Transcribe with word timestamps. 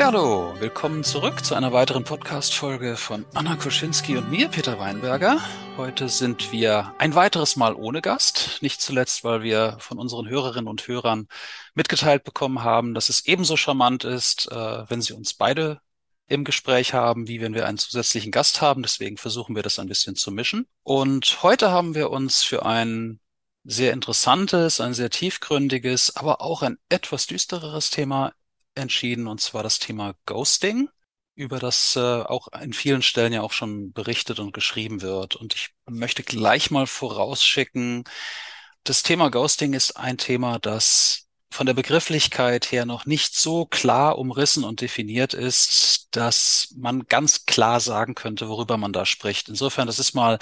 Ja, 0.00 0.06
hallo, 0.06 0.54
willkommen 0.58 1.04
zurück 1.04 1.44
zu 1.44 1.54
einer 1.54 1.74
weiteren 1.74 2.04
Podcast-Folge 2.04 2.96
von 2.96 3.26
Anna 3.34 3.56
Koschinski 3.56 4.16
und 4.16 4.30
mir, 4.30 4.48
Peter 4.48 4.78
Weinberger. 4.78 5.38
Heute 5.76 6.08
sind 6.08 6.52
wir 6.52 6.94
ein 6.96 7.14
weiteres 7.14 7.56
Mal 7.56 7.74
ohne 7.74 8.00
Gast, 8.00 8.62
nicht 8.62 8.80
zuletzt, 8.80 9.24
weil 9.24 9.42
wir 9.42 9.76
von 9.78 9.98
unseren 9.98 10.26
Hörerinnen 10.26 10.68
und 10.68 10.88
Hörern 10.88 11.28
mitgeteilt 11.74 12.24
bekommen 12.24 12.64
haben, 12.64 12.94
dass 12.94 13.10
es 13.10 13.26
ebenso 13.26 13.58
charmant 13.58 14.04
ist, 14.04 14.50
äh, 14.50 14.84
wenn 14.88 15.02
sie 15.02 15.12
uns 15.12 15.34
beide 15.34 15.82
im 16.28 16.44
Gespräch 16.44 16.94
haben, 16.94 17.28
wie 17.28 17.42
wenn 17.42 17.52
wir 17.52 17.66
einen 17.66 17.76
zusätzlichen 17.76 18.32
Gast 18.32 18.62
haben. 18.62 18.80
Deswegen 18.80 19.18
versuchen 19.18 19.54
wir 19.54 19.62
das 19.62 19.78
ein 19.78 19.88
bisschen 19.88 20.16
zu 20.16 20.32
mischen. 20.32 20.66
Und 20.82 21.42
heute 21.42 21.72
haben 21.72 21.94
wir 21.94 22.08
uns 22.08 22.42
für 22.42 22.64
ein 22.64 23.20
sehr 23.64 23.92
interessantes, 23.92 24.80
ein 24.80 24.94
sehr 24.94 25.10
tiefgründiges, 25.10 26.16
aber 26.16 26.40
auch 26.40 26.62
ein 26.62 26.78
etwas 26.88 27.26
düstereres 27.26 27.90
Thema 27.90 28.32
entschieden, 28.80 29.26
und 29.26 29.40
zwar 29.40 29.62
das 29.62 29.78
Thema 29.78 30.14
Ghosting, 30.26 30.88
über 31.34 31.58
das 31.58 31.96
äh, 31.96 32.00
auch 32.00 32.48
in 32.60 32.72
vielen 32.72 33.02
Stellen 33.02 33.32
ja 33.32 33.42
auch 33.42 33.52
schon 33.52 33.92
berichtet 33.92 34.40
und 34.40 34.52
geschrieben 34.52 35.00
wird. 35.02 35.36
Und 35.36 35.54
ich 35.54 35.70
möchte 35.88 36.22
gleich 36.22 36.70
mal 36.70 36.86
vorausschicken, 36.86 38.04
das 38.84 39.02
Thema 39.02 39.30
Ghosting 39.30 39.74
ist 39.74 39.92
ein 39.96 40.18
Thema, 40.18 40.58
das 40.58 41.28
von 41.50 41.66
der 41.66 41.74
Begrifflichkeit 41.74 42.70
her 42.72 42.86
noch 42.86 43.06
nicht 43.06 43.34
so 43.34 43.66
klar 43.66 44.18
umrissen 44.18 44.64
und 44.64 44.80
definiert 44.80 45.34
ist, 45.34 46.08
dass 46.12 46.72
man 46.76 47.06
ganz 47.06 47.44
klar 47.46 47.80
sagen 47.80 48.14
könnte, 48.14 48.48
worüber 48.48 48.76
man 48.76 48.92
da 48.92 49.04
spricht. 49.04 49.48
Insofern, 49.48 49.86
das 49.86 49.98
ist 49.98 50.14
mal 50.14 50.38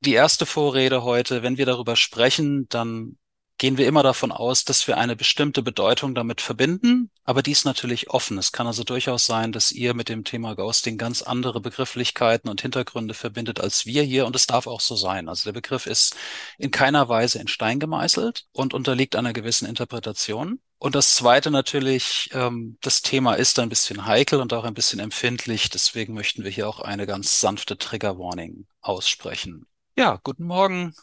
die 0.00 0.14
erste 0.14 0.46
Vorrede 0.46 1.02
heute. 1.02 1.42
Wenn 1.42 1.58
wir 1.58 1.66
darüber 1.66 1.96
sprechen, 1.96 2.68
dann 2.68 3.18
gehen 3.62 3.78
wir 3.78 3.86
immer 3.86 4.02
davon 4.02 4.32
aus, 4.32 4.64
dass 4.64 4.88
wir 4.88 4.98
eine 4.98 5.14
bestimmte 5.14 5.62
Bedeutung 5.62 6.16
damit 6.16 6.40
verbinden, 6.40 7.12
aber 7.22 7.44
dies 7.44 7.64
natürlich 7.64 8.10
offen. 8.10 8.36
Es 8.36 8.50
kann 8.50 8.66
also 8.66 8.82
durchaus 8.82 9.24
sein, 9.24 9.52
dass 9.52 9.70
ihr 9.70 9.94
mit 9.94 10.08
dem 10.08 10.24
Thema 10.24 10.56
Ghosting 10.56 10.98
ganz 10.98 11.22
andere 11.22 11.60
Begrifflichkeiten 11.60 12.50
und 12.50 12.60
Hintergründe 12.60 13.14
verbindet 13.14 13.60
als 13.60 13.86
wir 13.86 14.02
hier 14.02 14.26
und 14.26 14.34
es 14.34 14.48
darf 14.48 14.66
auch 14.66 14.80
so 14.80 14.96
sein. 14.96 15.28
Also 15.28 15.44
der 15.44 15.52
Begriff 15.52 15.86
ist 15.86 16.16
in 16.58 16.72
keiner 16.72 17.08
Weise 17.08 17.38
in 17.38 17.46
Stein 17.46 17.78
gemeißelt 17.78 18.46
und 18.50 18.74
unterliegt 18.74 19.14
einer 19.14 19.32
gewissen 19.32 19.68
Interpretation. 19.68 20.58
Und 20.78 20.96
das 20.96 21.14
Zweite 21.14 21.52
natürlich, 21.52 22.30
ähm, 22.32 22.78
das 22.80 23.00
Thema 23.02 23.34
ist 23.34 23.60
ein 23.60 23.68
bisschen 23.68 24.06
heikel 24.06 24.40
und 24.40 24.52
auch 24.54 24.64
ein 24.64 24.74
bisschen 24.74 24.98
empfindlich. 24.98 25.70
Deswegen 25.70 26.14
möchten 26.14 26.42
wir 26.42 26.50
hier 26.50 26.68
auch 26.68 26.80
eine 26.80 27.06
ganz 27.06 27.38
sanfte 27.38 27.78
Trigger 27.78 28.18
Warning 28.18 28.66
aussprechen. 28.80 29.66
Ja, 29.96 30.18
guten 30.24 30.46
Morgen, 30.46 30.96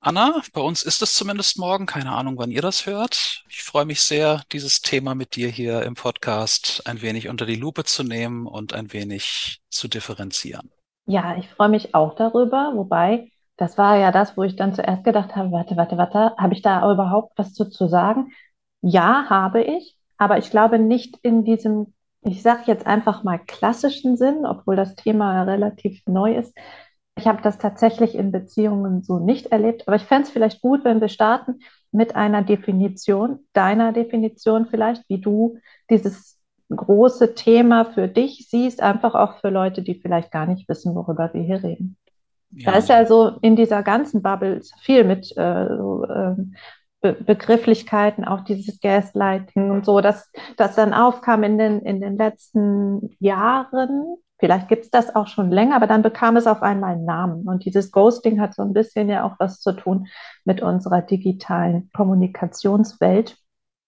Anna, 0.00 0.42
bei 0.52 0.60
uns 0.60 0.84
ist 0.84 1.02
es 1.02 1.12
zumindest 1.14 1.58
morgen. 1.58 1.86
Keine 1.86 2.12
Ahnung, 2.12 2.38
wann 2.38 2.52
ihr 2.52 2.62
das 2.62 2.86
hört. 2.86 3.44
Ich 3.48 3.64
freue 3.64 3.84
mich 3.84 4.00
sehr, 4.00 4.42
dieses 4.52 4.80
Thema 4.80 5.16
mit 5.16 5.34
dir 5.34 5.48
hier 5.48 5.82
im 5.82 5.94
Podcast 5.94 6.82
ein 6.86 7.02
wenig 7.02 7.28
unter 7.28 7.46
die 7.46 7.56
Lupe 7.56 7.82
zu 7.82 8.04
nehmen 8.04 8.46
und 8.46 8.74
ein 8.74 8.92
wenig 8.92 9.60
zu 9.70 9.88
differenzieren. 9.88 10.70
Ja, 11.06 11.36
ich 11.36 11.48
freue 11.48 11.68
mich 11.68 11.96
auch 11.96 12.14
darüber, 12.14 12.72
wobei 12.74 13.32
das 13.56 13.76
war 13.76 13.96
ja 13.96 14.12
das, 14.12 14.36
wo 14.36 14.44
ich 14.44 14.54
dann 14.54 14.72
zuerst 14.72 15.02
gedacht 15.02 15.34
habe, 15.34 15.50
warte, 15.50 15.76
warte, 15.76 15.96
warte, 15.96 16.36
habe 16.36 16.54
ich 16.54 16.62
da 16.62 16.92
überhaupt 16.92 17.36
was 17.36 17.52
zu, 17.52 17.68
zu 17.68 17.88
sagen? 17.88 18.30
Ja, 18.82 19.26
habe 19.28 19.62
ich, 19.62 19.96
aber 20.16 20.38
ich 20.38 20.50
glaube 20.50 20.78
nicht 20.78 21.16
in 21.22 21.44
diesem, 21.44 21.92
ich 22.22 22.42
sage 22.42 22.62
jetzt 22.66 22.86
einfach 22.86 23.24
mal 23.24 23.38
klassischen 23.38 24.16
Sinn, 24.16 24.46
obwohl 24.46 24.76
das 24.76 24.94
Thema 24.94 25.42
relativ 25.42 26.02
neu 26.06 26.36
ist, 26.36 26.54
ich 27.18 27.26
habe 27.26 27.42
das 27.42 27.58
tatsächlich 27.58 28.14
in 28.14 28.32
Beziehungen 28.32 29.02
so 29.02 29.18
nicht 29.18 29.46
erlebt, 29.46 29.86
aber 29.86 29.96
ich 29.96 30.04
fände 30.04 30.24
es 30.24 30.30
vielleicht 30.30 30.60
gut, 30.60 30.84
wenn 30.84 31.00
wir 31.00 31.08
starten 31.08 31.60
mit 31.92 32.16
einer 32.16 32.42
Definition, 32.42 33.40
deiner 33.52 33.92
Definition 33.92 34.66
vielleicht, 34.66 35.08
wie 35.08 35.20
du 35.20 35.58
dieses 35.90 36.38
große 36.70 37.34
Thema 37.34 37.86
für 37.86 38.08
dich 38.08 38.48
siehst, 38.48 38.82
einfach 38.82 39.14
auch 39.14 39.40
für 39.40 39.50
Leute, 39.50 39.82
die 39.82 39.94
vielleicht 39.94 40.30
gar 40.30 40.46
nicht 40.46 40.68
wissen, 40.68 40.94
worüber 40.94 41.30
wir 41.32 41.42
hier 41.42 41.62
reden. 41.62 41.96
Ja. 42.50 42.72
Da 42.72 42.78
ist 42.78 42.88
ja 42.88 43.06
so 43.06 43.32
in 43.42 43.56
dieser 43.56 43.82
ganzen 43.82 44.22
Bubble 44.22 44.60
viel 44.82 45.04
mit 45.04 45.36
äh, 45.36 45.66
so, 45.76 46.04
äh, 46.04 46.34
Be 47.00 47.12
Begrifflichkeiten, 47.12 48.24
auch 48.24 48.40
dieses 48.40 48.80
Gaslighting 48.80 49.70
und 49.70 49.84
so, 49.84 50.00
dass 50.00 50.32
das 50.56 50.74
dann 50.74 50.92
aufkam 50.92 51.44
in 51.44 51.56
den, 51.56 51.80
in 51.82 52.00
den 52.00 52.16
letzten 52.16 53.16
Jahren 53.20 54.16
Vielleicht 54.38 54.68
gibt 54.68 54.84
es 54.84 54.90
das 54.90 55.14
auch 55.14 55.26
schon 55.26 55.50
länger, 55.50 55.74
aber 55.76 55.86
dann 55.88 56.02
bekam 56.02 56.36
es 56.36 56.46
auf 56.46 56.62
einmal 56.62 56.92
einen 56.92 57.04
Namen. 57.04 57.48
Und 57.48 57.64
dieses 57.64 57.90
Ghosting 57.90 58.40
hat 58.40 58.54
so 58.54 58.62
ein 58.62 58.72
bisschen 58.72 59.08
ja 59.08 59.24
auch 59.24 59.34
was 59.38 59.60
zu 59.60 59.72
tun 59.72 60.06
mit 60.44 60.62
unserer 60.62 61.02
digitalen 61.02 61.90
Kommunikationswelt. 61.92 63.36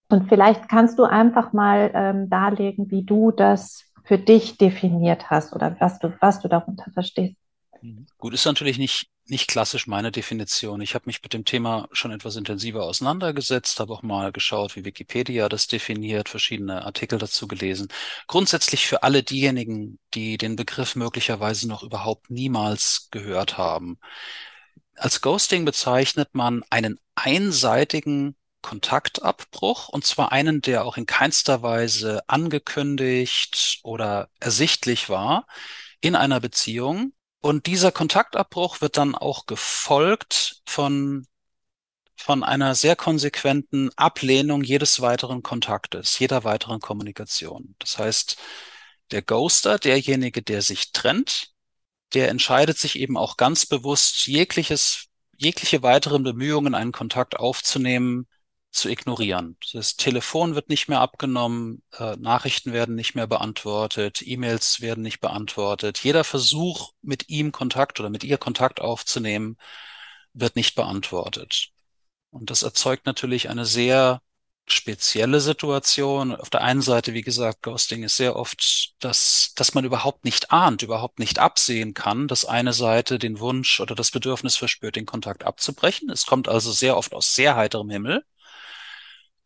Und 0.09 0.27
vielleicht 0.27 0.67
kannst 0.67 0.99
du 0.99 1.05
einfach 1.05 1.53
mal 1.53 1.91
ähm, 1.93 2.29
darlegen, 2.29 2.91
wie 2.91 3.03
du 3.03 3.31
das 3.31 3.85
für 4.03 4.17
dich 4.17 4.57
definiert 4.57 5.29
hast 5.29 5.55
oder 5.55 5.77
was 5.79 5.99
du, 5.99 6.11
was 6.19 6.41
du 6.41 6.49
darunter 6.49 6.91
verstehst. 6.91 7.40
Mhm. 7.81 8.07
Gut, 8.17 8.33
ist 8.33 8.45
natürlich 8.45 8.77
nicht, 8.77 9.09
nicht 9.25 9.47
klassisch 9.47 9.87
meine 9.87 10.11
Definition. 10.11 10.81
Ich 10.81 10.93
habe 10.95 11.03
mich 11.07 11.21
mit 11.23 11.33
dem 11.33 11.45
Thema 11.45 11.87
schon 11.91 12.11
etwas 12.11 12.35
intensiver 12.35 12.83
auseinandergesetzt, 12.83 13.79
habe 13.79 13.93
auch 13.93 14.03
mal 14.03 14.31
geschaut, 14.31 14.75
wie 14.75 14.85
Wikipedia 14.85 15.49
das 15.49 15.67
definiert, 15.67 16.29
verschiedene 16.29 16.85
Artikel 16.85 17.17
dazu 17.17 17.47
gelesen. 17.47 17.87
Grundsätzlich 18.27 18.87
für 18.87 19.03
alle 19.03 19.23
diejenigen, 19.23 19.99
die 20.13 20.37
den 20.37 20.55
Begriff 20.55 20.95
möglicherweise 20.95 21.67
noch 21.67 21.83
überhaupt 21.83 22.29
niemals 22.29 23.09
gehört 23.11 23.57
haben. 23.57 23.99
Als 24.95 25.21
Ghosting 25.21 25.65
bezeichnet 25.65 26.29
man 26.33 26.63
einen 26.69 26.99
einseitigen 27.15 28.35
Kontaktabbruch 28.61 29.89
und 29.89 30.05
zwar 30.05 30.31
einen, 30.31 30.61
der 30.61 30.85
auch 30.85 30.97
in 30.97 31.07
keinster 31.07 31.63
Weise 31.63 32.21
angekündigt 32.27 33.79
oder 33.83 34.29
ersichtlich 34.39 35.09
war 35.09 35.47
in 35.99 36.15
einer 36.15 36.39
Beziehung, 36.39 37.13
und 37.41 37.65
dieser 37.65 37.91
Kontaktabbruch 37.91 38.81
wird 38.81 38.97
dann 38.97 39.15
auch 39.15 39.47
gefolgt 39.47 40.61
von, 40.65 41.27
von 42.15 42.43
einer 42.43 42.75
sehr 42.75 42.95
konsequenten 42.95 43.89
Ablehnung 43.97 44.63
jedes 44.63 45.01
weiteren 45.01 45.41
Kontaktes, 45.41 46.19
jeder 46.19 46.43
weiteren 46.43 46.79
Kommunikation. 46.79 47.75
Das 47.79 47.97
heißt, 47.97 48.37
der 49.09 49.23
Ghoster, 49.23 49.79
derjenige, 49.79 50.43
der 50.43 50.61
sich 50.61 50.91
trennt, 50.91 51.51
der 52.13 52.29
entscheidet 52.29 52.77
sich 52.77 52.99
eben 52.99 53.17
auch 53.17 53.37
ganz 53.37 53.65
bewusst, 53.65 54.27
jegliches, 54.27 55.07
jegliche 55.37 55.81
weiteren 55.81 56.23
Bemühungen, 56.23 56.75
einen 56.75 56.91
Kontakt 56.91 57.37
aufzunehmen, 57.37 58.27
zu 58.71 58.89
ignorieren. 58.89 59.57
Das 59.73 59.97
Telefon 59.97 60.55
wird 60.55 60.69
nicht 60.69 60.87
mehr 60.87 61.01
abgenommen, 61.01 61.83
äh, 61.97 62.15
Nachrichten 62.17 62.73
werden 62.73 62.95
nicht 62.95 63.15
mehr 63.15 63.27
beantwortet, 63.27 64.21
E-Mails 64.25 64.81
werden 64.81 65.03
nicht 65.03 65.19
beantwortet. 65.19 65.99
Jeder 65.99 66.23
Versuch, 66.23 66.93
mit 67.01 67.29
ihm 67.29 67.51
Kontakt 67.51 67.99
oder 67.99 68.09
mit 68.09 68.23
ihr 68.23 68.37
Kontakt 68.37 68.79
aufzunehmen, 68.79 69.57
wird 70.33 70.55
nicht 70.55 70.75
beantwortet. 70.75 71.69
Und 72.31 72.49
das 72.49 72.63
erzeugt 72.63 73.05
natürlich 73.05 73.49
eine 73.49 73.65
sehr 73.65 74.21
spezielle 74.67 75.41
Situation. 75.41 76.35
Auf 76.35 76.49
der 76.49 76.61
einen 76.61 76.81
Seite, 76.81 77.13
wie 77.13 77.21
gesagt, 77.21 77.63
Ghosting 77.63 78.03
ist 78.03 78.17
sehr 78.17 78.35
oft, 78.35 78.93
dass, 78.99 79.53
dass 79.55 79.73
man 79.73 79.85
überhaupt 79.85 80.23
nicht 80.23 80.51
ahnt, 80.51 80.81
überhaupt 80.81 81.19
nicht 81.19 81.39
absehen 81.39 81.93
kann, 81.93 82.27
dass 82.27 82.45
eine 82.45 82.73
Seite 82.73 83.19
den 83.19 83.39
Wunsch 83.39 83.79
oder 83.79 83.95
das 83.95 84.11
Bedürfnis 84.11 84.55
verspürt, 84.55 84.95
den 84.95 85.05
Kontakt 85.05 85.43
abzubrechen. 85.43 86.09
Es 86.09 86.25
kommt 86.25 86.47
also 86.47 86.71
sehr 86.71 86.97
oft 86.97 87.13
aus 87.13 87.35
sehr 87.35 87.55
heiterem 87.55 87.89
Himmel. 87.89 88.23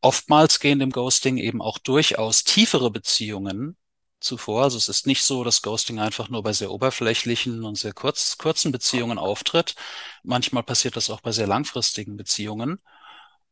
Oftmals 0.01 0.59
gehen 0.59 0.80
dem 0.80 0.92
Ghosting 0.92 1.38
eben 1.38 1.62
auch 1.62 1.77
durchaus 1.80 2.44
tiefere 2.44 2.92
Beziehungen 2.92 3.77
zuvor. 4.19 4.63
Also 4.63 4.77
es 4.77 4.89
ist 4.89 5.07
nicht 5.07 5.24
so, 5.24 5.44
dass 5.44 5.62
Ghosting 5.62 6.00
einfach 6.00 6.30
nur 6.30 6.44
bei 6.44 6.53
sehr 6.53 6.71
oberflächlichen 6.71 7.63
und 7.63 7.75
sehr 7.77 7.94
kurz, 7.94 8.38
kurzen 8.38 8.71
Beziehungen 8.71 9.18
auftritt. 9.18 9.75
Manchmal 10.24 10.63
passiert 10.63 10.95
das 10.95 11.09
auch 11.09 11.21
bei 11.21 11.31
sehr 11.31 11.47
langfristigen 11.47 12.18
Beziehungen. 12.18 12.80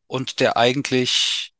Und 0.07 0.39
der 0.39 0.57
eigentlich, 0.57 1.53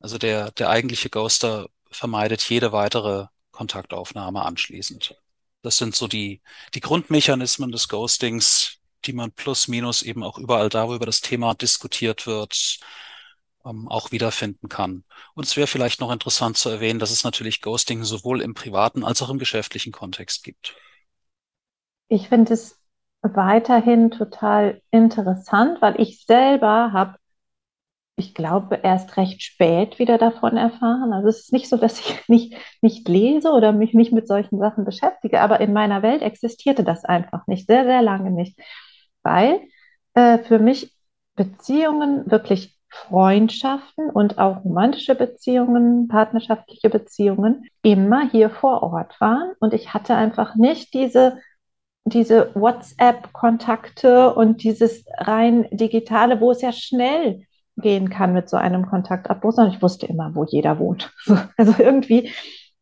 also 0.00 0.18
der, 0.18 0.50
der 0.52 0.70
eigentliche 0.70 1.10
Ghoster 1.10 1.68
vermeidet 1.90 2.42
jede 2.48 2.72
weitere 2.72 3.26
Kontaktaufnahme 3.52 4.42
anschließend. 4.44 5.16
Das 5.62 5.78
sind 5.78 5.96
so 5.96 6.08
die, 6.08 6.42
die 6.74 6.80
Grundmechanismen 6.80 7.72
des 7.72 7.88
Ghostings, 7.88 8.78
die 9.06 9.12
man 9.12 9.32
plus 9.32 9.68
minus 9.68 10.02
eben 10.02 10.22
auch 10.22 10.38
überall 10.38 10.68
darüber 10.68 11.06
das 11.06 11.20
Thema 11.20 11.54
diskutiert 11.54 12.26
wird, 12.26 12.78
ähm, 13.64 13.88
auch 13.88 14.12
wiederfinden 14.12 14.68
kann. 14.68 15.04
Und 15.34 15.44
es 15.46 15.56
wäre 15.56 15.66
vielleicht 15.66 16.00
noch 16.00 16.12
interessant 16.12 16.56
zu 16.56 16.68
erwähnen, 16.68 16.98
dass 16.98 17.10
es 17.10 17.24
natürlich 17.24 17.60
Ghosting 17.60 18.04
sowohl 18.04 18.40
im 18.40 18.54
privaten 18.54 19.04
als 19.04 19.22
auch 19.22 19.30
im 19.30 19.38
geschäftlichen 19.38 19.92
Kontext 19.92 20.44
gibt. 20.44 20.76
Ich 22.08 22.28
finde 22.28 22.54
es 22.54 22.80
weiterhin 23.22 24.10
total 24.10 24.82
interessant, 24.90 25.80
weil 25.80 26.00
ich 26.00 26.24
selber 26.26 26.92
habe, 26.92 27.16
ich 28.16 28.34
glaube, 28.34 28.76
erst 28.82 29.16
recht 29.16 29.42
spät 29.42 29.98
wieder 29.98 30.18
davon 30.18 30.56
erfahren. 30.56 31.12
Also 31.12 31.28
es 31.28 31.40
ist 31.40 31.52
nicht 31.52 31.68
so, 31.68 31.76
dass 31.76 31.98
ich 32.00 32.16
nicht, 32.28 32.54
nicht 32.82 33.08
lese 33.08 33.50
oder 33.50 33.72
mich 33.72 33.94
nicht 33.94 34.12
mit 34.12 34.28
solchen 34.28 34.58
Sachen 34.58 34.84
beschäftige, 34.84 35.40
aber 35.40 35.60
in 35.60 35.72
meiner 35.72 36.02
Welt 36.02 36.22
existierte 36.22 36.84
das 36.84 37.04
einfach 37.04 37.46
nicht, 37.46 37.66
sehr, 37.66 37.84
sehr 37.84 38.02
lange 38.02 38.30
nicht, 38.30 38.58
weil 39.22 39.60
äh, 40.14 40.38
für 40.38 40.58
mich 40.58 40.94
Beziehungen 41.34 42.30
wirklich 42.30 42.73
Freundschaften 43.08 44.08
und 44.10 44.38
auch 44.38 44.64
romantische 44.64 45.14
Beziehungen, 45.14 46.08
partnerschaftliche 46.08 46.88
Beziehungen 46.88 47.64
immer 47.82 48.30
hier 48.30 48.50
vor 48.50 48.82
Ort 48.82 49.20
waren 49.20 49.52
und 49.60 49.74
ich 49.74 49.92
hatte 49.94 50.14
einfach 50.14 50.54
nicht 50.54 50.94
diese 50.94 51.38
diese 52.04 52.50
WhatsApp-Kontakte 52.54 54.34
und 54.34 54.62
dieses 54.62 55.04
rein 55.16 55.66
digitale, 55.70 56.40
wo 56.40 56.50
es 56.50 56.60
ja 56.60 56.72
schnell 56.72 57.46
gehen 57.76 58.10
kann 58.10 58.32
mit 58.34 58.48
so 58.48 58.56
einem 58.56 58.86
Kontaktabbruch, 58.86 59.52
sondern 59.52 59.74
ich 59.74 59.82
wusste 59.82 60.06
immer, 60.06 60.34
wo 60.34 60.44
jeder 60.44 60.78
wohnt. 60.78 61.12
Also 61.56 61.74
irgendwie, 61.78 62.30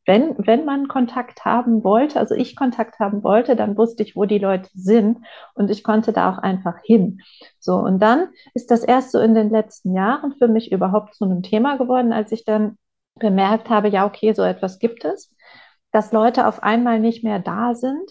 wenn, 0.04 0.34
wenn 0.38 0.64
man 0.64 0.88
Kontakt 0.88 1.44
haben 1.44 1.84
wollte, 1.84 2.18
also 2.18 2.34
ich 2.34 2.56
Kontakt 2.56 2.98
haben 2.98 3.22
wollte, 3.22 3.56
dann 3.56 3.76
wusste 3.76 4.02
ich, 4.02 4.16
wo 4.16 4.24
die 4.24 4.38
Leute 4.38 4.68
sind 4.74 5.18
und 5.54 5.70
ich 5.70 5.84
konnte 5.84 6.12
da 6.12 6.32
auch 6.32 6.38
einfach 6.38 6.78
hin. 6.82 7.20
So, 7.58 7.76
und 7.76 8.00
dann 8.00 8.28
ist 8.54 8.70
das 8.70 8.82
erst 8.82 9.12
so 9.12 9.20
in 9.20 9.34
den 9.34 9.50
letzten 9.50 9.94
Jahren 9.94 10.34
für 10.38 10.48
mich 10.48 10.72
überhaupt 10.72 11.14
zu 11.14 11.24
einem 11.24 11.42
Thema 11.42 11.76
geworden, 11.78 12.12
als 12.12 12.32
ich 12.32 12.44
dann 12.44 12.76
bemerkt 13.16 13.70
habe, 13.70 13.88
ja, 13.88 14.06
okay, 14.06 14.32
so 14.32 14.42
etwas 14.42 14.78
gibt 14.78 15.04
es, 15.04 15.34
dass 15.92 16.12
Leute 16.12 16.46
auf 16.46 16.62
einmal 16.62 16.98
nicht 16.98 17.22
mehr 17.22 17.38
da 17.38 17.74
sind 17.74 18.10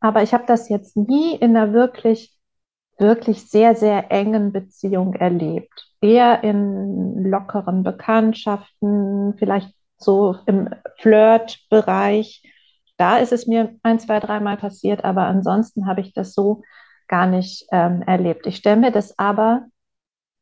aber 0.00 0.22
ich 0.22 0.32
habe 0.34 0.44
das 0.46 0.68
jetzt 0.68 0.96
nie 0.96 1.34
in 1.34 1.56
einer 1.56 1.72
wirklich, 1.72 2.36
wirklich 2.98 3.48
sehr, 3.50 3.74
sehr 3.74 4.10
engen 4.10 4.52
Beziehung 4.52 5.14
erlebt. 5.14 5.92
Eher 6.00 6.44
in 6.44 7.24
lockeren 7.24 7.82
Bekanntschaften, 7.82 9.34
vielleicht 9.38 9.74
so 9.98 10.36
im 10.46 10.70
Flirt-Bereich. 10.98 12.42
Da 12.96 13.18
ist 13.18 13.32
es 13.32 13.46
mir 13.46 13.76
ein, 13.82 14.00
zwei, 14.00 14.20
dreimal 14.20 14.56
passiert, 14.56 15.04
aber 15.04 15.22
ansonsten 15.26 15.86
habe 15.86 16.00
ich 16.00 16.12
das 16.12 16.34
so 16.34 16.62
gar 17.06 17.26
nicht 17.26 17.66
ähm, 17.72 18.02
erlebt. 18.02 18.46
Ich 18.46 18.56
stelle 18.56 18.76
mir 18.76 18.92
das 18.92 19.18
aber 19.18 19.66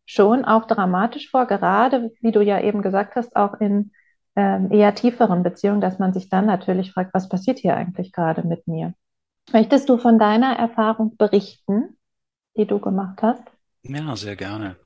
schon 0.07 0.45
auch 0.45 0.67
dramatisch 0.67 1.31
vor, 1.31 1.47
gerade 1.47 2.13
wie 2.21 2.33
du 2.33 2.41
ja 2.41 2.61
eben 2.61 2.83
gesagt 2.83 3.17
hast, 3.17 3.37
auch 3.37 3.61
in 3.61 3.93
ähm, 4.37 4.71
eher 4.71 4.95
tieferen 4.95 5.43
Beziehungen, 5.43 5.81
dass 5.81 5.99
man 5.99 6.13
sich 6.13 6.29
dann 6.29 6.47
natürlich 6.47 6.93
fragt, 6.93 7.15
was 7.15 7.29
passiert 7.29 7.59
hier 7.59 7.77
eigentlich 7.77 8.13
gerade 8.13 8.47
mit 8.47 8.67
mir? 8.69 8.95
Möchtest 9.53 9.89
du 9.89 9.97
von 9.97 10.19
deiner 10.19 10.57
Erfahrung 10.57 11.17
berichten, 11.17 11.97
die 12.57 12.67
du 12.67 12.79
gemacht 12.79 13.23
hast? 13.23 13.43
Ja, 13.83 14.17
sehr 14.17 14.37
gerne. 14.37 14.77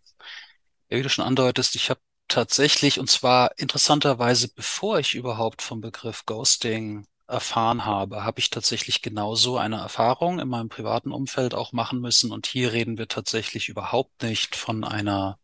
Wie 0.88 1.02
du 1.02 1.08
schon 1.08 1.24
andeutest, 1.24 1.74
ich 1.76 1.90
habe 1.90 2.00
tatsächlich, 2.30 2.98
und 2.98 3.10
zwar 3.10 3.58
interessanterweise, 3.58 4.48
bevor 4.48 4.98
ich 4.98 5.14
überhaupt 5.14 5.62
vom 5.62 5.80
Begriff 5.80 6.24
Ghosting 6.26 7.06
erfahren 7.26 7.84
habe, 7.84 8.24
habe 8.24 8.40
ich 8.40 8.50
tatsächlich 8.50 9.02
genauso 9.02 9.58
eine 9.58 9.76
Erfahrung 9.76 10.40
in 10.40 10.48
meinem 10.48 10.68
privaten 10.68 11.12
Umfeld 11.12 11.54
auch 11.54 11.72
machen 11.72 12.00
müssen. 12.00 12.32
Und 12.32 12.46
hier 12.46 12.72
reden 12.72 12.98
wir 12.98 13.08
tatsächlich 13.08 13.68
überhaupt 13.68 14.22
nicht 14.22 14.56
von 14.56 14.84
einer 14.84 15.38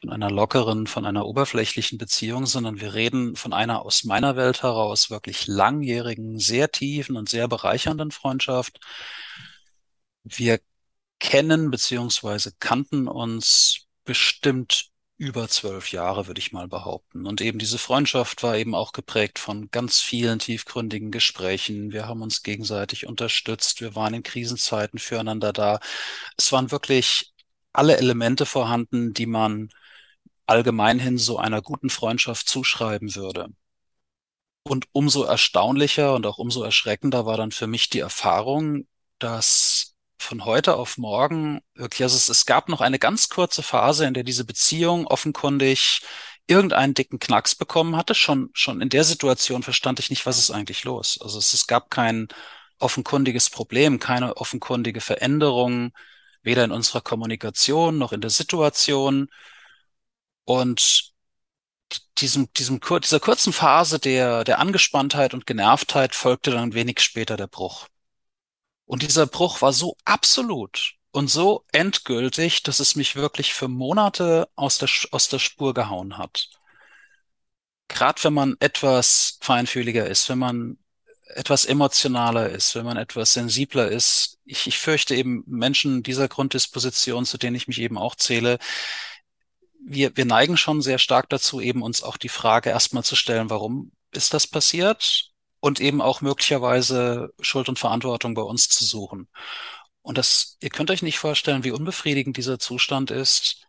von 0.00 0.10
einer 0.10 0.30
lockeren, 0.30 0.88
von 0.88 1.06
einer 1.06 1.26
oberflächlichen 1.26 1.96
Beziehung, 1.96 2.46
sondern 2.46 2.80
wir 2.80 2.92
reden 2.94 3.36
von 3.36 3.52
einer 3.52 3.82
aus 3.82 4.02
meiner 4.02 4.34
Welt 4.34 4.64
heraus 4.64 5.10
wirklich 5.10 5.46
langjährigen, 5.46 6.40
sehr 6.40 6.72
tiefen 6.72 7.16
und 7.16 7.28
sehr 7.28 7.46
bereichernden 7.46 8.10
Freundschaft. 8.10 8.80
Wir 10.24 10.58
kennen 11.20 11.70
beziehungsweise 11.70 12.52
kannten 12.58 13.06
uns 13.06 13.86
bestimmt 14.04 14.91
über 15.22 15.46
zwölf 15.46 15.92
Jahre, 15.92 16.26
würde 16.26 16.40
ich 16.40 16.50
mal 16.50 16.66
behaupten. 16.66 17.26
Und 17.26 17.40
eben 17.40 17.60
diese 17.60 17.78
Freundschaft 17.78 18.42
war 18.42 18.56
eben 18.56 18.74
auch 18.74 18.92
geprägt 18.92 19.38
von 19.38 19.70
ganz 19.70 20.00
vielen 20.00 20.40
tiefgründigen 20.40 21.12
Gesprächen. 21.12 21.92
Wir 21.92 22.08
haben 22.08 22.22
uns 22.22 22.42
gegenseitig 22.42 23.06
unterstützt. 23.06 23.80
Wir 23.80 23.94
waren 23.94 24.14
in 24.14 24.24
Krisenzeiten 24.24 24.98
füreinander 24.98 25.52
da. 25.52 25.78
Es 26.36 26.50
waren 26.50 26.72
wirklich 26.72 27.32
alle 27.72 27.98
Elemente 27.98 28.46
vorhanden, 28.46 29.14
die 29.14 29.26
man 29.26 29.68
allgemein 30.46 30.98
hin 30.98 31.18
so 31.18 31.38
einer 31.38 31.62
guten 31.62 31.88
Freundschaft 31.88 32.48
zuschreiben 32.48 33.14
würde. 33.14 33.46
Und 34.64 34.88
umso 34.90 35.22
erstaunlicher 35.22 36.16
und 36.16 36.26
auch 36.26 36.38
umso 36.38 36.64
erschreckender 36.64 37.26
war 37.26 37.36
dann 37.36 37.52
für 37.52 37.68
mich 37.68 37.90
die 37.90 38.00
Erfahrung, 38.00 38.88
dass 39.20 39.91
von 40.22 40.44
heute 40.44 40.76
auf 40.76 40.98
morgen 40.98 41.60
wirklich, 41.74 42.02
also 42.02 42.16
es, 42.16 42.28
es 42.28 42.46
gab 42.46 42.68
noch 42.68 42.80
eine 42.80 42.98
ganz 42.98 43.28
kurze 43.28 43.62
Phase, 43.62 44.06
in 44.06 44.14
der 44.14 44.24
diese 44.24 44.44
Beziehung 44.44 45.06
offenkundig 45.06 46.02
irgendeinen 46.46 46.94
dicken 46.94 47.18
Knacks 47.18 47.54
bekommen 47.54 47.96
hatte. 47.96 48.14
Schon, 48.14 48.50
schon 48.54 48.80
in 48.80 48.88
der 48.88 49.04
Situation 49.04 49.62
verstand 49.62 49.98
ich 50.00 50.10
nicht, 50.10 50.26
was 50.26 50.38
ist 50.38 50.50
eigentlich 50.50 50.84
los. 50.84 51.18
Also 51.20 51.38
es, 51.38 51.52
es 51.52 51.66
gab 51.66 51.90
kein 51.90 52.28
offenkundiges 52.78 53.50
Problem, 53.50 53.98
keine 53.98 54.36
offenkundige 54.36 55.00
Veränderung, 55.00 55.92
weder 56.42 56.64
in 56.64 56.72
unserer 56.72 57.00
Kommunikation 57.00 57.98
noch 57.98 58.12
in 58.12 58.20
der 58.20 58.30
Situation. 58.30 59.28
Und 60.44 61.12
diesem, 62.18 62.52
diesem, 62.54 62.80
dieser 62.80 63.20
kurzen 63.20 63.52
Phase 63.52 63.98
der, 63.98 64.44
der 64.44 64.58
Angespanntheit 64.58 65.34
und 65.34 65.46
Genervtheit 65.46 66.14
folgte 66.14 66.50
dann 66.50 66.74
wenig 66.74 67.00
später 67.00 67.36
der 67.36 67.46
Bruch. 67.46 67.88
Und 68.92 69.00
dieser 69.00 69.26
Bruch 69.26 69.62
war 69.62 69.72
so 69.72 69.96
absolut 70.04 70.96
und 71.12 71.28
so 71.28 71.64
endgültig, 71.72 72.62
dass 72.62 72.78
es 72.78 72.94
mich 72.94 73.16
wirklich 73.16 73.54
für 73.54 73.66
Monate 73.66 74.50
aus 74.54 74.76
der, 74.76 74.90
aus 75.12 75.30
der 75.30 75.38
Spur 75.38 75.72
gehauen 75.72 76.18
hat. 76.18 76.50
Gerade 77.88 78.22
wenn 78.22 78.34
man 78.34 78.56
etwas 78.60 79.38
feinfühliger 79.40 80.06
ist, 80.06 80.28
wenn 80.28 80.40
man 80.40 80.76
etwas 81.22 81.64
emotionaler 81.64 82.50
ist, 82.50 82.74
wenn 82.74 82.84
man 82.84 82.98
etwas 82.98 83.32
sensibler 83.32 83.88
ist. 83.88 84.36
Ich, 84.44 84.66
ich 84.66 84.76
fürchte 84.76 85.14
eben 85.14 85.42
Menschen 85.46 86.02
dieser 86.02 86.28
Grunddisposition, 86.28 87.24
zu 87.24 87.38
denen 87.38 87.56
ich 87.56 87.68
mich 87.68 87.80
eben 87.80 87.96
auch 87.96 88.14
zähle, 88.14 88.58
wir, 89.80 90.14
wir 90.18 90.26
neigen 90.26 90.58
schon 90.58 90.82
sehr 90.82 90.98
stark 90.98 91.30
dazu, 91.30 91.62
eben 91.62 91.80
uns 91.80 92.02
auch 92.02 92.18
die 92.18 92.28
Frage 92.28 92.68
erstmal 92.68 93.04
zu 93.04 93.16
stellen, 93.16 93.48
warum 93.48 93.92
ist 94.10 94.34
das 94.34 94.46
passiert? 94.46 95.31
Und 95.62 95.80
eben 95.80 96.02
auch 96.02 96.22
möglicherweise 96.22 97.32
Schuld 97.40 97.68
und 97.68 97.78
Verantwortung 97.78 98.34
bei 98.34 98.42
uns 98.42 98.68
zu 98.68 98.84
suchen. 98.84 99.28
Und 100.02 100.18
das, 100.18 100.56
ihr 100.60 100.70
könnt 100.70 100.90
euch 100.90 101.02
nicht 101.02 101.20
vorstellen, 101.20 101.62
wie 101.62 101.70
unbefriedigend 101.70 102.36
dieser 102.36 102.58
Zustand 102.58 103.12
ist, 103.12 103.64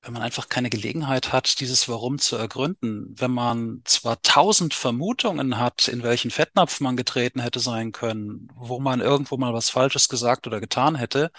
wenn 0.00 0.14
man 0.14 0.22
einfach 0.22 0.48
keine 0.48 0.70
Gelegenheit 0.70 1.32
hat, 1.32 1.60
dieses 1.60 1.86
Warum 1.86 2.18
zu 2.18 2.36
ergründen, 2.36 3.14
wenn 3.18 3.32
man 3.32 3.82
zwar 3.84 4.22
tausend 4.22 4.72
Vermutungen 4.72 5.58
hat, 5.58 5.88
in 5.88 6.02
welchen 6.02 6.30
Fettnapf 6.30 6.80
man 6.80 6.96
getreten 6.96 7.40
hätte 7.40 7.60
sein 7.60 7.92
können, 7.92 8.48
wo 8.56 8.80
man 8.80 9.00
irgendwo 9.00 9.36
mal 9.36 9.52
was 9.52 9.68
Falsches 9.68 10.08
gesagt 10.08 10.46
oder 10.46 10.60
getan 10.60 10.94
hätte, 10.94 11.30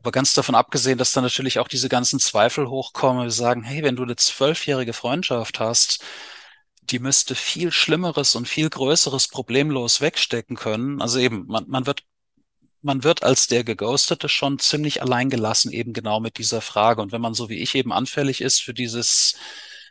aber 0.00 0.12
ganz 0.12 0.32
davon 0.34 0.54
abgesehen, 0.54 0.98
dass 0.98 1.12
dann 1.12 1.24
natürlich 1.24 1.58
auch 1.58 1.68
diese 1.68 1.88
ganzen 1.88 2.20
Zweifel 2.20 2.68
hochkommen, 2.68 3.30
sagen, 3.30 3.64
hey, 3.64 3.82
wenn 3.82 3.96
du 3.96 4.04
eine 4.04 4.16
zwölfjährige 4.16 4.92
Freundschaft 4.92 5.58
hast, 5.58 6.04
die 6.90 6.98
müsste 6.98 7.34
viel 7.34 7.72
Schlimmeres 7.72 8.34
und 8.34 8.48
viel 8.48 8.70
Größeres 8.70 9.28
problemlos 9.28 10.00
wegstecken 10.00 10.56
können. 10.56 11.00
Also 11.02 11.18
eben, 11.18 11.46
man, 11.46 11.64
man 11.68 11.86
wird 11.86 12.04
man 12.82 13.02
wird 13.04 13.22
als 13.22 13.48
der 13.48 13.64
Geghostete 13.64 14.28
schon 14.28 14.58
ziemlich 14.58 15.02
allein 15.02 15.30
gelassen, 15.30 15.72
eben 15.72 15.92
genau 15.92 16.20
mit 16.20 16.38
dieser 16.38 16.60
Frage. 16.60 17.02
Und 17.02 17.12
wenn 17.12 17.20
man 17.20 17.34
so 17.34 17.48
wie 17.48 17.58
ich 17.58 17.74
eben 17.74 17.92
anfällig 17.92 18.40
ist 18.40 18.62
für 18.62 18.74
dieses, 18.74 19.36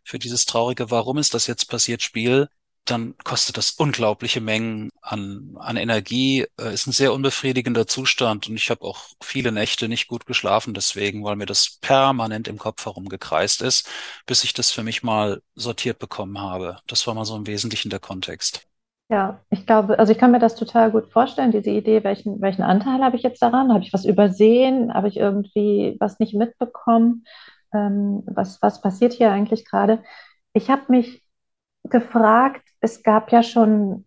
für 0.04 0.20
dieses 0.20 0.46
traurige, 0.46 0.90
warum 0.90 1.18
ist 1.18 1.34
das 1.34 1.48
jetzt 1.48 1.66
passiert, 1.66 2.02
Spiel, 2.02 2.50
dann 2.90 3.16
kostet 3.24 3.58
das 3.58 3.72
unglaubliche 3.72 4.42
Mengen 4.42 4.90
an, 5.02 5.56
an 5.60 5.78
Energie, 5.78 6.46
äh, 6.60 6.74
ist 6.74 6.88
ein 6.88 6.92
sehr 6.92 7.14
unbefriedigender 7.14 7.88
Zustand 7.88 8.48
und 8.50 8.56
ich 8.56 8.70
habe 8.70 8.84
auch 8.84 9.00
viele 9.22 9.52
Nächte 9.52 9.88
nicht 9.88 10.08
gut 10.08 10.26
geschlafen 10.26 10.74
deswegen, 10.74 11.24
weil 11.24 11.36
mir 11.36 11.46
das 11.46 11.78
permanent 11.82 12.48
im 12.48 12.58
Kopf 12.58 12.86
herumgekreist 12.86 13.62
ist, 13.62 13.90
bis 14.26 14.44
ich 14.44 14.54
das 14.54 14.72
für 14.72 14.84
mich 14.84 15.04
mal 15.04 15.42
sortiert 15.56 16.00
bekommen 16.00 16.40
habe. 16.40 16.78
Das 16.88 17.06
war 17.08 17.14
mal 17.14 17.26
so 17.26 17.36
im 17.36 17.48
Wesentlichen 17.48 17.90
der 17.90 18.00
Kontext. 18.00 18.68
Ja, 19.10 19.40
ich 19.50 19.66
glaube, 19.66 19.98
also 20.00 20.12
ich 20.12 20.18
kann 20.18 20.32
mir 20.32 20.40
das 20.40 20.56
total 20.56 20.92
gut 20.92 21.08
vorstellen, 21.12 21.52
diese 21.52 21.70
Idee, 21.70 22.04
welchen, 22.04 22.42
welchen 22.42 22.64
Anteil 22.64 23.02
habe 23.02 23.16
ich 23.16 23.24
jetzt 23.24 23.42
daran? 23.42 23.72
Habe 23.72 23.84
ich 23.84 23.94
was 23.94 24.04
übersehen? 24.04 24.94
Habe 24.94 25.08
ich 25.08 25.16
irgendwie 25.16 25.96
was 26.00 26.20
nicht 26.20 26.34
mitbekommen? 26.34 27.26
Ähm, 27.74 28.24
was, 28.26 28.62
was 28.62 28.82
passiert 28.82 29.14
hier 29.14 29.32
eigentlich 29.32 29.64
gerade? 29.66 30.04
Ich 30.54 30.70
habe 30.70 30.84
mich 30.90 31.24
gefragt, 31.84 32.67
es 32.82 33.04
gab 33.04 33.32
ja 33.32 33.44
schon, 33.44 34.06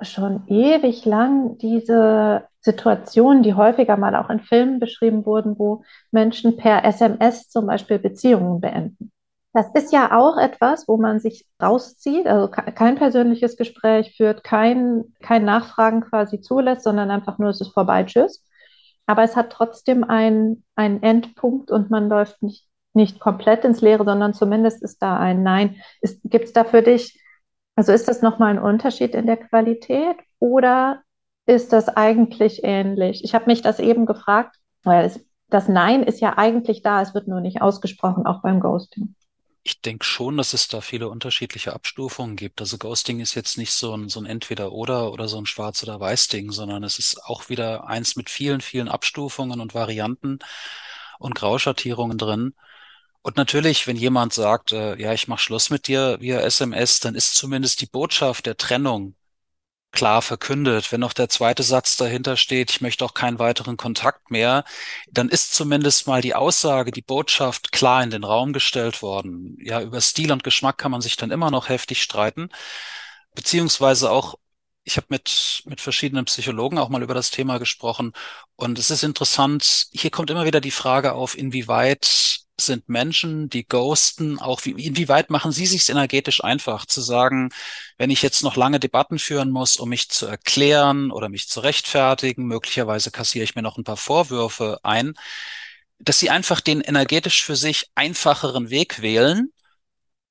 schon 0.00 0.46
ewig 0.48 1.04
lang 1.04 1.58
diese 1.58 2.44
Situationen, 2.60 3.42
die 3.42 3.54
häufiger 3.54 3.96
mal 3.96 4.16
auch 4.16 4.28
in 4.30 4.40
Filmen 4.40 4.80
beschrieben 4.80 5.24
wurden, 5.24 5.58
wo 5.58 5.84
Menschen 6.10 6.56
per 6.56 6.84
SMS 6.84 7.48
zum 7.48 7.66
Beispiel 7.66 7.98
Beziehungen 7.98 8.60
beenden. 8.60 9.12
Das 9.52 9.70
ist 9.72 9.90
ja 9.90 10.14
auch 10.14 10.36
etwas, 10.36 10.86
wo 10.86 10.98
man 10.98 11.18
sich 11.18 11.46
rauszieht, 11.62 12.26
also 12.26 12.48
kein 12.48 12.96
persönliches 12.96 13.56
Gespräch 13.56 14.14
führt, 14.14 14.44
kein, 14.44 15.14
kein 15.22 15.46
Nachfragen 15.46 16.02
quasi 16.02 16.42
zulässt, 16.42 16.82
sondern 16.82 17.10
einfach 17.10 17.38
nur, 17.38 17.48
es 17.48 17.62
ist 17.62 17.72
vorbei, 17.72 18.04
tschüss. 18.04 18.44
Aber 19.06 19.22
es 19.22 19.34
hat 19.34 19.50
trotzdem 19.50 20.04
einen, 20.04 20.62
einen 20.74 21.02
Endpunkt 21.02 21.70
und 21.70 21.88
man 21.90 22.10
läuft 22.10 22.42
nicht, 22.42 22.66
nicht 22.92 23.18
komplett 23.18 23.64
ins 23.64 23.80
Leere, 23.80 24.04
sondern 24.04 24.34
zumindest 24.34 24.82
ist 24.82 25.00
da 25.00 25.16
ein 25.18 25.42
Nein. 25.42 25.76
Gibt 26.24 26.46
es 26.46 26.52
da 26.52 26.64
für 26.64 26.82
dich, 26.82 27.18
also 27.76 27.92
ist 27.92 28.08
das 28.08 28.22
nochmal 28.22 28.50
ein 28.50 28.58
Unterschied 28.58 29.14
in 29.14 29.26
der 29.26 29.36
Qualität 29.36 30.16
oder 30.38 31.02
ist 31.46 31.72
das 31.72 31.88
eigentlich 31.88 32.64
ähnlich? 32.64 33.22
Ich 33.22 33.34
habe 33.34 33.46
mich 33.46 33.62
das 33.62 33.78
eben 33.78 34.06
gefragt, 34.06 34.56
weil 34.82 35.12
das 35.48 35.68
Nein 35.68 36.02
ist 36.02 36.20
ja 36.20 36.36
eigentlich 36.38 36.82
da, 36.82 37.02
es 37.02 37.14
wird 37.14 37.28
nur 37.28 37.40
nicht 37.40 37.62
ausgesprochen, 37.62 38.26
auch 38.26 38.42
beim 38.42 38.60
Ghosting. 38.60 39.14
Ich 39.62 39.80
denke 39.80 40.04
schon, 40.04 40.36
dass 40.36 40.52
es 40.54 40.68
da 40.68 40.80
viele 40.80 41.08
unterschiedliche 41.08 41.72
Abstufungen 41.72 42.36
gibt. 42.36 42.60
Also 42.60 42.78
Ghosting 42.78 43.20
ist 43.20 43.34
jetzt 43.34 43.58
nicht 43.58 43.72
so 43.72 43.96
ein, 43.96 44.08
so 44.08 44.20
ein 44.20 44.26
Entweder-Oder 44.26 45.12
oder 45.12 45.28
so 45.28 45.38
ein 45.38 45.46
Schwarz- 45.46 45.82
oder 45.82 45.98
Weiß-Ding, 45.98 46.52
sondern 46.52 46.84
es 46.84 46.98
ist 46.98 47.24
auch 47.24 47.48
wieder 47.48 47.88
eins 47.88 48.16
mit 48.16 48.30
vielen, 48.30 48.60
vielen 48.60 48.88
Abstufungen 48.88 49.60
und 49.60 49.74
Varianten 49.74 50.38
und 51.18 51.34
Grauschattierungen 51.34 52.16
drin. 52.16 52.54
Und 53.26 53.36
natürlich, 53.36 53.88
wenn 53.88 53.96
jemand 53.96 54.32
sagt, 54.34 54.70
äh, 54.70 54.94
ja, 55.02 55.12
ich 55.12 55.26
mache 55.26 55.40
Schluss 55.40 55.68
mit 55.68 55.88
dir 55.88 56.18
via 56.20 56.38
SMS, 56.42 57.00
dann 57.00 57.16
ist 57.16 57.34
zumindest 57.34 57.80
die 57.80 57.86
Botschaft 57.86 58.46
der 58.46 58.56
Trennung 58.56 59.16
klar 59.90 60.22
verkündet. 60.22 60.92
Wenn 60.92 61.00
noch 61.00 61.12
der 61.12 61.28
zweite 61.28 61.64
Satz 61.64 61.96
dahinter 61.96 62.36
steht, 62.36 62.70
ich 62.70 62.80
möchte 62.82 63.04
auch 63.04 63.14
keinen 63.14 63.40
weiteren 63.40 63.76
Kontakt 63.76 64.30
mehr, 64.30 64.64
dann 65.10 65.28
ist 65.28 65.56
zumindest 65.56 66.06
mal 66.06 66.22
die 66.22 66.36
Aussage, 66.36 66.92
die 66.92 67.02
Botschaft 67.02 67.72
klar 67.72 68.00
in 68.04 68.10
den 68.10 68.22
Raum 68.22 68.52
gestellt 68.52 69.02
worden. 69.02 69.56
Ja, 69.60 69.82
über 69.82 70.00
Stil 70.00 70.30
und 70.30 70.44
Geschmack 70.44 70.78
kann 70.78 70.92
man 70.92 71.00
sich 71.00 71.16
dann 71.16 71.32
immer 71.32 71.50
noch 71.50 71.68
heftig 71.68 72.02
streiten, 72.02 72.50
beziehungsweise 73.34 74.12
auch 74.12 74.36
ich 74.84 74.98
habe 74.98 75.08
mit, 75.10 75.64
mit 75.64 75.80
verschiedenen 75.80 76.26
Psychologen 76.26 76.78
auch 76.78 76.90
mal 76.90 77.02
über 77.02 77.14
das 77.14 77.32
Thema 77.32 77.58
gesprochen. 77.58 78.12
Und 78.54 78.78
es 78.78 78.92
ist 78.92 79.02
interessant, 79.02 79.88
hier 79.90 80.12
kommt 80.12 80.30
immer 80.30 80.44
wieder 80.44 80.60
die 80.60 80.70
Frage 80.70 81.14
auf, 81.14 81.36
inwieweit 81.36 82.45
sind 82.58 82.88
Menschen, 82.88 83.48
die 83.50 83.66
ghosten, 83.66 84.38
auch 84.38 84.64
wie, 84.64 84.70
inwieweit 84.70 85.30
machen 85.30 85.52
sie 85.52 85.66
sich 85.66 85.88
energetisch 85.88 86.42
einfach 86.42 86.86
zu 86.86 87.00
sagen, 87.00 87.50
wenn 87.98 88.10
ich 88.10 88.22
jetzt 88.22 88.42
noch 88.42 88.56
lange 88.56 88.80
Debatten 88.80 89.18
führen 89.18 89.50
muss, 89.50 89.76
um 89.76 89.90
mich 89.90 90.08
zu 90.08 90.26
erklären 90.26 91.10
oder 91.10 91.28
mich 91.28 91.48
zu 91.48 91.60
rechtfertigen, 91.60 92.46
möglicherweise 92.46 93.10
kassiere 93.10 93.44
ich 93.44 93.54
mir 93.54 93.62
noch 93.62 93.76
ein 93.76 93.84
paar 93.84 93.96
Vorwürfe 93.96 94.78
ein, 94.82 95.14
dass 95.98 96.18
sie 96.18 96.30
einfach 96.30 96.60
den 96.60 96.80
energetisch 96.80 97.44
für 97.44 97.56
sich 97.56 97.90
einfacheren 97.94 98.70
Weg 98.70 99.02
wählen 99.02 99.52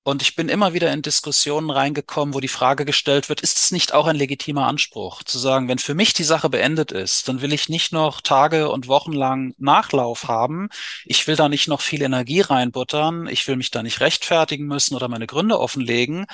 und 0.05 0.21
ich 0.21 0.35
bin 0.35 0.49
immer 0.49 0.73
wieder 0.73 0.93
in 0.93 1.01
Diskussionen 1.01 1.71
reingekommen, 1.71 2.35
wo 2.35 2.39
die 2.39 2.47
Frage 2.47 2.85
gestellt 2.85 3.27
wird, 3.27 3.41
ist 3.41 3.57
es 3.57 3.71
nicht 3.71 3.91
auch 3.91 4.05
ein 4.05 4.15
legitimer 4.15 4.67
Anspruch, 4.67 5.23
zu 5.23 5.39
sagen, 5.39 5.67
wenn 5.67 5.79
für 5.79 5.95
mich 5.95 6.13
die 6.13 6.23
Sache 6.23 6.47
beendet 6.47 6.91
ist, 6.91 7.27
dann 7.27 7.41
will 7.41 7.51
ich 7.51 7.69
nicht 7.69 7.91
noch 7.91 8.21
Tage 8.21 8.69
und 8.69 8.87
Wochen 8.87 9.13
lang 9.13 9.55
Nachlauf 9.57 10.27
haben. 10.27 10.69
Ich 11.05 11.25
will 11.25 11.35
da 11.35 11.49
nicht 11.49 11.67
noch 11.67 11.81
viel 11.81 12.03
Energie 12.03 12.41
reinbuttern. 12.41 13.25
Ich 13.25 13.47
will 13.47 13.55
mich 13.55 13.71
da 13.71 13.81
nicht 13.81 13.99
rechtfertigen 13.99 14.67
müssen 14.67 14.95
oder 14.95 15.07
meine 15.07 15.25
Gründe 15.25 15.59
offenlegen, 15.59 16.27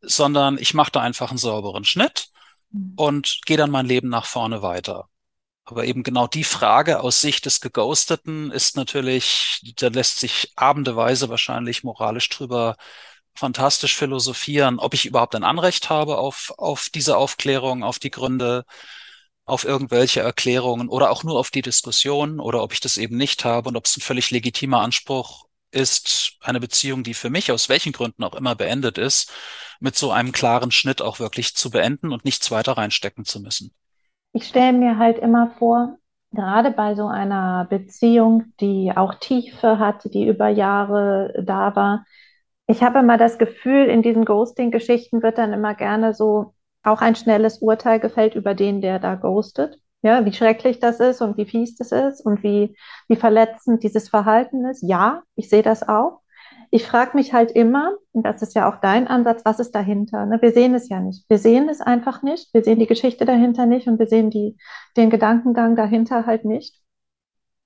sondern 0.00 0.56
ich 0.56 0.72
mache 0.72 0.92
da 0.92 1.00
einfach 1.00 1.30
einen 1.30 1.38
sauberen 1.38 1.84
Schnitt 1.84 2.28
mhm. 2.70 2.92
und 2.94 3.40
gehe 3.44 3.56
dann 3.56 3.72
mein 3.72 3.86
Leben 3.86 4.08
nach 4.08 4.26
vorne 4.26 4.62
weiter. 4.62 5.08
Aber 5.64 5.84
eben 5.84 6.02
genau 6.02 6.26
die 6.26 6.44
Frage 6.44 7.00
aus 7.00 7.20
Sicht 7.20 7.46
des 7.46 7.60
Geghosteten 7.60 8.50
ist 8.50 8.76
natürlich, 8.76 9.60
da 9.76 9.88
lässt 9.88 10.18
sich 10.18 10.52
abendeweise 10.56 11.28
wahrscheinlich 11.28 11.84
moralisch 11.84 12.28
drüber 12.28 12.76
fantastisch 13.34 13.96
philosophieren, 13.96 14.78
ob 14.80 14.94
ich 14.94 15.06
überhaupt 15.06 15.34
ein 15.34 15.44
Anrecht 15.44 15.88
habe 15.90 16.18
auf, 16.18 16.52
auf 16.58 16.88
diese 16.90 17.16
Aufklärung, 17.16 17.84
auf 17.84 17.98
die 17.98 18.10
Gründe, 18.10 18.64
auf 19.44 19.64
irgendwelche 19.64 20.20
Erklärungen 20.20 20.88
oder 20.88 21.10
auch 21.10 21.24
nur 21.24 21.38
auf 21.38 21.50
die 21.50 21.62
Diskussion 21.62 22.40
oder 22.40 22.62
ob 22.62 22.72
ich 22.72 22.80
das 22.80 22.96
eben 22.98 23.16
nicht 23.16 23.44
habe 23.44 23.68
und 23.68 23.76
ob 23.76 23.86
es 23.86 23.96
ein 23.96 24.02
völlig 24.02 24.30
legitimer 24.30 24.80
Anspruch 24.80 25.46
ist, 25.72 26.34
eine 26.40 26.60
Beziehung, 26.60 27.04
die 27.04 27.14
für 27.14 27.30
mich 27.30 27.52
aus 27.52 27.68
welchen 27.68 27.92
Gründen 27.92 28.24
auch 28.24 28.34
immer 28.34 28.54
beendet 28.56 28.98
ist, 28.98 29.32
mit 29.80 29.96
so 29.96 30.10
einem 30.12 30.32
klaren 30.32 30.72
Schnitt 30.72 31.02
auch 31.02 31.20
wirklich 31.20 31.54
zu 31.54 31.70
beenden 31.70 32.12
und 32.12 32.24
nichts 32.24 32.50
weiter 32.50 32.72
reinstecken 32.72 33.24
zu 33.24 33.40
müssen 33.40 33.72
ich 34.32 34.46
stelle 34.46 34.72
mir 34.76 34.98
halt 34.98 35.18
immer 35.18 35.50
vor, 35.58 35.98
gerade 36.32 36.70
bei 36.70 36.94
so 36.94 37.06
einer 37.06 37.66
Beziehung, 37.68 38.52
die 38.60 38.92
auch 38.94 39.14
Tiefe 39.14 39.78
hat, 39.78 40.04
die 40.14 40.26
über 40.28 40.48
Jahre 40.48 41.34
da 41.44 41.74
war, 41.76 42.04
ich 42.66 42.82
habe 42.84 43.00
immer 43.00 43.18
das 43.18 43.38
Gefühl, 43.38 43.86
in 43.86 44.02
diesen 44.02 44.24
Ghosting-Geschichten 44.24 45.22
wird 45.22 45.38
dann 45.38 45.52
immer 45.52 45.74
gerne 45.74 46.14
so 46.14 46.54
auch 46.84 47.00
ein 47.00 47.16
schnelles 47.16 47.58
Urteil 47.58 47.98
gefällt 47.98 48.36
über 48.36 48.54
den, 48.54 48.80
der 48.80 49.00
da 49.00 49.16
ghostet. 49.16 49.78
Ja, 50.02 50.24
wie 50.24 50.32
schrecklich 50.32 50.78
das 50.78 51.00
ist 51.00 51.20
und 51.20 51.36
wie 51.36 51.44
fies 51.46 51.76
das 51.76 51.92
ist 51.92 52.24
und 52.24 52.42
wie, 52.44 52.76
wie 53.08 53.16
verletzend 53.16 53.82
dieses 53.82 54.08
Verhalten 54.08 54.64
ist. 54.66 54.82
Ja, 54.82 55.22
ich 55.34 55.50
sehe 55.50 55.62
das 55.62 55.86
auch 55.86 56.20
ich 56.70 56.86
frage 56.86 57.16
mich 57.16 57.32
halt 57.32 57.50
immer, 57.50 57.96
und 58.12 58.24
das 58.24 58.42
ist 58.42 58.54
ja 58.54 58.70
auch 58.70 58.80
dein 58.80 59.08
Ansatz, 59.08 59.44
was 59.44 59.58
ist 59.58 59.74
dahinter? 59.74 60.26
Ne? 60.26 60.40
Wir 60.40 60.52
sehen 60.52 60.74
es 60.74 60.88
ja 60.88 61.00
nicht. 61.00 61.28
Wir 61.28 61.38
sehen 61.38 61.68
es 61.68 61.80
einfach 61.80 62.22
nicht. 62.22 62.54
Wir 62.54 62.62
sehen 62.62 62.78
die 62.78 62.86
Geschichte 62.86 63.24
dahinter 63.24 63.66
nicht 63.66 63.88
und 63.88 63.98
wir 63.98 64.06
sehen 64.06 64.30
die, 64.30 64.56
den 64.96 65.10
Gedankengang 65.10 65.74
dahinter 65.74 66.26
halt 66.26 66.44
nicht. 66.44 66.80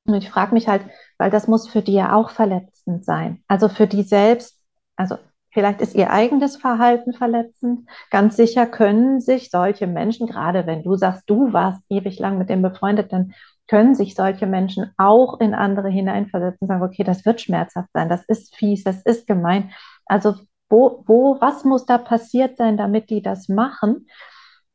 Und 0.06 0.14
ich 0.14 0.30
frage 0.30 0.54
mich 0.54 0.68
halt, 0.68 0.82
weil 1.18 1.30
das 1.30 1.48
muss 1.48 1.68
für 1.68 1.82
die 1.82 1.94
ja 1.94 2.14
auch 2.14 2.30
verletzend 2.30 3.04
sein. 3.04 3.42
Also 3.46 3.68
für 3.68 3.86
die 3.86 4.02
selbst, 4.02 4.58
also 4.96 5.16
vielleicht 5.50 5.80
ist 5.82 5.94
ihr 5.94 6.10
eigenes 6.10 6.56
Verhalten 6.56 7.12
verletzend. 7.12 7.88
Ganz 8.10 8.36
sicher 8.36 8.66
können 8.66 9.20
sich 9.20 9.50
solche 9.50 9.86
Menschen, 9.86 10.26
gerade 10.26 10.66
wenn 10.66 10.82
du 10.82 10.96
sagst, 10.96 11.28
du 11.28 11.52
warst 11.52 11.82
ewig 11.90 12.18
lang 12.18 12.38
mit 12.38 12.48
dem 12.48 12.62
befreundet, 12.62 13.12
dann 13.12 13.34
können 13.68 13.94
sich 13.94 14.14
solche 14.14 14.46
Menschen 14.46 14.92
auch 14.98 15.40
in 15.40 15.54
andere 15.54 15.88
hineinversetzen 15.88 16.58
und 16.60 16.68
sagen, 16.68 16.82
okay, 16.82 17.04
das 17.04 17.24
wird 17.24 17.40
schmerzhaft 17.40 17.88
sein, 17.92 18.08
das 18.08 18.24
ist 18.26 18.54
fies, 18.56 18.84
das 18.84 19.02
ist 19.02 19.26
gemein. 19.26 19.72
Also 20.06 20.34
wo, 20.68 21.02
wo, 21.06 21.40
was 21.40 21.64
muss 21.64 21.86
da 21.86 21.98
passiert 21.98 22.56
sein, 22.56 22.76
damit 22.76 23.10
die 23.10 23.22
das 23.22 23.48
machen? 23.48 24.08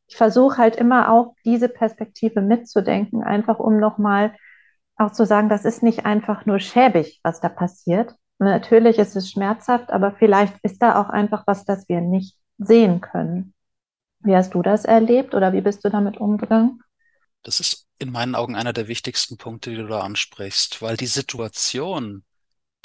Ich 0.07 0.17
versuche 0.17 0.57
halt 0.57 0.75
immer 0.75 1.11
auch 1.11 1.35
diese 1.45 1.69
Perspektive 1.69 2.41
mitzudenken, 2.41 3.23
einfach 3.23 3.59
um 3.59 3.79
nochmal 3.79 4.33
auch 4.97 5.11
zu 5.11 5.25
sagen, 5.25 5.49
das 5.49 5.65
ist 5.65 5.83
nicht 5.83 6.05
einfach 6.05 6.45
nur 6.45 6.59
schäbig, 6.59 7.19
was 7.23 7.41
da 7.41 7.49
passiert. 7.49 8.15
Natürlich 8.39 8.97
ist 8.97 9.15
es 9.15 9.29
schmerzhaft, 9.29 9.91
aber 9.91 10.13
vielleicht 10.13 10.55
ist 10.63 10.81
da 10.81 11.01
auch 11.01 11.09
einfach 11.09 11.43
was, 11.45 11.65
das 11.65 11.87
wir 11.89 12.01
nicht 12.01 12.37
sehen 12.57 13.01
können. 13.01 13.53
Wie 14.21 14.35
hast 14.35 14.53
du 14.53 14.61
das 14.61 14.85
erlebt 14.85 15.35
oder 15.35 15.53
wie 15.53 15.61
bist 15.61 15.85
du 15.85 15.89
damit 15.89 16.17
umgegangen? 16.17 16.81
Das 17.43 17.59
ist 17.59 17.87
in 17.97 18.11
meinen 18.11 18.35
Augen 18.35 18.55
einer 18.55 18.73
der 18.73 18.87
wichtigsten 18.87 19.37
Punkte, 19.37 19.71
die 19.71 19.77
du 19.77 19.87
da 19.87 20.01
ansprichst, 20.01 20.81
weil 20.81 20.97
die 20.97 21.07
Situation 21.07 22.23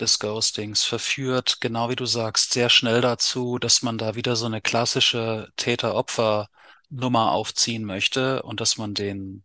des 0.00 0.18
Ghostings 0.18 0.84
verführt, 0.84 1.61
genau 1.61 1.88
wie 1.90 1.96
du 1.96 2.06
sagst, 2.06 2.52
sehr 2.52 2.68
schnell 2.70 3.00
dazu, 3.00 3.58
dass 3.58 3.82
man 3.82 3.99
da 3.99 4.14
wieder 4.16 4.37
so 4.37 4.46
eine 4.46 4.61
klassische 4.61 5.49
Täter-Opfer-Nummer 5.56 7.32
aufziehen 7.32 7.84
möchte 7.84 8.42
und 8.42 8.61
dass 8.61 8.76
man 8.78 8.94
den, 8.94 9.44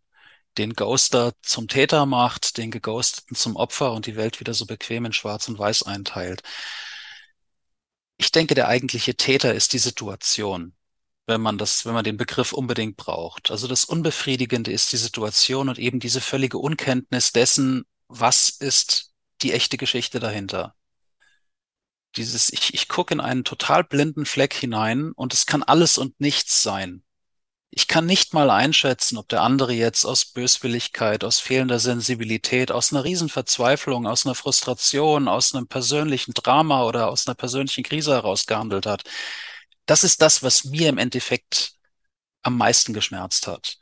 den 0.58 0.74
Ghoster 0.74 1.34
zum 1.42 1.68
Täter 1.68 2.06
macht, 2.06 2.58
den 2.58 2.70
Geghosteten 2.70 3.36
zum 3.36 3.56
Opfer 3.56 3.92
und 3.92 4.06
die 4.06 4.16
Welt 4.16 4.40
wieder 4.40 4.54
so 4.54 4.66
bequem 4.66 5.06
in 5.06 5.12
Schwarz 5.12 5.48
und 5.48 5.58
Weiß 5.58 5.84
einteilt. 5.84 6.42
Ich 8.18 8.30
denke, 8.32 8.54
der 8.54 8.68
eigentliche 8.68 9.16
Täter 9.16 9.54
ist 9.54 9.72
die 9.72 9.78
Situation 9.78 10.74
wenn 11.26 11.40
man 11.40 11.58
das, 11.58 11.86
wenn 11.86 11.94
man 11.94 12.04
den 12.04 12.16
Begriff 12.16 12.52
unbedingt 12.52 12.96
braucht. 12.96 13.50
Also 13.50 13.68
das 13.68 13.84
Unbefriedigende 13.84 14.72
ist 14.72 14.92
die 14.92 14.96
Situation 14.96 15.68
und 15.68 15.78
eben 15.78 16.00
diese 16.00 16.20
völlige 16.20 16.58
Unkenntnis 16.58 17.32
dessen, 17.32 17.84
was 18.08 18.48
ist 18.48 19.12
die 19.42 19.52
echte 19.52 19.76
Geschichte 19.76 20.20
dahinter. 20.20 20.74
Dieses, 22.16 22.52
ich, 22.52 22.74
ich 22.74 22.88
gucke 22.88 23.14
in 23.14 23.20
einen 23.20 23.44
total 23.44 23.84
blinden 23.84 24.26
Fleck 24.26 24.52
hinein 24.52 25.12
und 25.12 25.32
es 25.32 25.46
kann 25.46 25.62
alles 25.62 25.96
und 25.96 26.20
nichts 26.20 26.62
sein. 26.62 27.04
Ich 27.72 27.86
kann 27.86 28.04
nicht 28.04 28.34
mal 28.34 28.50
einschätzen, 28.50 29.16
ob 29.16 29.28
der 29.28 29.42
andere 29.42 29.72
jetzt 29.72 30.04
aus 30.04 30.24
Böswilligkeit, 30.24 31.22
aus 31.22 31.38
fehlender 31.38 31.78
Sensibilität, 31.78 32.72
aus 32.72 32.92
einer 32.92 33.04
Riesenverzweiflung, 33.04 34.08
aus 34.08 34.26
einer 34.26 34.34
Frustration, 34.34 35.28
aus 35.28 35.54
einem 35.54 35.68
persönlichen 35.68 36.34
Drama 36.34 36.82
oder 36.82 37.08
aus 37.08 37.28
einer 37.28 37.36
persönlichen 37.36 37.84
Krise 37.84 38.10
heraus 38.10 38.46
gehandelt 38.46 38.86
hat 38.86 39.04
das 39.90 40.04
ist 40.04 40.22
das, 40.22 40.44
was 40.44 40.64
mir 40.64 40.88
im 40.88 40.98
Endeffekt 40.98 41.72
am 42.42 42.56
meisten 42.56 42.94
geschmerzt 42.94 43.48
hat. 43.48 43.76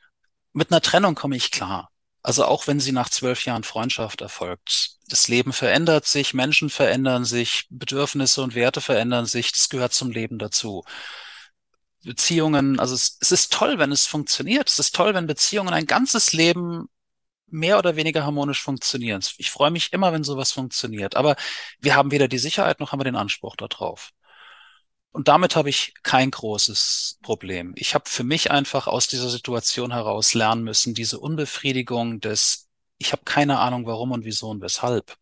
Mit 0.54 0.72
einer 0.72 0.80
Trennung 0.80 1.14
komme 1.14 1.36
ich 1.36 1.50
klar. 1.50 1.90
Also 2.22 2.46
auch 2.46 2.66
wenn 2.66 2.80
sie 2.80 2.92
nach 2.92 3.10
zwölf 3.10 3.44
Jahren 3.44 3.62
Freundschaft 3.62 4.22
erfolgt. 4.22 4.96
Das 5.08 5.28
Leben 5.28 5.52
verändert 5.52 6.06
sich, 6.06 6.32
Menschen 6.32 6.70
verändern 6.70 7.26
sich, 7.26 7.66
Bedürfnisse 7.68 8.42
und 8.42 8.54
Werte 8.54 8.80
verändern 8.80 9.26
sich. 9.26 9.52
Das 9.52 9.68
gehört 9.68 9.92
zum 9.92 10.10
Leben 10.10 10.38
dazu. 10.38 10.82
Beziehungen, 12.02 12.80
also 12.80 12.94
es, 12.94 13.18
es 13.20 13.30
ist 13.30 13.52
toll, 13.52 13.78
wenn 13.78 13.92
es 13.92 14.06
funktioniert. 14.06 14.70
Es 14.70 14.78
ist 14.78 14.94
toll, 14.94 15.12
wenn 15.12 15.26
Beziehungen 15.26 15.74
ein 15.74 15.86
ganzes 15.86 16.32
Leben 16.32 16.88
mehr 17.48 17.78
oder 17.78 17.96
weniger 17.96 18.24
harmonisch 18.24 18.62
funktionieren. 18.62 19.22
Ich 19.36 19.50
freue 19.50 19.70
mich 19.70 19.92
immer, 19.92 20.14
wenn 20.14 20.24
sowas 20.24 20.52
funktioniert. 20.52 21.16
Aber 21.16 21.36
wir 21.80 21.96
haben 21.96 22.10
weder 22.12 22.28
die 22.28 22.38
Sicherheit 22.38 22.80
noch 22.80 22.92
haben 22.92 23.00
wir 23.00 23.04
den 23.04 23.16
Anspruch 23.16 23.56
darauf. 23.56 24.12
Und 25.12 25.28
damit 25.28 25.56
habe 25.56 25.70
ich 25.70 25.94
kein 26.02 26.30
großes 26.30 27.18
Problem. 27.22 27.72
Ich 27.76 27.94
habe 27.94 28.08
für 28.08 28.24
mich 28.24 28.50
einfach 28.50 28.86
aus 28.86 29.06
dieser 29.08 29.30
Situation 29.30 29.92
heraus 29.92 30.34
lernen 30.34 30.62
müssen, 30.62 30.94
diese 30.94 31.18
Unbefriedigung 31.18 32.20
des, 32.20 32.68
ich 32.98 33.12
habe 33.12 33.22
keine 33.24 33.58
Ahnung 33.58 33.86
warum 33.86 34.12
und 34.12 34.24
wieso 34.24 34.48
und 34.50 34.60
weshalb 34.60 35.16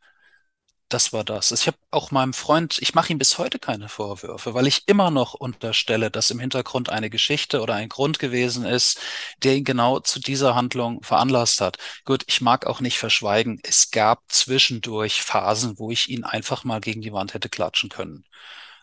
das 0.88 1.12
war 1.12 1.24
das. 1.24 1.50
Ich 1.50 1.66
habe 1.66 1.78
auch 1.90 2.10
meinem 2.12 2.32
Freund, 2.32 2.78
ich 2.80 2.94
mache 2.94 3.12
ihm 3.12 3.18
bis 3.18 3.38
heute 3.38 3.58
keine 3.58 3.88
Vorwürfe, 3.88 4.54
weil 4.54 4.66
ich 4.68 4.86
immer 4.86 5.10
noch 5.10 5.34
unterstelle, 5.34 6.10
dass 6.12 6.30
im 6.30 6.38
Hintergrund 6.38 6.90
eine 6.90 7.10
Geschichte 7.10 7.60
oder 7.60 7.74
ein 7.74 7.88
Grund 7.88 8.18
gewesen 8.20 8.64
ist, 8.64 9.00
der 9.42 9.56
ihn 9.56 9.64
genau 9.64 9.98
zu 10.00 10.20
dieser 10.20 10.54
Handlung 10.54 11.02
veranlasst 11.02 11.60
hat. 11.60 11.78
Gut, 12.04 12.22
ich 12.28 12.40
mag 12.40 12.66
auch 12.66 12.80
nicht 12.80 12.98
verschweigen, 12.98 13.60
es 13.64 13.90
gab 13.90 14.22
zwischendurch 14.28 15.22
Phasen, 15.22 15.78
wo 15.78 15.90
ich 15.90 16.08
ihn 16.08 16.24
einfach 16.24 16.62
mal 16.64 16.80
gegen 16.80 17.00
die 17.00 17.12
Wand 17.12 17.34
hätte 17.34 17.48
klatschen 17.48 17.90
können. 17.90 18.24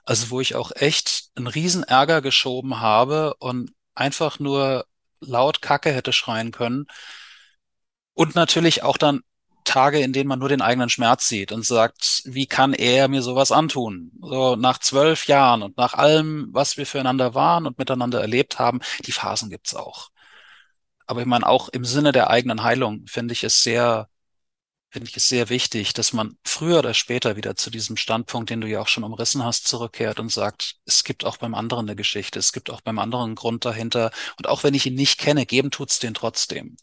Also 0.06 0.30
wo 0.30 0.42
ich 0.42 0.56
auch 0.56 0.72
echt 0.76 1.30
einen 1.36 1.48
riesen 1.48 1.84
Ärger 1.84 2.22
geschoben 2.22 2.80
habe 2.80 3.36
und 3.40 3.72
einfach 3.96 4.40
nur 4.40 4.86
laut 5.22 5.62
Kacke 5.62 5.92
hätte 5.92 6.14
schreien 6.14 6.52
können. 6.52 6.88
Und 8.14 8.36
natürlich 8.36 8.84
auch 8.84 8.98
dann 8.98 9.22
Tage, 9.64 10.00
in 10.00 10.14
denen 10.14 10.28
man 10.28 10.40
nur 10.40 10.50
den 10.50 10.62
eigenen 10.62 10.90
Schmerz 10.90 11.28
sieht 11.28 11.52
und 11.52 11.66
sagt, 11.66 12.22
wie 12.26 12.46
kann 12.48 12.74
er 12.74 13.08
mir 13.08 13.22
sowas 13.22 13.52
antun? 13.52 14.12
So 14.22 14.56
nach 14.56 14.80
zwölf 14.80 15.28
Jahren 15.28 15.64
und 15.64 15.78
nach 15.78 15.94
allem, 15.94 16.50
was 16.52 16.78
wir 16.78 16.86
füreinander 16.86 17.34
waren 17.34 17.66
und 17.66 17.78
miteinander 17.80 18.22
erlebt 18.22 18.60
haben, 18.60 18.82
die 19.06 19.12
Phasen 19.12 19.50
gibt's 19.50 19.74
auch. 19.74 20.10
Aber 21.06 21.22
ich 21.22 21.28
meine, 21.28 21.48
auch 21.48 21.70
im 21.70 21.86
Sinne 21.86 22.12
der 22.12 22.30
eigenen 22.30 22.64
Heilung 22.64 23.06
finde 23.08 23.34
ich 23.34 23.44
es 23.44 23.62
sehr, 23.62 24.10
finde 24.94 25.10
ich 25.10 25.18
es 25.18 25.28
sehr 25.28 25.50
wichtig, 25.50 25.94
dass 25.94 26.14
man 26.14 26.38
früher 26.46 26.80
oder 26.80 26.94
später 26.94 27.36
wieder 27.36 27.56
zu 27.56 27.70
diesem 27.70 27.98
Standpunkt, 27.98 28.50
den 28.50 28.62
du 28.62 28.68
ja 28.68 28.80
auch 28.80 28.88
schon 28.88 29.04
umrissen 29.04 29.44
hast, 29.44 29.68
zurückkehrt 29.68 30.20
und 30.20 30.32
sagt, 30.32 30.76
es 30.86 31.04
gibt 31.04 31.26
auch 31.26 31.38
beim 31.38 31.56
anderen 31.56 31.88
eine 31.88 31.96
Geschichte, 31.96 32.40
es 32.40 32.54
gibt 32.54 32.70
auch 32.70 32.82
beim 32.82 33.00
anderen 33.00 33.26
einen 33.26 33.36
Grund 33.36 33.66
dahinter. 33.66 34.12
Und 34.38 34.48
auch 34.48 34.64
wenn 34.64 34.76
ich 34.76 34.86
ihn 34.86 34.96
nicht 34.96 35.20
kenne, 35.20 35.46
geben 35.46 35.72
tut's 35.72 36.00
den 36.00 36.14
trotzdem. 36.14 36.78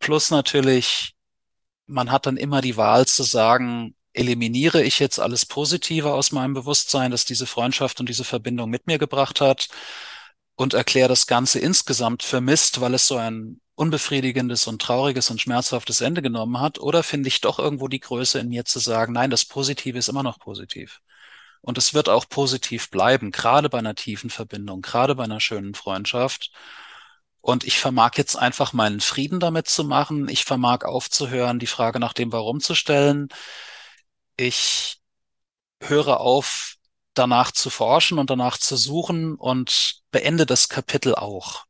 Plus 0.00 0.30
natürlich 0.30 1.14
man 1.86 2.10
hat 2.10 2.26
dann 2.26 2.36
immer 2.36 2.60
die 2.60 2.76
Wahl 2.76 3.06
zu 3.06 3.22
sagen, 3.22 3.94
eliminiere 4.12 4.82
ich 4.82 4.98
jetzt 4.98 5.18
alles 5.18 5.46
Positive 5.46 6.12
aus 6.12 6.32
meinem 6.32 6.54
Bewusstsein, 6.54 7.10
das 7.10 7.24
diese 7.24 7.46
Freundschaft 7.46 8.00
und 8.00 8.08
diese 8.08 8.24
Verbindung 8.24 8.70
mit 8.70 8.86
mir 8.86 8.98
gebracht 8.98 9.40
hat 9.40 9.68
und 10.54 10.74
erkläre 10.74 11.08
das 11.08 11.26
Ganze 11.26 11.58
insgesamt 11.58 12.22
vermisst, 12.22 12.80
weil 12.80 12.94
es 12.94 13.06
so 13.06 13.16
ein 13.16 13.60
unbefriedigendes 13.76 14.66
und 14.66 14.80
trauriges 14.80 15.30
und 15.30 15.40
schmerzhaftes 15.40 16.00
Ende 16.00 16.22
genommen 16.22 16.60
hat? 16.60 16.78
Oder 16.78 17.02
finde 17.02 17.28
ich 17.28 17.40
doch 17.40 17.58
irgendwo 17.58 17.88
die 17.88 18.00
Größe 18.00 18.38
in 18.38 18.48
mir 18.48 18.64
zu 18.64 18.78
sagen, 18.78 19.12
nein, 19.12 19.30
das 19.30 19.44
Positive 19.44 19.98
ist 19.98 20.08
immer 20.08 20.22
noch 20.22 20.38
positiv. 20.38 21.00
Und 21.60 21.78
es 21.78 21.94
wird 21.94 22.08
auch 22.08 22.28
positiv 22.28 22.90
bleiben, 22.90 23.30
gerade 23.30 23.70
bei 23.70 23.78
einer 23.78 23.94
tiefen 23.94 24.30
Verbindung, 24.30 24.82
gerade 24.82 25.14
bei 25.14 25.24
einer 25.24 25.40
schönen 25.40 25.74
Freundschaft. 25.74 26.50
Und 27.40 27.64
ich 27.64 27.78
vermag 27.78 28.12
jetzt 28.16 28.36
einfach 28.36 28.72
meinen 28.72 29.00
Frieden 29.00 29.40
damit 29.40 29.68
zu 29.68 29.84
machen. 29.84 30.28
Ich 30.28 30.44
vermag 30.44 30.84
aufzuhören, 30.84 31.58
die 31.58 31.66
Frage 31.66 32.00
nach 32.00 32.12
dem 32.14 32.32
Warum 32.32 32.60
zu 32.60 32.74
stellen. 32.74 33.28
Ich 34.36 34.98
höre 35.80 36.20
auf, 36.20 36.76
danach 37.14 37.52
zu 37.52 37.70
forschen 37.70 38.18
und 38.18 38.30
danach 38.30 38.58
zu 38.58 38.76
suchen 38.76 39.36
und 39.36 40.02
beende 40.10 40.46
das 40.46 40.68
Kapitel 40.68 41.14
auch. 41.14 41.64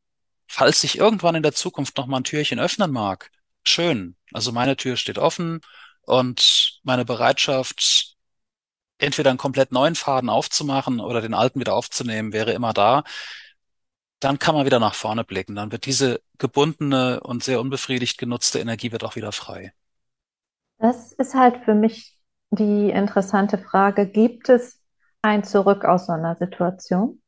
Falls 0.54 0.80
sich 0.80 0.98
irgendwann 0.98 1.34
in 1.34 1.42
der 1.42 1.52
Zukunft 1.52 1.96
noch 1.96 2.06
mal 2.06 2.18
ein 2.18 2.24
Türchen 2.24 2.60
öffnen 2.60 2.90
mag, 2.92 3.30
schön. 3.64 4.16
Also 4.32 4.52
meine 4.52 4.76
Tür 4.76 4.96
steht 4.96 5.18
offen 5.18 5.60
und 6.02 6.80
meine 6.84 7.04
Bereitschaft, 7.04 8.16
entweder 8.98 9.30
einen 9.30 9.38
komplett 9.38 9.72
neuen 9.72 9.96
Faden 9.96 10.30
aufzumachen 10.30 11.00
oder 11.00 11.20
den 11.20 11.34
alten 11.34 11.60
wieder 11.60 11.74
aufzunehmen, 11.74 12.32
wäre 12.32 12.52
immer 12.52 12.72
da 12.72 13.04
dann 14.24 14.38
kann 14.38 14.54
man 14.54 14.64
wieder 14.64 14.80
nach 14.80 14.94
vorne 14.94 15.22
blicken. 15.22 15.54
Dann 15.54 15.70
wird 15.70 15.84
diese 15.84 16.22
gebundene 16.38 17.20
und 17.20 17.44
sehr 17.44 17.60
unbefriedigt 17.60 18.16
genutzte 18.16 18.58
Energie 18.58 18.90
wird 18.90 19.04
auch 19.04 19.16
wieder 19.16 19.32
frei. 19.32 19.74
Das 20.78 21.12
ist 21.12 21.34
halt 21.34 21.64
für 21.64 21.74
mich 21.74 22.18
die 22.50 22.90
interessante 22.90 23.58
Frage. 23.58 24.06
Gibt 24.08 24.48
es 24.48 24.80
ein 25.20 25.44
Zurück 25.44 25.84
aus 25.84 26.06
so 26.06 26.12
einer 26.12 26.36
Situation? 26.36 27.20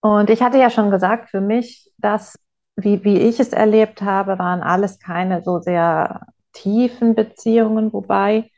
Und 0.00 0.30
ich 0.30 0.42
hatte 0.42 0.58
ja 0.58 0.70
schon 0.70 0.90
gesagt, 0.90 1.30
für 1.30 1.40
mich, 1.40 1.90
dass, 1.98 2.38
wie, 2.76 3.02
wie 3.04 3.18
ich 3.18 3.40
es 3.40 3.52
erlebt 3.52 4.02
habe, 4.02 4.38
waren 4.38 4.62
alles 4.62 4.98
keine 4.98 5.42
so 5.42 5.58
sehr 5.58 6.26
tiefen 6.52 7.14
Beziehungen, 7.14 7.92
wobei 7.92 8.50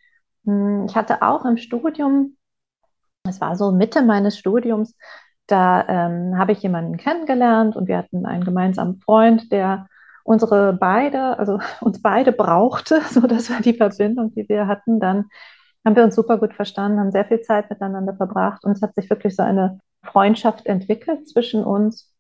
hm, 0.45 0.87
ich 0.89 0.97
hatte 0.97 1.23
auch 1.23 1.45
im 1.45 1.57
Studium, 1.57 2.37
es 3.25 3.41
war 3.41 3.57
so 3.57 3.73
Mitte 3.73 4.03
meines 4.03 4.39
Studiums, 4.39 4.97
da 5.47 5.87
ähm, 5.89 6.39
habe 6.39 6.53
ich 6.53 6.63
jemanden 6.63 6.97
kennengelernt 6.97 7.77
und 7.77 7.89
wir 7.89 7.99
hatten 7.99 8.27
einen 8.27 8.45
gemeinsamen 8.45 9.01
Freund, 9.01 9.51
der 9.53 9.87
unsere 10.25 10.73
beide, 10.75 11.39
also 11.39 11.59
uns 11.81 12.03
beide 12.03 12.33
brauchte, 12.33 13.01
so 13.11 13.21
das 13.23 13.51
war 13.51 13.61
die 13.61 13.75
Verbindung, 13.75 14.33
die 14.35 14.49
wir 14.49 14.67
hatten. 14.67 15.01
Dann 15.01 15.27
haben 15.85 15.97
wir 15.97 16.05
uns 16.05 16.15
super 16.15 16.39
gut 16.39 16.55
verstanden, 16.55 17.01
haben 17.01 17.11
sehr 17.11 17.25
viel 17.25 17.41
Zeit 17.41 17.71
miteinander 17.71 18.15
verbracht 18.15 18.65
und 18.65 18.73
es 18.73 18.83
hat 18.83 18.95
sich 18.95 19.09
wirklich 19.11 19.35
so 19.35 19.43
eine 19.43 19.81
Freundschaft 20.03 20.67
entwickelt 20.67 21.29
zwischen 21.29 21.65
uns. 21.65 22.15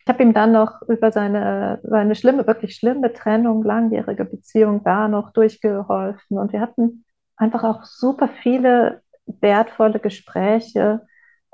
Ich 0.00 0.06
habe 0.08 0.22
ihm 0.22 0.34
dann 0.34 0.52
noch 0.52 0.82
über 0.82 1.10
seine, 1.12 1.80
seine 1.82 2.14
schlimme, 2.14 2.46
wirklich 2.46 2.76
schlimme 2.76 3.12
Trennung, 3.12 3.62
langjährige 3.62 4.24
Beziehung 4.24 4.84
da 4.84 5.08
noch 5.08 5.32
durchgeholfen 5.32 6.38
und 6.38 6.52
wir 6.52 6.60
hatten 6.60 7.04
einfach 7.36 7.64
auch 7.64 7.84
super 7.84 8.28
viele 8.28 9.02
wertvolle 9.26 10.00
Gespräche 10.00 11.00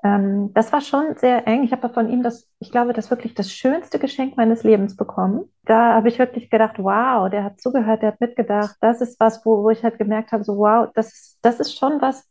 ähm, 0.03 0.53
das 0.55 0.73
war 0.73 0.81
schon 0.81 1.17
sehr 1.17 1.47
eng. 1.47 1.65
Ich 1.65 1.73
habe 1.73 1.89
von 1.91 2.09
ihm 2.09 2.23
das, 2.23 2.49
ich 2.59 2.71
glaube, 2.71 2.93
das 2.93 3.11
wirklich 3.11 3.35
das 3.35 3.51
schönste 3.53 3.99
Geschenk 3.99 4.37
meines 4.37 4.63
Lebens 4.63 4.97
bekommen. 4.97 5.45
Da 5.65 5.95
habe 5.95 6.09
ich 6.09 6.19
wirklich 6.19 6.51
gedacht, 6.51 6.77
wow, 6.79 7.29
der 7.31 7.45
hat 7.45 7.61
zugehört, 7.61 8.03
der 8.03 8.13
hat 8.13 8.21
mitgedacht. 8.21 8.77
Das 8.81 9.01
ist 9.01 9.21
was, 9.21 9.45
wo, 9.45 9.63
wo 9.63 9.71
ich 9.71 9.83
halt 9.83 9.99
gemerkt 9.99 10.33
habe, 10.33 10.45
so 10.45 10.57
wow, 10.57 10.89
das, 10.95 11.39
das 11.43 11.61
ist 11.61 11.77
schon 11.79 12.01
was, 12.01 12.27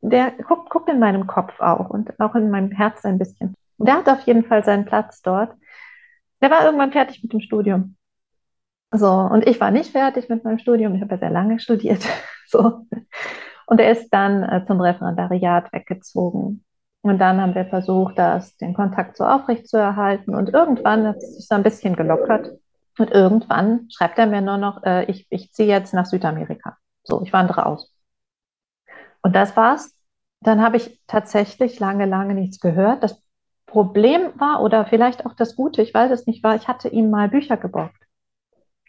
der 0.00 0.32
guckt, 0.32 0.70
guckt 0.70 0.88
in 0.88 0.98
meinem 0.98 1.26
Kopf 1.26 1.60
auch 1.60 1.90
und 1.90 2.18
auch 2.20 2.34
in 2.34 2.50
meinem 2.50 2.70
Herz 2.70 3.04
ein 3.04 3.18
bisschen. 3.18 3.54
Der 3.78 3.94
hat 3.94 4.08
auf 4.08 4.20
jeden 4.22 4.44
Fall 4.44 4.64
seinen 4.64 4.84
Platz 4.84 5.22
dort. 5.22 5.54
Der 6.42 6.50
war 6.50 6.64
irgendwann 6.64 6.92
fertig 6.92 7.22
mit 7.22 7.32
dem 7.32 7.40
Studium. 7.40 7.96
So, 8.92 9.10
und 9.10 9.46
ich 9.46 9.60
war 9.60 9.70
nicht 9.70 9.92
fertig 9.92 10.28
mit 10.28 10.44
meinem 10.44 10.58
Studium. 10.58 10.94
Ich 10.94 11.00
habe 11.00 11.14
ja 11.14 11.18
sehr 11.18 11.30
lange 11.30 11.60
studiert. 11.60 12.04
so. 12.46 12.86
Und 13.66 13.80
er 13.80 13.92
ist 13.92 14.10
dann 14.10 14.42
äh, 14.42 14.64
zum 14.66 14.80
Referendariat 14.80 15.72
weggezogen. 15.72 16.64
Und 17.02 17.18
dann 17.18 17.40
haben 17.40 17.54
wir 17.54 17.66
versucht, 17.66 18.18
das, 18.18 18.56
den 18.56 18.74
Kontakt 18.74 19.16
so 19.16 19.24
aufrecht 19.24 19.68
zu 19.68 19.78
erhalten. 19.78 20.34
Und 20.34 20.52
irgendwann 20.52 21.06
hat 21.06 21.16
es 21.18 21.36
sich 21.36 21.46
so 21.46 21.54
ein 21.54 21.62
bisschen 21.62 21.96
gelockert. 21.96 22.50
Und 22.98 23.10
irgendwann 23.10 23.88
schreibt 23.90 24.18
er 24.18 24.26
mir 24.26 24.40
nur 24.40 24.58
noch, 24.58 24.82
äh, 24.82 25.04
ich, 25.04 25.26
ich 25.30 25.52
ziehe 25.52 25.68
jetzt 25.68 25.94
nach 25.94 26.06
Südamerika. 26.06 26.76
So, 27.04 27.22
ich 27.22 27.32
wandere 27.32 27.64
aus. 27.64 27.94
Und 29.22 29.34
das 29.34 29.56
war's. 29.56 29.94
Dann 30.42 30.62
habe 30.62 30.76
ich 30.78 31.00
tatsächlich 31.06 31.78
lange, 31.80 32.06
lange 32.06 32.34
nichts 32.34 32.60
gehört. 32.60 33.02
Das 33.02 33.22
Problem 33.66 34.32
war, 34.40 34.62
oder 34.62 34.86
vielleicht 34.86 35.26
auch 35.26 35.34
das 35.34 35.54
Gute, 35.54 35.82
ich 35.82 35.92
weiß 35.94 36.10
es 36.10 36.26
nicht, 36.26 36.42
war, 36.42 36.56
ich 36.56 36.66
hatte 36.66 36.88
ihm 36.88 37.10
mal 37.10 37.28
Bücher 37.28 37.56
geborgt. 37.56 38.02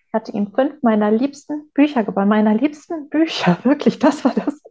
Ich 0.07 0.13
hatte 0.13 0.31
ihm 0.31 0.53
fünf 0.53 0.81
meiner 0.81 1.11
liebsten 1.11 1.69
Bücher 1.73 2.03
geborgt. 2.03 2.29
Meiner 2.29 2.53
liebsten 2.53 3.09
Bücher, 3.09 3.57
wirklich, 3.63 3.99
das 3.99 4.23
war 4.25 4.33
das, 4.33 4.61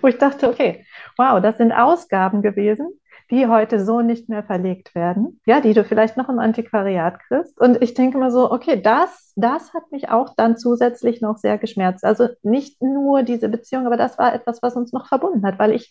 wo 0.00 0.08
ich 0.08 0.18
dachte, 0.18 0.48
okay, 0.48 0.86
wow, 1.16 1.40
das 1.40 1.58
sind 1.58 1.72
Ausgaben 1.72 2.42
gewesen, 2.42 2.88
die 3.32 3.46
heute 3.46 3.82
so 3.82 4.02
nicht 4.02 4.28
mehr 4.28 4.42
verlegt 4.42 4.94
werden, 4.94 5.40
ja, 5.46 5.62
die 5.62 5.72
du 5.72 5.84
vielleicht 5.84 6.18
noch 6.18 6.28
im 6.28 6.38
Antiquariat 6.38 7.18
kriegst. 7.18 7.58
Und 7.58 7.80
ich 7.82 7.94
denke 7.94 8.18
mal 8.18 8.30
so, 8.30 8.52
okay, 8.52 8.80
das, 8.82 9.32
das 9.36 9.72
hat 9.72 9.90
mich 9.90 10.10
auch 10.10 10.34
dann 10.36 10.58
zusätzlich 10.58 11.22
noch 11.22 11.38
sehr 11.38 11.56
geschmerzt. 11.56 12.04
Also 12.04 12.28
nicht 12.42 12.82
nur 12.82 13.22
diese 13.22 13.48
Beziehung, 13.48 13.86
aber 13.86 13.96
das 13.96 14.18
war 14.18 14.34
etwas, 14.34 14.62
was 14.62 14.76
uns 14.76 14.92
noch 14.92 15.08
verbunden 15.08 15.46
hat, 15.46 15.58
weil 15.58 15.72
ich 15.72 15.90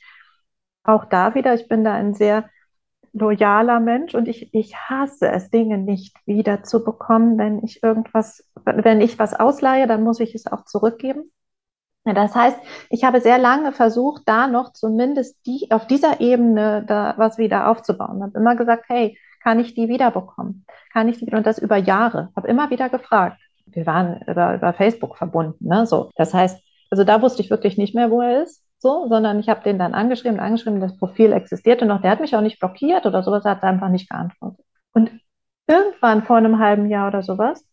auch 0.84 1.06
da 1.06 1.34
wieder, 1.34 1.56
ich 1.56 1.68
bin 1.68 1.84
da 1.84 1.94
ein 1.96 2.14
sehr 2.14 2.48
loyaler 3.12 3.80
Mensch 3.80 4.14
und 4.14 4.28
ich, 4.28 4.54
ich 4.54 4.76
hasse 4.76 5.30
es, 5.30 5.50
Dinge 5.50 5.80
nicht 5.80 6.16
wieder 6.28 6.62
zu 6.62 6.84
bekommen. 6.84 7.40
Wenn 7.40 7.64
ich 7.64 7.82
irgendwas, 7.82 8.48
wenn 8.66 9.02
ich 9.02 9.18
was 9.18 9.34
ausleihe, 9.34 9.88
dann 9.88 10.04
muss 10.04 10.20
ich 10.20 10.36
es 10.36 10.46
auch 10.46 10.66
zurückgeben. 10.66 11.32
Das 12.04 12.34
heißt, 12.34 12.58
ich 12.90 13.04
habe 13.04 13.22
sehr 13.22 13.38
lange 13.38 13.72
versucht, 13.72 14.24
da 14.26 14.48
noch 14.48 14.74
zumindest 14.74 15.46
die, 15.46 15.70
auf 15.70 15.86
dieser 15.86 16.20
Ebene 16.20 16.84
da 16.88 17.14
was 17.18 17.38
wieder 17.38 17.70
aufzubauen. 17.70 18.18
Ich 18.18 18.24
habe 18.24 18.40
immer 18.40 18.56
gesagt, 18.56 18.86
hey, 18.88 19.18
kann 19.44 19.60
ich 19.60 19.74
die 19.76 19.88
wiederbekommen? 19.88 20.66
Kann 20.94 21.10
ich 21.10 21.18
die? 21.18 21.26
Und 21.34 21.46
das 21.46 21.60
über 21.60 21.78
Jahre. 21.78 22.30
Habe 22.36 22.48
immer 22.48 22.70
wieder 22.70 22.90
gefragt. 22.90 23.40
Wir 23.68 23.86
waren 23.86 24.22
über, 24.28 24.56
über 24.56 24.74
Facebook 24.74 25.18
verbunden, 25.18 25.68
ne? 25.68 25.86
So. 25.86 26.10
Das 26.16 26.34
heißt, 26.34 26.62
also 26.90 27.04
da 27.04 27.22
wusste 27.22 27.42
ich 27.42 27.50
wirklich 27.50 27.78
nicht 27.78 27.96
mehr, 27.96 28.12
wo 28.12 28.22
er 28.22 28.44
ist, 28.44 28.64
so, 28.80 29.08
sondern 29.08 29.40
ich 29.40 29.48
habe 29.48 29.64
den 29.64 29.78
dann 29.78 29.94
angeschrieben, 29.94 30.40
angeschrieben, 30.40 30.82
das 30.82 30.98
Profil 30.98 31.32
existierte 31.34 31.86
noch. 31.86 32.02
Der 32.02 32.12
hat 32.12 32.20
mich 32.20 32.36
auch 32.36 32.42
nicht 32.42 32.60
blockiert 32.60 33.06
oder 33.06 33.22
sowas, 33.24 33.46
hat 33.46 33.64
einfach 33.64 33.90
nicht 33.90 34.10
geantwortet. 34.10 34.66
Und 34.94 35.12
irgendwann 35.68 36.24
vor 36.24 36.38
einem 36.38 36.60
halben 36.60 36.90
Jahr 36.90 37.08
oder 37.08 37.22
sowas 37.22 37.64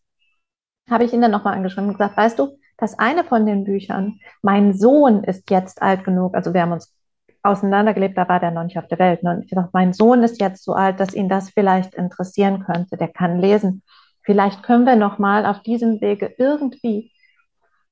habe 0.89 1.03
ich 1.03 1.13
ihn 1.13 1.21
dann 1.21 1.31
nochmal 1.31 1.55
angeschrieben 1.55 1.89
und 1.89 1.97
gesagt, 1.97 2.15
weißt 2.15 2.39
du, 2.39 2.58
das 2.79 2.97
eine 2.97 3.23
von 3.23 3.45
den 3.45 3.63
Büchern, 3.63 4.19
mein 4.41 4.73
Sohn 4.73 5.23
ist 5.23 5.49
jetzt 5.49 5.81
alt 5.81 6.03
genug, 6.03 6.35
also 6.35 6.53
wir 6.53 6.61
haben 6.61 6.71
uns 6.71 6.95
auseinandergelebt, 7.43 8.17
da 8.17 8.27
war 8.27 8.39
der 8.39 8.51
noch 8.51 8.63
nicht 8.63 8.77
auf 8.77 8.87
der 8.87 8.99
Welt. 8.99 9.23
Ne? 9.23 9.31
Und 9.35 9.43
ich 9.43 9.51
dachte, 9.51 9.69
mein 9.73 9.93
Sohn 9.93 10.23
ist 10.23 10.41
jetzt 10.41 10.63
so 10.63 10.73
alt, 10.73 10.99
dass 10.99 11.13
ihn 11.13 11.29
das 11.29 11.49
vielleicht 11.51 11.95
interessieren 11.95 12.65
könnte, 12.65 12.97
der 12.97 13.07
kann 13.07 13.39
lesen. 13.39 13.83
Vielleicht 14.23 14.63
können 14.63 14.85
wir 14.85 14.95
noch 14.95 15.19
mal 15.19 15.45
auf 15.45 15.61
diesem 15.61 16.01
Wege 16.01 16.33
irgendwie. 16.37 17.11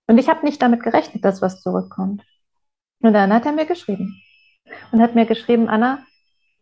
Und 0.07 0.17
ich 0.17 0.29
habe 0.29 0.45
nicht 0.45 0.61
damit 0.61 0.83
gerechnet, 0.83 1.23
dass 1.23 1.41
was 1.41 1.61
zurückkommt. 1.61 2.23
Und 3.01 3.13
dann 3.13 3.33
hat 3.33 3.45
er 3.45 3.53
mir 3.53 3.65
geschrieben 3.65 4.21
und 4.91 5.01
hat 5.01 5.15
mir 5.15 5.25
geschrieben, 5.25 5.69
Anna, 5.69 5.99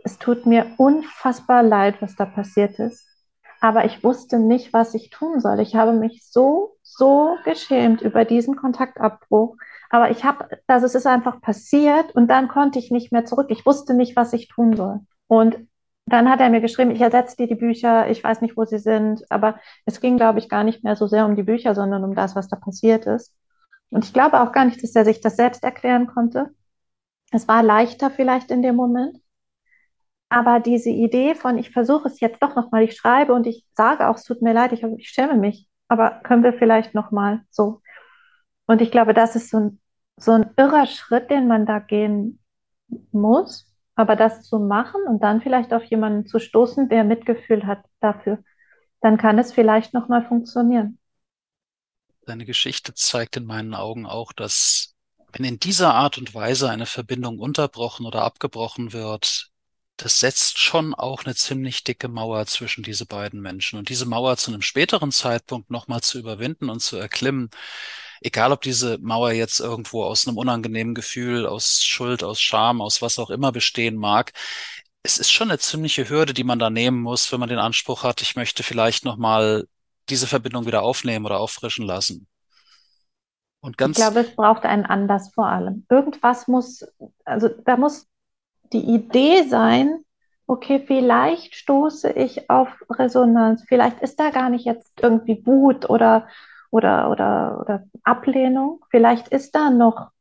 es 0.03 0.19
tut 0.19 0.45
mir 0.45 0.67
unfassbar 0.77 1.63
leid, 1.63 2.01
was 2.01 2.15
da 2.15 2.25
passiert 2.25 2.77
ist 2.77 3.14
aber 3.61 3.85
ich 3.85 4.03
wusste 4.03 4.39
nicht, 4.39 4.73
was 4.73 4.93
ich 4.93 5.09
tun 5.09 5.39
soll. 5.39 5.59
Ich 5.59 5.75
habe 5.75 5.93
mich 5.93 6.25
so, 6.29 6.77
so 6.83 7.35
geschämt 7.43 8.01
über 8.01 8.25
diesen 8.25 8.55
Kontaktabbruch. 8.55 9.57
Aber 9.89 10.09
ich 10.11 10.23
habe, 10.23 10.49
also 10.67 10.85
es 10.85 10.95
ist 10.95 11.07
einfach 11.07 11.41
passiert 11.41 12.13
und 12.15 12.27
dann 12.27 12.47
konnte 12.47 12.79
ich 12.79 12.91
nicht 12.91 13.11
mehr 13.11 13.25
zurück. 13.25 13.47
Ich 13.49 13.65
wusste 13.65 13.93
nicht, 13.93 14.15
was 14.15 14.33
ich 14.33 14.47
tun 14.47 14.75
soll. 14.75 14.99
Und 15.27 15.57
dann 16.05 16.29
hat 16.29 16.39
er 16.39 16.49
mir 16.49 16.61
geschrieben, 16.61 16.91
ich 16.91 17.01
ersetze 17.01 17.35
dir 17.37 17.47
die 17.47 17.55
Bücher, 17.55 18.09
ich 18.09 18.23
weiß 18.23 18.41
nicht, 18.41 18.57
wo 18.57 18.65
sie 18.65 18.77
sind, 18.77 19.23
aber 19.31 19.59
es 19.85 20.01
ging, 20.01 20.17
glaube 20.17 20.39
ich, 20.39 20.49
gar 20.49 20.63
nicht 20.63 20.83
mehr 20.83 20.95
so 20.95 21.07
sehr 21.07 21.25
um 21.25 21.35
die 21.35 21.43
Bücher, 21.43 21.73
sondern 21.73 22.03
um 22.03 22.13
das, 22.13 22.35
was 22.35 22.47
da 22.47 22.55
passiert 22.55 23.05
ist. 23.07 23.35
Und 23.89 24.05
ich 24.05 24.13
glaube 24.13 24.41
auch 24.41 24.51
gar 24.51 24.65
nicht, 24.65 24.83
dass 24.83 24.95
er 24.95 25.05
sich 25.05 25.21
das 25.21 25.35
selbst 25.35 25.63
erklären 25.63 26.07
konnte. 26.07 26.53
Es 27.31 27.47
war 27.47 27.63
leichter 27.63 28.11
vielleicht 28.11 28.51
in 28.51 28.61
dem 28.61 28.75
Moment. 28.75 29.19
Aber 30.29 30.59
diese 30.59 30.89
Idee 30.89 31.35
von, 31.35 31.57
ich 31.57 31.71
versuche 31.71 32.07
es 32.07 32.19
jetzt 32.19 32.41
doch 32.41 32.55
nochmal, 32.55 32.83
ich 32.83 32.95
schreibe 32.95 33.33
und 33.33 33.47
ich 33.47 33.65
sage 33.73 34.07
auch, 34.07 34.15
es 34.15 34.23
tut 34.23 34.41
mir 34.41 34.53
leid, 34.53 34.73
ich, 34.73 34.83
ich 34.83 35.09
schäme 35.09 35.35
mich, 35.35 35.67
aber 35.87 36.21
können 36.23 36.43
wir 36.43 36.53
vielleicht 36.53 36.93
nochmal 36.93 37.41
so. 37.49 37.81
Und 38.65 38.81
ich 38.81 38.91
glaube, 38.91 39.13
das 39.13 39.35
ist 39.35 39.49
so 39.49 39.57
ein, 39.57 39.81
so 40.17 40.31
ein 40.31 40.49
irrer 40.57 40.87
Schritt, 40.87 41.29
den 41.29 41.47
man 41.47 41.65
da 41.65 41.79
gehen 41.79 42.39
muss. 43.11 43.71
Aber 43.95 44.15
das 44.15 44.43
zu 44.43 44.59
machen 44.59 45.01
und 45.07 45.23
dann 45.23 45.41
vielleicht 45.41 45.73
auf 45.73 45.83
jemanden 45.85 46.25
zu 46.25 46.39
stoßen, 46.39 46.89
der 46.89 47.05
Mitgefühl 47.05 47.65
hat 47.65 47.85
dafür, 48.01 48.43
dann 49.01 49.17
kann 49.17 49.39
es 49.39 49.53
vielleicht 49.53 49.93
nochmal 49.93 50.25
funktionieren. 50.27 50.99
Deine 52.25 52.45
Geschichte 52.45 52.93
zeigt 52.93 53.37
in 53.37 53.45
meinen 53.45 53.73
Augen 53.73 54.05
auch, 54.05 54.33
dass 54.33 54.95
wenn 55.31 55.45
in 55.45 55.59
dieser 55.59 55.93
Art 55.93 56.17
und 56.17 56.33
Weise 56.33 56.69
eine 56.69 56.85
Verbindung 56.85 57.39
unterbrochen 57.39 58.05
oder 58.05 58.23
abgebrochen 58.23 58.93
wird, 58.93 59.51
das 59.97 60.19
setzt 60.19 60.59
schon 60.59 60.93
auch 60.93 61.23
eine 61.23 61.35
ziemlich 61.35 61.83
dicke 61.83 62.07
Mauer 62.07 62.45
zwischen 62.47 62.83
diese 62.83 63.05
beiden 63.05 63.41
Menschen. 63.41 63.79
Und 63.79 63.89
diese 63.89 64.05
Mauer 64.05 64.37
zu 64.37 64.51
einem 64.51 64.61
späteren 64.61 65.11
Zeitpunkt 65.11 65.69
nochmal 65.71 66.01
zu 66.01 66.19
überwinden 66.19 66.69
und 66.69 66.81
zu 66.81 66.97
erklimmen, 66.97 67.49
egal 68.21 68.51
ob 68.51 68.61
diese 68.61 68.97
Mauer 68.99 69.31
jetzt 69.31 69.59
irgendwo 69.59 70.03
aus 70.03 70.27
einem 70.27 70.37
unangenehmen 70.37 70.95
Gefühl, 70.95 71.45
aus 71.45 71.81
Schuld, 71.83 72.23
aus 72.23 72.41
Scham, 72.41 72.81
aus 72.81 73.01
was 73.01 73.19
auch 73.19 73.29
immer 73.29 73.51
bestehen 73.51 73.95
mag, 73.95 74.33
es 75.03 75.19
ist 75.19 75.31
schon 75.31 75.49
eine 75.49 75.59
ziemliche 75.59 76.09
Hürde, 76.09 76.33
die 76.33 76.43
man 76.43 76.59
da 76.59 76.69
nehmen 76.69 77.01
muss, 77.01 77.31
wenn 77.31 77.39
man 77.39 77.49
den 77.49 77.59
Anspruch 77.59 78.03
hat, 78.03 78.21
ich 78.21 78.35
möchte 78.35 78.63
vielleicht 78.63 79.05
nochmal 79.05 79.67
diese 80.09 80.27
Verbindung 80.27 80.65
wieder 80.65 80.81
aufnehmen 80.81 81.25
oder 81.25 81.39
auffrischen 81.39 81.85
lassen. 81.85 82.27
Und 83.61 83.77
ganz 83.77 83.97
ich 83.97 84.03
glaube, 84.03 84.19
es 84.21 84.35
braucht 84.35 84.63
einen 84.63 84.85
Anlass 84.85 85.31
vor 85.33 85.47
allem. 85.47 85.85
Irgendwas 85.89 86.47
muss, 86.47 86.85
also 87.23 87.49
da 87.65 87.77
muss 87.77 88.07
die 88.73 88.83
Idee 88.83 89.43
sein, 89.43 89.99
okay, 90.47 90.83
vielleicht 90.85 91.55
stoße 91.55 92.11
ich 92.11 92.49
auf 92.49 92.69
Resonanz, 92.89 93.63
vielleicht 93.67 94.01
ist 94.01 94.19
da 94.19 94.29
gar 94.29 94.49
nicht 94.49 94.65
jetzt 94.65 94.91
irgendwie 95.01 95.45
Wut 95.45 95.89
oder, 95.89 96.27
oder, 96.71 97.09
oder, 97.09 97.59
oder 97.61 97.83
Ablehnung, 98.03 98.83
vielleicht 98.89 99.29
ist 99.29 99.55
da 99.55 99.69
noch 99.69 100.11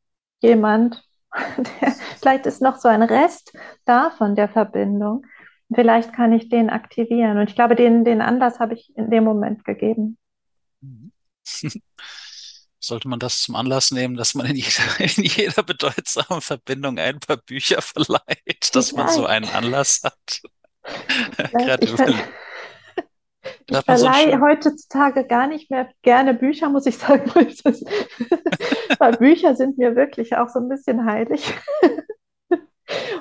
jemand, 0.41 1.05
der, 1.57 1.93
vielleicht 2.19 2.47
ist 2.47 2.63
noch 2.63 2.77
so 2.77 2.89
ein 2.89 3.03
Rest 3.03 3.57
da 3.85 4.11
von 4.11 4.37
der 4.37 4.49
Verbindung. 4.49 5.27
Vielleicht 5.75 6.13
kann 6.13 6.33
ich 6.33 6.49
den 6.51 6.71
aktivieren. 6.71 7.39
Und 7.39 7.49
ich 7.49 7.57
glaube, 7.57 7.75
den, 7.75 8.05
den 8.05 8.21
Anlass 8.21 8.61
habe 8.61 8.75
ich 8.75 8.97
in 8.97 9.11
dem 9.11 9.25
Moment 9.25 9.65
gegeben. 9.65 10.19
Sollte 12.87 13.09
man 13.09 13.19
das 13.19 13.41
zum 13.41 13.57
Anlass 13.57 13.93
nehmen, 13.93 14.15
dass 14.15 14.35
man 14.35 14.45
in 14.47 14.57
jeder, 14.57 14.99
in 14.99 15.25
jeder 15.25 15.63
bedeutsamen 15.63 16.43
Verbindung 16.43 16.99
ein 16.99 17.19
paar 17.19 17.39
Bücher 17.39 17.81
verleiht, 17.81 18.75
dass 18.75 18.93
man 18.93 19.09
so 19.09 19.25
einen 19.25 19.49
Anlass 19.49 20.03
hat. 20.05 20.43
Gerade 21.53 21.85
ich, 21.87 21.93
ver 21.93 22.09
ich 23.71 23.79
verleihe 23.79 24.33
so 24.33 24.41
heutzutage 24.41 25.27
gar 25.27 25.47
nicht 25.47 25.71
mehr 25.71 25.89
gerne 26.03 26.35
Bücher, 26.35 26.69
muss 26.69 26.85
ich 26.85 26.99
sagen. 26.99 27.31
Weil 28.99 29.13
Bücher 29.17 29.57
sind 29.57 29.79
mir 29.79 29.97
wirklich 29.97 30.37
auch 30.37 30.51
so 30.51 30.59
ein 30.59 30.69
bisschen 30.69 31.07
heilig. 31.07 31.55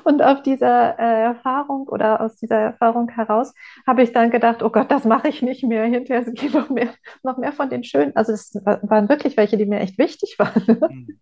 Und 0.04 0.22
auf 0.22 0.42
dieser 0.42 0.98
äh, 0.98 1.22
Erfahrung 1.22 1.88
oder 1.88 2.20
aus 2.20 2.36
dieser 2.36 2.56
Erfahrung 2.56 3.08
heraus 3.08 3.52
habe 3.86 4.02
ich 4.02 4.12
dann 4.12 4.30
gedacht, 4.30 4.62
oh 4.62 4.70
Gott, 4.70 4.90
das 4.90 5.04
mache 5.04 5.28
ich 5.28 5.42
nicht 5.42 5.64
mehr. 5.64 5.84
Hinterher 5.84 6.24
gibt 6.32 6.54
noch 6.54 6.70
mehr, 6.70 6.90
noch 7.22 7.38
mehr 7.38 7.52
von 7.52 7.70
den 7.70 7.84
schönen. 7.84 8.14
Also 8.14 8.32
es 8.32 8.54
waren 8.54 9.08
wirklich 9.08 9.36
welche, 9.36 9.56
die 9.56 9.66
mir 9.66 9.80
echt 9.80 9.98
wichtig 9.98 10.36
waren. 10.38 10.62
Mhm. 10.66 11.18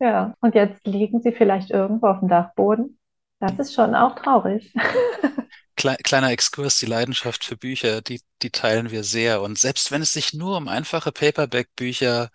ja, 0.00 0.34
und 0.40 0.54
jetzt 0.54 0.86
liegen 0.86 1.20
sie 1.20 1.32
vielleicht 1.32 1.70
irgendwo 1.70 2.06
auf 2.08 2.20
dem 2.20 2.28
Dachboden. 2.28 2.98
Das 3.40 3.58
ist 3.58 3.74
schon 3.74 3.94
auch 3.96 4.14
traurig. 4.14 4.72
Kleiner 5.76 6.30
Exkurs, 6.30 6.78
die 6.78 6.86
Leidenschaft 6.86 7.44
für 7.44 7.56
Bücher, 7.56 8.02
die, 8.02 8.20
die 8.42 8.50
teilen 8.50 8.92
wir 8.92 9.02
sehr. 9.02 9.42
Und 9.42 9.58
selbst 9.58 9.90
wenn 9.90 10.02
es 10.02 10.12
sich 10.12 10.32
nur 10.32 10.56
um 10.56 10.68
einfache 10.68 11.10
Paperback-Bücher 11.10 12.30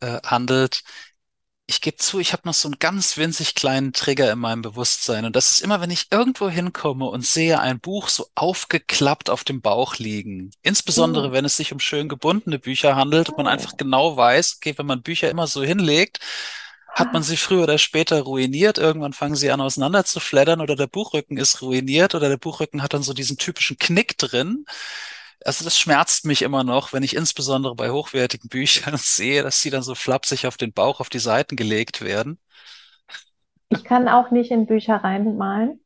äh, 0.00 0.20
handelt, 0.24 0.82
ich 1.70 1.80
gebe 1.80 1.96
zu, 1.98 2.18
ich 2.18 2.32
habe 2.32 2.42
noch 2.46 2.54
so 2.54 2.66
einen 2.66 2.80
ganz 2.80 3.16
winzig 3.16 3.54
kleinen 3.54 3.92
Trigger 3.92 4.32
in 4.32 4.40
meinem 4.40 4.60
Bewusstsein. 4.60 5.24
Und 5.24 5.36
das 5.36 5.52
ist 5.52 5.60
immer, 5.60 5.80
wenn 5.80 5.92
ich 5.92 6.08
irgendwo 6.10 6.50
hinkomme 6.50 7.06
und 7.06 7.24
sehe 7.24 7.60
ein 7.60 7.78
Buch 7.78 8.08
so 8.08 8.26
aufgeklappt 8.34 9.30
auf 9.30 9.44
dem 9.44 9.60
Bauch 9.60 9.96
liegen. 9.96 10.50
Insbesondere, 10.62 11.28
mhm. 11.28 11.32
wenn 11.32 11.44
es 11.44 11.56
sich 11.56 11.72
um 11.72 11.78
schön 11.78 12.08
gebundene 12.08 12.58
Bücher 12.58 12.96
handelt 12.96 13.28
und 13.28 13.38
man 13.38 13.46
oh. 13.46 13.50
einfach 13.50 13.76
genau 13.76 14.16
weiß, 14.16 14.56
okay, 14.56 14.74
wenn 14.76 14.86
man 14.86 15.02
Bücher 15.02 15.30
immer 15.30 15.46
so 15.46 15.62
hinlegt, 15.62 16.18
hat 16.88 17.12
man 17.12 17.22
sie 17.22 17.36
früher 17.36 17.62
oder 17.62 17.78
später 17.78 18.20
ruiniert. 18.22 18.76
Irgendwann 18.76 19.12
fangen 19.12 19.36
sie 19.36 19.52
an 19.52 19.60
auseinander 19.60 20.04
zu 20.04 20.18
fleddern 20.18 20.60
oder 20.60 20.74
der 20.74 20.88
Buchrücken 20.88 21.36
ist 21.36 21.62
ruiniert 21.62 22.16
oder 22.16 22.28
der 22.28 22.36
Buchrücken 22.36 22.82
hat 22.82 22.94
dann 22.94 23.04
so 23.04 23.12
diesen 23.12 23.38
typischen 23.38 23.78
Knick 23.78 24.18
drin 24.18 24.66
also 25.44 25.64
das 25.64 25.78
schmerzt 25.78 26.26
mich 26.26 26.42
immer 26.42 26.64
noch, 26.64 26.92
wenn 26.92 27.02
ich 27.02 27.16
insbesondere 27.16 27.74
bei 27.74 27.90
hochwertigen 27.90 28.48
Büchern 28.48 28.96
sehe, 28.98 29.42
dass 29.42 29.60
sie 29.60 29.70
dann 29.70 29.82
so 29.82 29.94
flapsig 29.94 30.46
auf 30.46 30.56
den 30.56 30.72
Bauch, 30.72 31.00
auf 31.00 31.08
die 31.08 31.18
Seiten 31.18 31.56
gelegt 31.56 32.02
werden. 32.02 32.38
Ich 33.68 33.84
kann 33.84 34.08
auch 34.08 34.30
nicht 34.30 34.50
in 34.50 34.66
Bücher 34.66 34.96
reinmalen. 34.96 35.80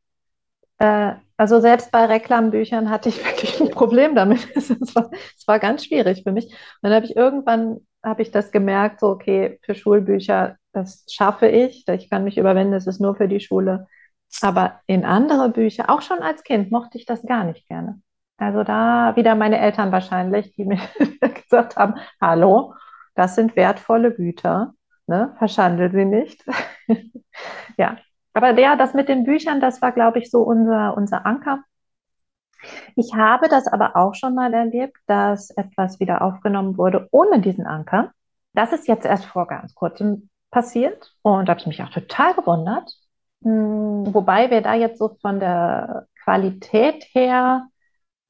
Äh, 0.79 1.15
also 1.37 1.61
selbst 1.61 1.91
bei 1.93 2.07
Reklambüchern 2.07 2.91
hatte 2.91 3.09
ich 3.11 3.25
wirklich 3.25 3.61
ein 3.61 3.71
Problem 3.71 4.15
damit. 4.15 4.49
Es 4.57 4.95
war, 4.95 5.11
war 5.47 5.59
ganz 5.59 5.85
schwierig 5.85 6.23
für 6.23 6.33
mich. 6.33 6.47
Und 6.47 6.55
dann 6.83 6.95
habe 6.95 7.07
ich 7.07 7.17
irgendwann 7.17 7.81
habe 8.05 8.23
ich 8.23 8.31
das 8.31 8.53
gemerkt, 8.53 9.01
so 9.01 9.09
okay, 9.09 9.59
für 9.63 9.75
Schulbücher, 9.75 10.57
das 10.73 11.05
schaffe 11.11 11.49
ich, 11.49 11.89
ich 11.89 12.11
kann 12.11 12.25
mich 12.25 12.37
überwinden, 12.37 12.75
es 12.75 12.87
ist 12.87 13.01
nur 13.01 13.17
für 13.17 13.29
die 13.29 13.41
Schule. 13.41 13.87
Aber 14.43 14.81
in 14.87 15.05
andere 15.05 15.49
Bücher, 15.49 15.89
auch 15.91 16.03
schon 16.03 16.19
als 16.19 16.43
Kind, 16.43 16.71
mochte 16.71 16.99
ich 16.99 17.07
das 17.07 17.23
gar 17.23 17.45
nicht 17.45 17.67
gerne. 17.67 18.03
Also 18.37 18.65
da 18.65 19.15
wieder 19.17 19.35
meine 19.35 19.59
Eltern 19.61 19.93
wahrscheinlich, 19.93 20.55
die 20.57 20.65
mir 20.65 20.81
gesagt 21.21 21.77
haben, 21.77 21.95
hallo, 22.21 22.75
das 23.15 23.37
sind 23.37 23.57
wertvolle 23.57 24.13
Güter, 24.13 24.75
ne? 25.07 25.35
verschandel 25.39 25.91
sie 25.93 26.05
nicht. 26.05 26.45
ja, 27.79 27.97
aber 28.33 28.53
der, 28.53 28.77
das 28.77 28.95
mit 28.95 29.09
den 29.09 29.25
Büchern, 29.25 29.61
das 29.61 29.81
war, 29.81 29.93
glaube 29.93 30.19
ich, 30.19 30.31
so 30.31 30.43
unser, 30.43 30.97
unser 30.97 31.25
Anker. 31.25 31.61
Ich 32.97 33.15
habe 33.15 33.49
das 33.49 33.67
aber 33.67 33.97
auch 33.97 34.15
schon 34.15 34.35
mal 34.35 34.53
erlebt, 34.53 34.97
dass 35.07 35.51
etwas 35.51 36.01
wieder 36.01 36.23
aufgenommen 36.23 36.79
wurde 36.79 37.09
ohne 37.13 37.41
diesen 37.41 37.67
Anker. 37.67 38.13
Das 38.53 38.73
ist 38.73 38.89
jetzt 38.89 39.05
erst 39.05 39.27
vor 39.27 39.47
ganz 39.47 39.75
kurzem 39.75 40.29
passiert 40.51 41.15
und 41.23 41.49
habe 41.49 41.61
ich 41.61 41.67
mich 41.67 41.83
auch 41.83 41.91
total 41.91 42.35
gewundert. 42.35 42.91
Hm, 43.43 44.15
wobei 44.15 44.51
wir 44.51 44.63
da 44.63 44.75
jetzt 44.75 44.99
so 44.99 45.17
von 45.21 45.41
der 45.41 46.07
Qualität 46.23 47.05
her 47.13 47.69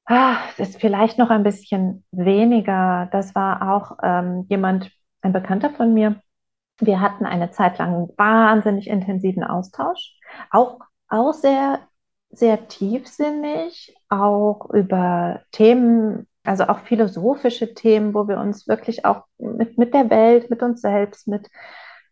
Ah, 0.06 0.36
das 0.58 0.70
ist 0.70 0.80
vielleicht 0.80 1.18
noch 1.18 1.30
ein 1.30 1.42
bisschen 1.42 2.04
weniger. 2.12 3.08
Das 3.12 3.34
war 3.34 3.74
auch 3.74 3.98
ähm, 4.02 4.44
jemand, 4.48 4.90
ein 5.22 5.32
Bekannter 5.32 5.70
von 5.70 5.94
mir. 5.94 6.20
Wir 6.80 7.00
hatten 7.00 7.26
eine 7.26 7.50
Zeit 7.50 7.78
lang 7.78 7.94
einen 7.94 8.08
wahnsinnig 8.18 8.88
intensiven 8.88 9.44
Austausch, 9.44 10.14
auch, 10.50 10.80
auch 11.08 11.32
sehr, 11.32 11.80
sehr 12.30 12.68
tiefsinnig, 12.68 13.96
auch 14.10 14.70
über 14.70 15.42
Themen, 15.52 16.28
also 16.44 16.64
auch 16.64 16.80
philosophische 16.80 17.74
Themen, 17.74 18.12
wo 18.14 18.28
wir 18.28 18.38
uns 18.38 18.68
wirklich 18.68 19.04
auch 19.06 19.24
mit, 19.38 19.78
mit 19.78 19.94
der 19.94 20.10
Welt, 20.10 20.50
mit 20.50 20.62
uns 20.62 20.82
selbst, 20.82 21.28
mit 21.28 21.48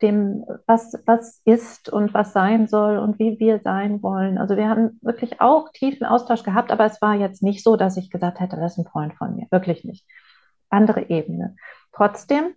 dem, 0.03 0.45
was, 0.67 0.95
was 1.07 1.41
ist 1.45 1.89
und 1.89 2.15
was 2.15 2.33
sein 2.33 2.67
soll 2.69 2.99
und 2.99 3.19
wie 3.19 3.39
wir 3.39 3.61
sein 3.61 4.03
wollen. 4.03 4.39
Also 4.39 4.57
wir 4.57 4.69
haben 4.69 4.99
wirklich 5.03 5.41
auch 5.41 5.71
tiefen 5.73 6.05
Austausch 6.07 6.43
gehabt, 6.43 6.71
aber 6.73 6.85
es 6.87 7.01
war 7.01 7.15
jetzt 7.15 7.43
nicht 7.43 7.63
so, 7.65 7.77
dass 7.77 7.97
ich 7.97 8.11
gesagt 8.11 8.41
hätte, 8.41 8.57
das 8.57 8.73
ist 8.73 8.79
ein 8.79 8.91
Freund 8.91 9.15
von 9.15 9.37
mir. 9.37 9.47
Wirklich 9.51 9.85
nicht. 9.85 10.07
andere 10.71 11.11
Ebene. 11.11 11.57
Trotzdem, 11.93 12.55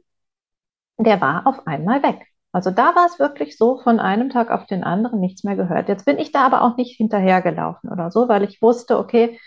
der 0.97 1.21
war 1.21 1.47
auf 1.47 1.67
einmal 1.67 2.03
weg. 2.03 2.25
Also 2.51 2.71
da 2.71 2.95
war 2.95 3.05
es 3.05 3.19
wirklich 3.19 3.57
so, 3.57 3.79
von 3.81 3.99
einem 3.99 4.29
Tag 4.29 4.49
auf 4.49 4.65
den 4.65 4.83
anderen 4.83 5.19
nichts 5.19 5.43
mehr 5.43 5.57
gehört. 5.57 5.89
Jetzt 5.89 6.05
bin 6.05 6.17
ich 6.17 6.31
da 6.31 6.45
aber 6.45 6.61
auch 6.61 6.77
nicht 6.77 6.95
hinterhergelaufen 6.95 7.89
oder 7.91 8.11
so, 8.11 8.29
weil 8.29 8.43
ich 8.43 8.61
wusste, 8.61 8.97
okay, 8.97 9.39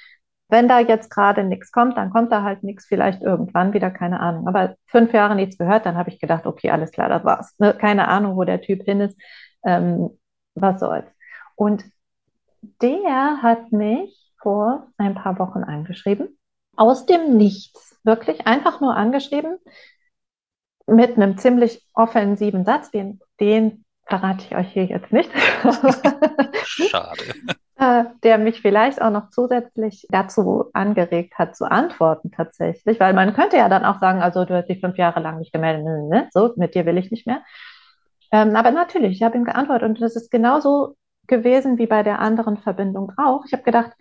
wenn 0.48 0.68
da 0.68 0.80
jetzt 0.80 1.10
gerade 1.10 1.44
nichts 1.44 1.72
kommt, 1.72 1.96
dann 1.96 2.10
kommt 2.10 2.32
da 2.32 2.42
halt 2.42 2.62
nichts, 2.62 2.86
vielleicht 2.86 3.22
irgendwann 3.22 3.74
wieder, 3.74 3.90
keine 3.90 4.20
Ahnung. 4.20 4.48
Aber 4.48 4.76
fünf 4.86 5.12
Jahre 5.12 5.34
nichts 5.34 5.58
gehört, 5.58 5.84
dann 5.86 5.96
habe 5.96 6.10
ich 6.10 6.20
gedacht, 6.20 6.46
okay, 6.46 6.70
alles 6.70 6.90
klar, 6.90 7.08
das 7.08 7.24
war's. 7.24 7.54
Ne? 7.58 7.74
Keine 7.74 8.08
Ahnung, 8.08 8.36
wo 8.36 8.44
der 8.44 8.60
Typ 8.60 8.82
hin 8.84 9.00
ist. 9.00 9.18
Ähm, 9.64 10.10
was 10.54 10.80
soll's. 10.80 11.06
Und 11.54 11.84
der 12.82 13.42
hat 13.42 13.72
mich 13.72 14.32
vor 14.40 14.88
ein 14.96 15.14
paar 15.14 15.38
Wochen 15.38 15.64
angeschrieben, 15.64 16.38
aus 16.76 17.06
dem 17.06 17.36
Nichts, 17.36 17.98
wirklich 18.04 18.46
einfach 18.46 18.80
nur 18.80 18.94
angeschrieben, 18.96 19.58
mit 20.86 21.16
einem 21.16 21.36
ziemlich 21.36 21.86
offensiven 21.92 22.64
Satz, 22.64 22.90
den, 22.90 23.20
den 23.40 23.84
verrate 24.06 24.44
ich 24.46 24.56
euch 24.56 24.72
hier 24.72 24.84
jetzt 24.84 25.12
nicht. 25.12 25.30
Schade. 26.64 27.22
Äh, 27.80 28.06
der 28.24 28.38
mich 28.38 28.60
vielleicht 28.60 29.00
auch 29.00 29.10
noch 29.10 29.30
zusätzlich 29.30 30.04
dazu 30.10 30.64
angeregt 30.72 31.38
hat, 31.38 31.54
zu 31.54 31.70
antworten 31.70 32.32
tatsächlich, 32.32 32.98
weil 32.98 33.14
man 33.14 33.34
könnte 33.34 33.56
ja 33.56 33.68
dann 33.68 33.84
auch 33.84 34.00
sagen, 34.00 34.20
also 34.20 34.44
du 34.44 34.54
hast 34.56 34.66
dich 34.66 34.80
fünf 34.80 34.98
Jahre 34.98 35.20
lang 35.20 35.38
nicht 35.38 35.52
gemeldet, 35.52 35.84
ne, 35.84 35.98
ne, 36.02 36.08
ne? 36.08 36.28
so, 36.32 36.52
mit 36.56 36.74
dir 36.74 36.86
will 36.86 36.98
ich 36.98 37.12
nicht 37.12 37.24
mehr. 37.28 37.40
Ähm, 38.32 38.56
aber 38.56 38.72
natürlich, 38.72 39.12
ich 39.12 39.22
habe 39.22 39.36
ihm 39.36 39.44
geantwortet 39.44 39.88
und 39.88 40.00
das 40.00 40.16
ist 40.16 40.32
genauso 40.32 40.96
gewesen 41.28 41.78
wie 41.78 41.86
bei 41.86 42.02
der 42.02 42.18
anderen 42.18 42.56
Verbindung 42.56 43.12
auch. 43.16 43.44
Ich 43.46 43.52
habe 43.52 43.62
gedacht, 43.62 43.92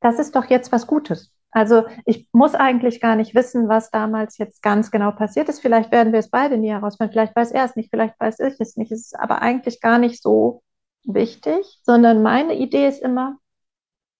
das 0.00 0.18
ist 0.18 0.34
doch 0.34 0.46
jetzt 0.46 0.72
was 0.72 0.88
Gutes. 0.88 1.32
Also 1.52 1.84
ich 2.06 2.28
muss 2.32 2.56
eigentlich 2.56 3.00
gar 3.00 3.14
nicht 3.14 3.36
wissen, 3.36 3.68
was 3.68 3.92
damals 3.92 4.36
jetzt 4.38 4.62
ganz 4.62 4.90
genau 4.90 5.12
passiert 5.12 5.48
ist. 5.48 5.60
Vielleicht 5.60 5.92
werden 5.92 6.12
wir 6.12 6.18
es 6.18 6.30
beide 6.30 6.58
nie 6.58 6.70
herausfinden. 6.70 7.12
Vielleicht 7.12 7.36
weiß 7.36 7.52
er 7.52 7.66
es 7.66 7.76
nicht, 7.76 7.90
vielleicht 7.90 8.18
weiß 8.18 8.40
ich 8.40 8.58
es 8.58 8.76
nicht. 8.76 8.90
Es 8.90 9.02
ist 9.02 9.20
aber 9.20 9.42
eigentlich 9.42 9.80
gar 9.80 9.98
nicht 9.98 10.20
so 10.20 10.62
wichtig, 11.04 11.80
sondern 11.82 12.22
meine 12.22 12.54
Idee 12.54 12.88
ist 12.88 13.02
immer, 13.02 13.38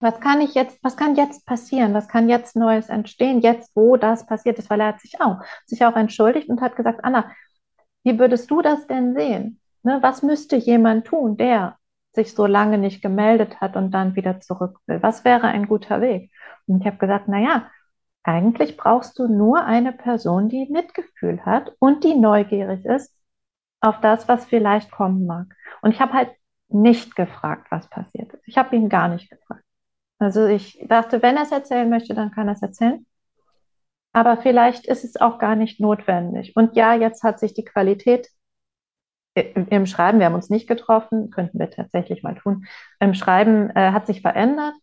was 0.00 0.18
kann 0.20 0.40
ich 0.40 0.54
jetzt, 0.54 0.82
was 0.82 0.96
kann 0.96 1.14
jetzt 1.14 1.44
passieren? 1.46 1.92
Was 1.92 2.08
kann 2.08 2.28
jetzt 2.28 2.56
Neues 2.56 2.88
entstehen? 2.88 3.40
Jetzt, 3.40 3.76
wo 3.76 3.96
das 3.96 4.26
passiert 4.26 4.58
ist, 4.58 4.70
weil 4.70 4.80
er 4.80 4.88
hat 4.88 5.00
sich 5.00 5.20
auch, 5.20 5.40
sich 5.66 5.84
auch 5.84 5.94
entschuldigt 5.94 6.48
und 6.48 6.62
hat 6.62 6.74
gesagt, 6.74 7.04
Anna, 7.04 7.30
wie 8.02 8.18
würdest 8.18 8.50
du 8.50 8.62
das 8.62 8.86
denn 8.86 9.14
sehen? 9.14 9.60
Ne, 9.82 9.98
was 10.02 10.22
müsste 10.22 10.56
jemand 10.56 11.06
tun, 11.06 11.36
der 11.36 11.78
sich 12.12 12.34
so 12.34 12.46
lange 12.46 12.78
nicht 12.78 13.02
gemeldet 13.02 13.60
hat 13.60 13.76
und 13.76 13.92
dann 13.92 14.16
wieder 14.16 14.40
zurück 14.40 14.78
will? 14.86 15.02
Was 15.02 15.24
wäre 15.24 15.48
ein 15.48 15.66
guter 15.68 16.00
Weg? 16.00 16.30
Und 16.66 16.80
ich 16.80 16.86
habe 16.86 16.96
gesagt, 16.98 17.26
na 17.28 17.38
ja, 17.38 17.70
eigentlich 18.22 18.76
brauchst 18.76 19.18
du 19.18 19.28
nur 19.28 19.64
eine 19.64 19.92
Person, 19.92 20.48
die 20.48 20.66
Mitgefühl 20.70 21.44
hat 21.44 21.72
und 21.78 22.04
die 22.04 22.14
neugierig 22.14 22.84
ist 22.84 23.14
auf 23.80 24.00
das, 24.00 24.28
was 24.28 24.44
vielleicht 24.46 24.90
kommen 24.90 25.26
mag. 25.26 25.46
Und 25.82 25.92
ich 25.92 26.00
habe 26.00 26.12
halt 26.12 26.30
nicht 26.72 27.16
gefragt, 27.16 27.70
was 27.70 27.88
passiert 27.88 28.32
ist. 28.32 28.46
Ich 28.46 28.58
habe 28.58 28.76
ihn 28.76 28.88
gar 28.88 29.08
nicht 29.08 29.30
gefragt. 29.30 29.64
Also 30.18 30.46
ich 30.46 30.84
dachte, 30.88 31.22
wenn 31.22 31.36
er 31.36 31.44
es 31.44 31.52
erzählen 31.52 31.88
möchte, 31.88 32.14
dann 32.14 32.30
kann 32.30 32.48
er 32.48 32.54
es 32.54 32.62
erzählen. 32.62 33.06
Aber 34.12 34.36
vielleicht 34.36 34.86
ist 34.86 35.04
es 35.04 35.16
auch 35.16 35.38
gar 35.38 35.56
nicht 35.56 35.80
notwendig. 35.80 36.56
Und 36.56 36.76
ja, 36.76 36.94
jetzt 36.94 37.22
hat 37.22 37.38
sich 37.38 37.54
die 37.54 37.64
Qualität 37.64 38.28
im 39.34 39.86
Schreiben, 39.86 40.18
wir 40.18 40.26
haben 40.26 40.34
uns 40.34 40.50
nicht 40.50 40.68
getroffen, 40.68 41.30
könnten 41.30 41.58
wir 41.58 41.70
tatsächlich 41.70 42.22
mal 42.22 42.34
tun. 42.34 42.66
Im 42.98 43.14
Schreiben 43.14 43.70
äh, 43.70 43.92
hat 43.92 44.06
sich 44.06 44.22
verändert. 44.22 44.74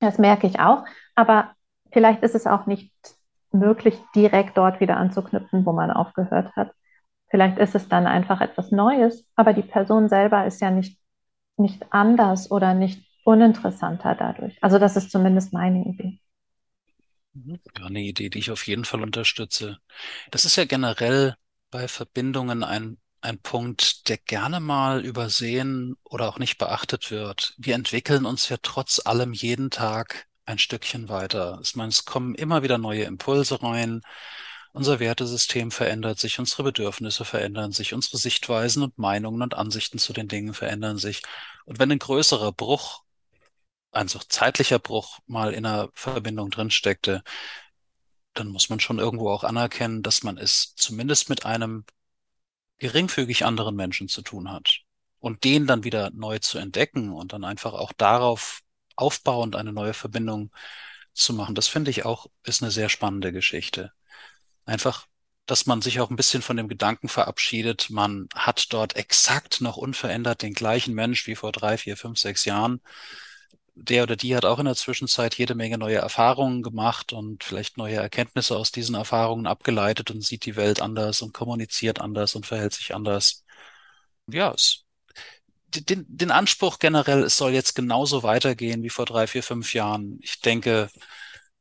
Das 0.00 0.18
merke 0.18 0.46
ich 0.46 0.60
auch. 0.60 0.84
Aber 1.14 1.52
vielleicht 1.90 2.22
ist 2.22 2.34
es 2.34 2.46
auch 2.46 2.66
nicht 2.66 2.92
möglich, 3.52 3.98
direkt 4.14 4.56
dort 4.58 4.80
wieder 4.80 4.96
anzuknüpfen, 4.96 5.64
wo 5.66 5.72
man 5.72 5.90
aufgehört 5.90 6.54
hat. 6.54 6.72
Vielleicht 7.28 7.58
ist 7.58 7.74
es 7.74 7.88
dann 7.88 8.06
einfach 8.06 8.40
etwas 8.40 8.70
Neues, 8.70 9.26
aber 9.36 9.52
die 9.52 9.62
Person 9.62 10.08
selber 10.08 10.46
ist 10.46 10.60
ja 10.60 10.70
nicht, 10.70 10.99
nicht 11.60 11.92
anders 11.92 12.50
oder 12.50 12.74
nicht 12.74 13.02
uninteressanter 13.24 14.14
dadurch. 14.14 14.56
Also 14.62 14.78
das 14.78 14.96
ist 14.96 15.10
zumindest 15.10 15.52
meine 15.52 15.84
Idee. 15.84 16.18
Ja, 17.34 17.86
eine 17.86 18.00
Idee, 18.00 18.28
die 18.28 18.38
ich 18.38 18.50
auf 18.50 18.66
jeden 18.66 18.84
Fall 18.84 19.02
unterstütze. 19.02 19.78
Das 20.30 20.44
ist 20.44 20.56
ja 20.56 20.64
generell 20.64 21.36
bei 21.70 21.86
Verbindungen 21.86 22.64
ein, 22.64 22.98
ein 23.20 23.38
Punkt, 23.38 24.08
der 24.08 24.18
gerne 24.18 24.58
mal 24.60 25.04
übersehen 25.04 25.96
oder 26.04 26.28
auch 26.28 26.38
nicht 26.38 26.58
beachtet 26.58 27.10
wird. 27.10 27.54
Wir 27.58 27.74
entwickeln 27.76 28.26
uns 28.26 28.48
ja 28.48 28.56
trotz 28.60 29.00
allem 29.04 29.32
jeden 29.32 29.70
Tag 29.70 30.26
ein 30.44 30.58
Stückchen 30.58 31.08
weiter. 31.08 31.60
Ich 31.62 31.76
meine, 31.76 31.90
es 31.90 32.04
kommen 32.04 32.34
immer 32.34 32.62
wieder 32.62 32.78
neue 32.78 33.04
Impulse 33.04 33.62
rein. 33.62 34.02
Unser 34.72 35.00
Wertesystem 35.00 35.70
verändert 35.70 36.18
sich, 36.20 36.38
unsere 36.38 36.62
Bedürfnisse 36.62 37.24
verändern 37.24 37.72
sich, 37.72 37.92
unsere 37.92 38.18
Sichtweisen 38.18 38.82
und 38.84 38.98
Meinungen 38.98 39.42
und 39.42 39.54
Ansichten 39.54 39.98
zu 39.98 40.12
den 40.12 40.28
Dingen 40.28 40.54
verändern 40.54 40.98
sich. 40.98 41.22
Und 41.64 41.78
wenn 41.78 41.90
ein 41.90 41.98
größerer 41.98 42.52
Bruch 42.52 43.02
ein 43.92 44.08
so 44.08 44.20
zeitlicher 44.20 44.78
Bruch 44.78 45.18
mal 45.26 45.52
in 45.52 45.66
einer 45.66 45.90
Verbindung 45.94 46.50
drin 46.50 46.70
steckte, 46.70 47.22
dann 48.34 48.48
muss 48.48 48.68
man 48.70 48.80
schon 48.80 48.98
irgendwo 48.98 49.30
auch 49.30 49.44
anerkennen, 49.44 50.02
dass 50.02 50.22
man 50.22 50.38
es 50.38 50.74
zumindest 50.76 51.28
mit 51.28 51.44
einem 51.44 51.84
geringfügig 52.78 53.44
anderen 53.44 53.76
Menschen 53.76 54.08
zu 54.08 54.22
tun 54.22 54.50
hat. 54.50 54.80
Und 55.18 55.44
den 55.44 55.66
dann 55.66 55.84
wieder 55.84 56.10
neu 56.12 56.38
zu 56.38 56.58
entdecken 56.58 57.12
und 57.12 57.32
dann 57.32 57.44
einfach 57.44 57.74
auch 57.74 57.92
darauf 57.92 58.62
aufbauend 58.96 59.56
eine 59.56 59.72
neue 59.72 59.94
Verbindung 59.94 60.50
zu 61.12 61.34
machen, 61.34 61.54
das 61.54 61.68
finde 61.68 61.90
ich 61.90 62.04
auch, 62.04 62.28
ist 62.44 62.62
eine 62.62 62.70
sehr 62.70 62.88
spannende 62.88 63.32
Geschichte. 63.32 63.92
Einfach, 64.64 65.06
dass 65.46 65.66
man 65.66 65.82
sich 65.82 66.00
auch 66.00 66.10
ein 66.10 66.16
bisschen 66.16 66.42
von 66.42 66.56
dem 66.56 66.68
Gedanken 66.68 67.08
verabschiedet, 67.08 67.90
man 67.90 68.28
hat 68.34 68.72
dort 68.72 68.96
exakt 68.96 69.60
noch 69.60 69.76
unverändert 69.76 70.42
den 70.42 70.54
gleichen 70.54 70.94
Mensch 70.94 71.26
wie 71.26 71.34
vor 71.34 71.52
drei, 71.52 71.76
vier, 71.76 71.96
fünf, 71.96 72.18
sechs 72.18 72.44
Jahren 72.44 72.80
der 73.74 74.02
oder 74.02 74.16
die 74.16 74.36
hat 74.36 74.44
auch 74.44 74.58
in 74.58 74.66
der 74.66 74.74
Zwischenzeit 74.74 75.36
jede 75.36 75.54
Menge 75.54 75.78
neue 75.78 75.96
Erfahrungen 75.96 76.62
gemacht 76.62 77.12
und 77.12 77.44
vielleicht 77.44 77.78
neue 77.78 77.96
Erkenntnisse 77.96 78.56
aus 78.56 78.72
diesen 78.72 78.94
Erfahrungen 78.94 79.46
abgeleitet 79.46 80.10
und 80.10 80.22
sieht 80.22 80.44
die 80.44 80.56
Welt 80.56 80.80
anders 80.80 81.22
und 81.22 81.32
kommuniziert 81.32 82.00
anders 82.00 82.34
und 82.34 82.46
verhält 82.46 82.74
sich 82.74 82.94
anders. 82.94 83.44
Ja, 84.26 84.52
es, 84.52 84.84
den, 85.68 86.04
den 86.08 86.30
Anspruch 86.30 86.78
generell, 86.78 87.24
es 87.24 87.36
soll 87.36 87.52
jetzt 87.52 87.74
genauso 87.74 88.22
weitergehen 88.22 88.82
wie 88.82 88.90
vor 88.90 89.06
drei, 89.06 89.26
vier, 89.26 89.42
fünf 89.42 89.72
Jahren. 89.74 90.18
Ich 90.22 90.40
denke, 90.40 90.90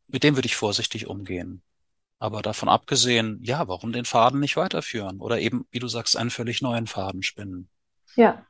mit 0.08 0.24
dem 0.24 0.36
würde 0.36 0.48
ich 0.48 0.56
vorsichtig 0.56 1.08
umgehen. 1.08 1.62
Aber 2.20 2.42
davon 2.42 2.70
abgesehen, 2.70 3.40
ja, 3.42 3.68
warum 3.68 3.94
den 3.94 4.06
Faden 4.06 4.40
nicht 4.40 4.58
weiterführen? 4.58 5.20
Oder 5.22 5.40
eben, 5.40 5.66
wie 5.72 5.80
du 5.80 5.88
sagst, 5.88 6.18
einen 6.18 6.30
völlig 6.30 6.62
neuen 6.62 6.86
Faden 6.86 7.24
spinnen. 7.24 7.70
Ja, 8.16 8.46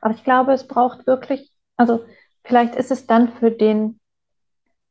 aber 0.00 0.14
ich 0.14 0.24
glaube, 0.24 0.52
es 0.52 0.68
braucht 0.68 1.06
wirklich, 1.06 1.50
also 1.76 2.04
Vielleicht 2.44 2.76
ist 2.76 2.90
es 2.90 3.06
dann 3.06 3.32
für 3.32 3.50
den 3.50 4.00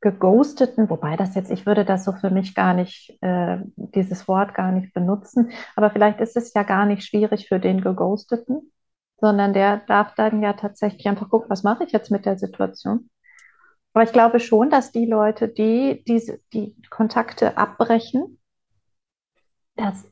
geghosteten, 0.01 0.89
wobei 0.89 1.15
das 1.15 1.35
jetzt, 1.35 1.51
ich 1.51 1.65
würde 1.65 1.85
das 1.85 2.03
so 2.03 2.11
für 2.11 2.29
mich 2.29 2.55
gar 2.55 2.73
nicht, 2.73 3.17
äh, 3.21 3.59
dieses 3.75 4.27
Wort 4.27 4.53
gar 4.53 4.71
nicht 4.71 4.93
benutzen, 4.93 5.51
aber 5.75 5.91
vielleicht 5.91 6.19
ist 6.19 6.35
es 6.35 6.53
ja 6.53 6.63
gar 6.63 6.85
nicht 6.85 7.05
schwierig 7.05 7.47
für 7.47 7.59
den 7.59 7.79
geghosteten, 7.79 8.71
sondern 9.21 9.53
der 9.53 9.77
darf 9.77 10.13
dann 10.15 10.41
ja 10.41 10.53
tatsächlich 10.53 11.07
einfach 11.07 11.29
gucken, 11.29 11.49
was 11.49 11.63
mache 11.63 11.85
ich 11.85 11.93
jetzt 11.93 12.11
mit 12.11 12.25
der 12.25 12.37
Situation. 12.37 13.09
Aber 13.93 14.03
ich 14.03 14.11
glaube 14.11 14.39
schon, 14.39 14.69
dass 14.69 14.91
die 14.91 15.05
Leute, 15.05 15.47
die 15.47 16.03
diese, 16.07 16.39
die 16.53 16.75
Kontakte 16.89 17.57
abbrechen, 17.57 18.39
dass, 19.75 20.11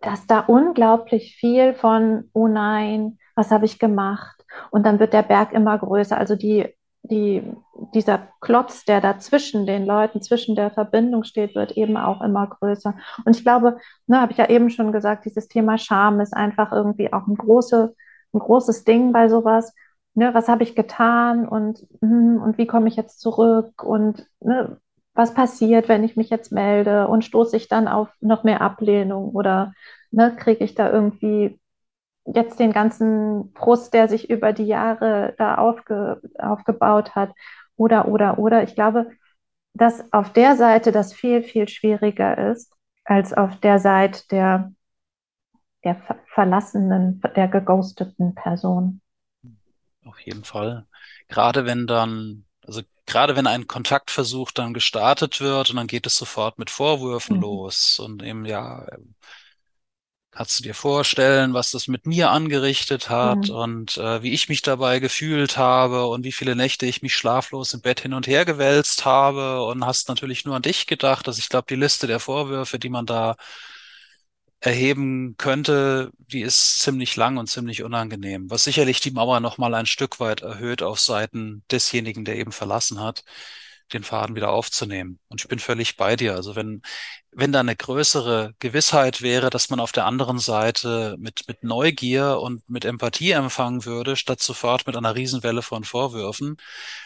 dass 0.00 0.26
da 0.26 0.40
unglaublich 0.40 1.36
viel 1.36 1.74
von, 1.74 2.28
oh 2.32 2.48
nein, 2.48 3.18
was 3.34 3.50
habe 3.50 3.66
ich 3.66 3.78
gemacht? 3.78 4.44
Und 4.70 4.84
dann 4.84 4.98
wird 4.98 5.12
der 5.12 5.22
Berg 5.22 5.52
immer 5.52 5.78
größer. 5.78 6.16
Also 6.18 6.34
die 6.36 6.74
die, 7.02 7.42
dieser 7.94 8.28
Klotz, 8.40 8.84
der 8.84 9.00
da 9.00 9.18
zwischen 9.18 9.66
den 9.66 9.86
Leuten, 9.86 10.22
zwischen 10.22 10.54
der 10.54 10.70
Verbindung 10.70 11.24
steht, 11.24 11.54
wird 11.54 11.72
eben 11.72 11.96
auch 11.96 12.20
immer 12.20 12.46
größer. 12.46 12.94
Und 13.24 13.36
ich 13.36 13.42
glaube, 13.42 13.78
ne, 14.06 14.20
habe 14.20 14.32
ich 14.32 14.38
ja 14.38 14.48
eben 14.48 14.70
schon 14.70 14.92
gesagt, 14.92 15.24
dieses 15.24 15.48
Thema 15.48 15.78
Scham 15.78 16.20
ist 16.20 16.34
einfach 16.34 16.72
irgendwie 16.72 17.12
auch 17.12 17.26
ein, 17.26 17.36
große, 17.36 17.94
ein 18.32 18.38
großes 18.38 18.84
Ding 18.84 19.12
bei 19.12 19.28
sowas. 19.28 19.74
Ne, 20.20 20.34
was 20.34 20.48
habe 20.48 20.62
ich 20.64 20.74
getan 20.76 21.48
und, 21.48 21.86
hm, 22.02 22.42
und 22.42 22.58
wie 22.58 22.66
komme 22.66 22.88
ich 22.88 22.96
jetzt 22.96 23.20
zurück 23.20 23.82
und 23.82 24.26
ne, 24.40 24.78
was 25.14 25.32
passiert, 25.34 25.88
wenn 25.88 26.04
ich 26.04 26.14
mich 26.16 26.28
jetzt 26.28 26.52
melde 26.52 27.08
und 27.08 27.24
stoße 27.24 27.56
ich 27.56 27.68
dann 27.68 27.88
auf 27.88 28.10
noch 28.20 28.44
mehr 28.44 28.60
Ablehnung 28.60 29.30
oder 29.30 29.72
ne, 30.10 30.36
kriege 30.36 30.62
ich 30.64 30.74
da 30.74 30.90
irgendwie 30.92 31.58
jetzt 32.26 32.60
den 32.60 32.72
ganzen 32.72 33.52
Frust, 33.56 33.94
der 33.94 34.08
sich 34.08 34.30
über 34.30 34.52
die 34.52 34.66
Jahre 34.66 35.34
da 35.38 35.56
aufge, 35.58 36.20
aufgebaut 36.38 37.14
hat. 37.16 37.32
Oder, 37.76 38.08
oder, 38.08 38.38
oder. 38.38 38.62
Ich 38.64 38.74
glaube, 38.74 39.10
dass 39.74 40.12
auf 40.12 40.32
der 40.32 40.56
Seite 40.56 40.92
das 40.92 41.12
viel, 41.14 41.42
viel 41.42 41.68
schwieriger 41.68 42.50
ist, 42.52 42.72
als 43.04 43.32
auf 43.34 43.58
der 43.60 43.78
Seite 43.80 44.22
der, 44.30 44.72
der 45.84 45.96
verlassenen, 46.32 47.20
der 47.36 47.46
geghosteten 47.48 48.34
Person. 48.34 49.02
Auf 50.10 50.20
jeden 50.20 50.44
Fall. 50.44 50.86
Gerade 51.28 51.64
wenn 51.66 51.86
dann, 51.86 52.44
Also 52.66 52.82
gerade 53.06 53.36
wenn 53.36 53.46
ein 53.46 53.66
Kontaktversuch 53.66 54.50
dann 54.52 54.74
gestartet 54.74 55.40
wird 55.40 55.70
und 55.70 55.76
dann 55.76 55.86
geht 55.86 56.06
es 56.06 56.16
sofort 56.16 56.58
mit 56.58 56.70
Vorwürfen 56.70 57.36
mhm. 57.36 57.42
los 57.42 57.98
und 57.98 58.22
eben 58.22 58.44
ja, 58.44 58.86
Kannst 60.32 60.60
du 60.60 60.62
dir 60.62 60.74
vorstellen, 60.74 61.54
was 61.54 61.72
das 61.72 61.88
mit 61.88 62.06
mir 62.06 62.30
angerichtet 62.30 63.10
hat 63.10 63.48
mhm. 63.48 63.54
und 63.54 63.96
äh, 63.98 64.22
wie 64.22 64.32
ich 64.32 64.48
mich 64.48 64.62
dabei 64.62 65.00
gefühlt 65.00 65.56
habe 65.56 66.06
und 66.06 66.22
wie 66.24 66.30
viele 66.32 66.54
Nächte 66.54 66.86
ich 66.86 67.02
mich 67.02 67.16
schlaflos 67.16 67.72
im 67.74 67.80
Bett 67.80 68.00
hin 68.00 68.14
und 68.14 68.28
her 68.28 68.44
gewälzt 68.44 69.04
habe 69.04 69.62
und 69.64 69.84
hast 69.84 70.08
natürlich 70.08 70.44
nur 70.44 70.54
an 70.54 70.62
dich 70.62 70.86
gedacht. 70.86 71.26
Also 71.26 71.40
ich 71.40 71.48
glaube, 71.48 71.66
die 71.68 71.74
Liste 71.74 72.06
der 72.06 72.20
Vorwürfe, 72.20 72.78
die 72.78 72.90
man 72.90 73.06
da 73.06 73.36
erheben 74.60 75.36
könnte, 75.38 76.10
die 76.18 76.42
ist 76.42 76.80
ziemlich 76.80 77.16
lang 77.16 77.38
und 77.38 77.48
ziemlich 77.48 77.82
unangenehm, 77.82 78.50
was 78.50 78.64
sicherlich 78.64 79.00
die 79.00 79.10
Mauer 79.10 79.40
noch 79.40 79.58
mal 79.58 79.74
ein 79.74 79.86
Stück 79.86 80.20
weit 80.20 80.42
erhöht 80.42 80.82
auf 80.82 81.00
Seiten 81.00 81.64
desjenigen, 81.70 82.24
der 82.24 82.36
eben 82.36 82.52
verlassen 82.52 83.00
hat 83.00 83.24
den 83.92 84.04
Faden 84.04 84.36
wieder 84.36 84.50
aufzunehmen. 84.50 85.18
Und 85.28 85.40
ich 85.40 85.48
bin 85.48 85.58
völlig 85.58 85.96
bei 85.96 86.16
dir. 86.16 86.34
Also 86.34 86.56
wenn, 86.56 86.82
wenn 87.32 87.52
da 87.52 87.60
eine 87.60 87.76
größere 87.76 88.54
Gewissheit 88.58 89.22
wäre, 89.22 89.50
dass 89.50 89.70
man 89.70 89.80
auf 89.80 89.92
der 89.92 90.06
anderen 90.06 90.38
Seite 90.38 91.16
mit, 91.18 91.44
mit 91.48 91.64
Neugier 91.64 92.38
und 92.40 92.68
mit 92.68 92.84
Empathie 92.84 93.32
empfangen 93.32 93.84
würde, 93.84 94.16
statt 94.16 94.40
sofort 94.40 94.86
mit 94.86 94.96
einer 94.96 95.14
Riesenwelle 95.14 95.62
von 95.62 95.84
Vorwürfen, 95.84 96.56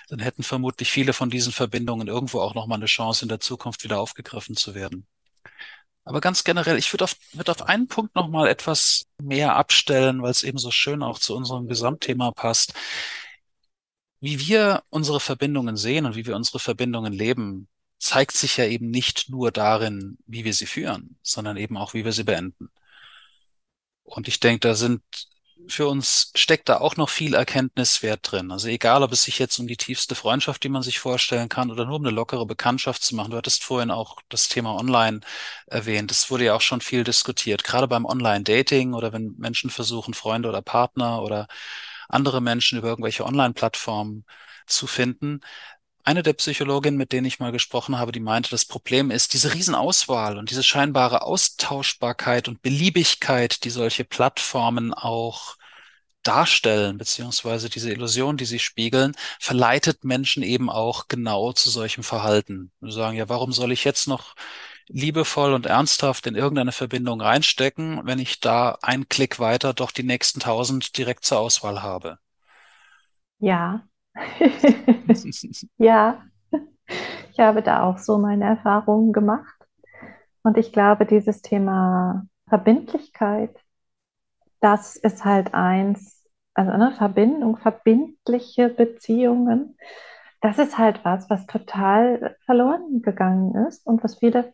dann 0.08 0.18
hätten 0.18 0.42
vermutlich 0.42 0.90
viele 0.90 1.12
von 1.12 1.30
diesen 1.30 1.52
Verbindungen 1.52 2.08
irgendwo 2.08 2.40
auch 2.40 2.54
nochmal 2.54 2.78
eine 2.78 2.86
Chance 2.86 3.24
in 3.24 3.28
der 3.28 3.40
Zukunft 3.40 3.84
wieder 3.84 4.00
aufgegriffen 4.00 4.56
zu 4.56 4.74
werden. 4.74 5.06
Aber 6.04 6.20
ganz 6.20 6.44
generell, 6.44 6.76
ich 6.78 6.92
würde 6.92 7.04
auf, 7.04 7.16
würde 7.32 7.50
auf 7.50 7.62
einen 7.62 7.88
Punkt 7.88 8.14
nochmal 8.14 8.48
etwas 8.48 9.06
mehr 9.22 9.56
abstellen, 9.56 10.22
weil 10.22 10.30
es 10.30 10.42
eben 10.42 10.58
so 10.58 10.70
schön 10.70 11.02
auch 11.02 11.18
zu 11.18 11.34
unserem 11.34 11.66
Gesamtthema 11.66 12.30
passt. 12.32 12.74
Wie 14.20 14.38
wir 14.38 14.82
unsere 14.90 15.20
Verbindungen 15.20 15.76
sehen 15.76 16.06
und 16.06 16.16
wie 16.16 16.26
wir 16.26 16.36
unsere 16.36 16.58
Verbindungen 16.58 17.12
leben, 17.12 17.68
zeigt 17.98 18.36
sich 18.36 18.56
ja 18.58 18.66
eben 18.66 18.90
nicht 18.90 19.30
nur 19.30 19.50
darin, 19.50 20.18
wie 20.26 20.44
wir 20.44 20.52
sie 20.52 20.66
führen, 20.66 21.18
sondern 21.22 21.56
eben 21.56 21.76
auch, 21.76 21.94
wie 21.94 22.04
wir 22.04 22.12
sie 22.12 22.24
beenden. 22.24 22.70
Und 24.02 24.28
ich 24.28 24.40
denke, 24.40 24.60
da 24.60 24.74
sind 24.74 25.02
für 25.68 25.88
uns 25.88 26.30
steckt 26.34 26.68
da 26.68 26.78
auch 26.78 26.96
noch 26.96 27.08
viel 27.08 27.34
Erkenntniswert 27.34 28.20
drin. 28.30 28.50
Also 28.50 28.68
egal, 28.68 29.02
ob 29.02 29.12
es 29.12 29.22
sich 29.22 29.38
jetzt 29.38 29.58
um 29.58 29.66
die 29.66 29.76
tiefste 29.76 30.14
Freundschaft, 30.14 30.62
die 30.62 30.68
man 30.68 30.82
sich 30.82 30.98
vorstellen 30.98 31.48
kann, 31.48 31.70
oder 31.70 31.86
nur 31.86 31.96
um 31.96 32.04
eine 32.04 32.14
lockere 32.14 32.46
Bekanntschaft 32.46 33.02
zu 33.02 33.14
machen. 33.14 33.30
Du 33.30 33.36
hattest 33.36 33.64
vorhin 33.64 33.90
auch 33.90 34.18
das 34.28 34.48
Thema 34.48 34.74
Online 34.76 35.20
erwähnt. 35.66 36.10
Das 36.10 36.30
wurde 36.30 36.44
ja 36.44 36.54
auch 36.54 36.60
schon 36.60 36.80
viel 36.80 37.04
diskutiert, 37.04 37.64
gerade 37.64 37.88
beim 37.88 38.04
Online-Dating 38.04 38.94
oder 38.94 39.12
wenn 39.12 39.34
Menschen 39.38 39.70
versuchen, 39.70 40.14
Freunde 40.14 40.48
oder 40.48 40.62
Partner 40.62 41.22
oder 41.22 41.48
andere 42.08 42.40
Menschen 42.40 42.78
über 42.78 42.88
irgendwelche 42.88 43.24
Online-Plattformen 43.24 44.24
zu 44.66 44.86
finden. 44.86 45.40
Eine 46.04 46.22
der 46.22 46.34
Psychologinnen, 46.34 46.98
mit 46.98 47.12
denen 47.12 47.26
ich 47.26 47.40
mal 47.40 47.50
gesprochen 47.50 47.98
habe, 47.98 48.12
die 48.12 48.20
meinte, 48.20 48.50
das 48.50 48.66
Problem 48.66 49.10
ist 49.10 49.32
diese 49.32 49.54
Riesenauswahl 49.54 50.36
und 50.36 50.50
diese 50.50 50.62
scheinbare 50.62 51.22
Austauschbarkeit 51.22 52.46
und 52.46 52.60
Beliebigkeit, 52.60 53.64
die 53.64 53.70
solche 53.70 54.04
Plattformen 54.04 54.92
auch 54.92 55.56
darstellen, 56.22 56.98
beziehungsweise 56.98 57.70
diese 57.70 57.90
Illusion, 57.90 58.36
die 58.36 58.44
sie 58.44 58.58
spiegeln, 58.58 59.14
verleitet 59.40 60.04
Menschen 60.04 60.42
eben 60.42 60.68
auch 60.68 61.08
genau 61.08 61.52
zu 61.52 61.70
solchem 61.70 62.04
Verhalten. 62.04 62.70
Wir 62.80 62.92
sagen, 62.92 63.16
ja, 63.16 63.28
warum 63.30 63.52
soll 63.52 63.72
ich 63.72 63.84
jetzt 63.84 64.06
noch 64.06 64.34
liebevoll 64.88 65.54
und 65.54 65.66
ernsthaft 65.66 66.26
in 66.26 66.34
irgendeine 66.34 66.72
Verbindung 66.72 67.20
reinstecken, 67.20 68.02
wenn 68.04 68.18
ich 68.18 68.40
da 68.40 68.78
einen 68.82 69.08
Klick 69.08 69.38
weiter 69.38 69.72
doch 69.72 69.90
die 69.90 70.02
nächsten 70.02 70.40
tausend 70.40 70.98
direkt 70.98 71.24
zur 71.24 71.38
Auswahl 71.38 71.82
habe. 71.82 72.18
Ja. 73.38 73.86
ja. 75.78 76.22
Ich 77.32 77.40
habe 77.40 77.62
da 77.62 77.82
auch 77.84 77.98
so 77.98 78.18
meine 78.18 78.44
Erfahrungen 78.44 79.12
gemacht. 79.12 79.54
Und 80.42 80.58
ich 80.58 80.72
glaube, 80.72 81.06
dieses 81.06 81.42
Thema 81.42 82.26
Verbindlichkeit, 82.48 83.56
das 84.60 84.96
ist 84.96 85.24
halt 85.24 85.54
eins, 85.54 86.24
also 86.54 86.70
eine 86.72 86.92
Verbindung, 86.92 87.56
verbindliche 87.56 88.68
Beziehungen, 88.68 89.76
das 90.40 90.58
ist 90.58 90.78
halt 90.78 91.04
was, 91.04 91.30
was 91.30 91.46
total 91.46 92.36
verloren 92.44 93.02
gegangen 93.02 93.54
ist 93.66 93.86
und 93.86 94.04
was 94.04 94.18
viele 94.18 94.52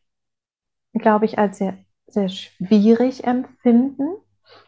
glaube 0.95 1.25
ich, 1.25 1.39
als 1.39 1.59
sehr, 1.59 1.79
sehr 2.07 2.29
schwierig 2.29 3.25
empfinden. 3.25 4.09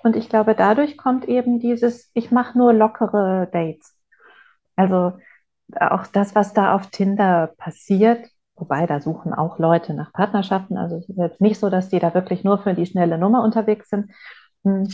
Und 0.02 0.16
ich 0.16 0.28
glaube, 0.28 0.54
dadurch 0.54 0.96
kommt 0.96 1.26
eben 1.28 1.58
dieses, 1.58 2.10
ich 2.14 2.30
mache 2.30 2.56
nur 2.58 2.72
lockere 2.72 3.48
Dates. 3.52 3.96
Also 4.76 5.12
auch 5.78 6.06
das, 6.06 6.34
was 6.34 6.52
da 6.52 6.74
auf 6.74 6.88
Tinder 6.88 7.52
passiert, 7.56 8.28
wobei 8.54 8.86
da 8.86 9.00
suchen 9.00 9.32
auch 9.32 9.58
Leute 9.58 9.94
nach 9.94 10.12
Partnerschaften. 10.12 10.76
Also 10.76 10.96
es 10.96 11.08
ist 11.08 11.18
jetzt 11.18 11.40
nicht 11.40 11.58
so, 11.58 11.70
dass 11.70 11.88
die 11.88 11.98
da 11.98 12.14
wirklich 12.14 12.44
nur 12.44 12.58
für 12.58 12.74
die 12.74 12.86
schnelle 12.86 13.18
Nummer 13.18 13.42
unterwegs 13.42 13.88
sind. 13.88 14.10
Hm. 14.64 14.88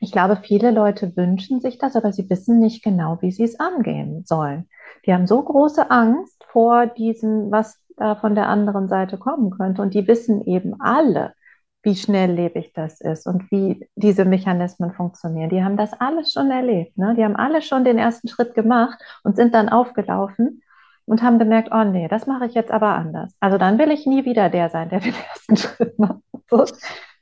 Ich 0.00 0.12
glaube, 0.12 0.36
viele 0.36 0.70
Leute 0.70 1.16
wünschen 1.16 1.60
sich 1.60 1.78
das, 1.78 1.96
aber 1.96 2.12
sie 2.12 2.30
wissen 2.30 2.60
nicht 2.60 2.84
genau, 2.84 3.18
wie 3.20 3.32
sie 3.32 3.42
es 3.42 3.58
angehen 3.58 4.22
sollen. 4.24 4.68
Die 5.04 5.12
haben 5.12 5.26
so 5.26 5.42
große 5.42 5.90
Angst 5.90 6.44
vor 6.52 6.86
diesem, 6.86 7.50
was 7.50 7.80
da 7.96 8.14
von 8.14 8.36
der 8.36 8.48
anderen 8.48 8.86
Seite 8.88 9.18
kommen 9.18 9.50
könnte. 9.50 9.82
Und 9.82 9.94
die 9.94 10.06
wissen 10.06 10.44
eben 10.44 10.80
alle, 10.80 11.34
wie 11.82 11.94
schnelllebig 11.94 12.72
das 12.74 13.00
ist 13.00 13.26
und 13.26 13.50
wie 13.50 13.88
diese 13.94 14.24
Mechanismen 14.24 14.92
funktionieren. 14.92 15.50
Die 15.50 15.62
haben 15.62 15.76
das 15.76 15.92
alles 16.00 16.32
schon 16.32 16.50
erlebt. 16.50 16.96
Ne? 16.98 17.14
Die 17.16 17.24
haben 17.24 17.36
alle 17.36 17.62
schon 17.62 17.84
den 17.84 17.98
ersten 17.98 18.28
Schritt 18.28 18.54
gemacht 18.54 18.98
und 19.22 19.36
sind 19.36 19.54
dann 19.54 19.68
aufgelaufen 19.68 20.62
und 21.06 21.22
haben 21.22 21.38
gemerkt, 21.38 21.70
oh 21.72 21.84
nee, 21.84 22.08
das 22.08 22.26
mache 22.26 22.46
ich 22.46 22.54
jetzt 22.54 22.70
aber 22.70 22.94
anders. 22.94 23.34
Also 23.40 23.58
dann 23.58 23.78
will 23.78 23.90
ich 23.90 24.06
nie 24.06 24.24
wieder 24.24 24.50
der 24.50 24.70
sein, 24.70 24.88
der 24.88 25.00
den 25.00 25.14
ersten 25.14 25.56
Schritt 25.56 25.98
macht. 25.98 26.20
So. 26.50 26.64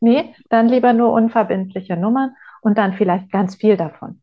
Nee, 0.01 0.35
dann 0.49 0.69
lieber 0.69 0.93
nur 0.93 1.13
unverbindliche 1.13 1.97
Nummern 1.97 2.35
und 2.63 2.79
dann 2.79 2.95
vielleicht 2.95 3.31
ganz 3.31 3.57
viel 3.57 3.77
davon. 3.77 4.23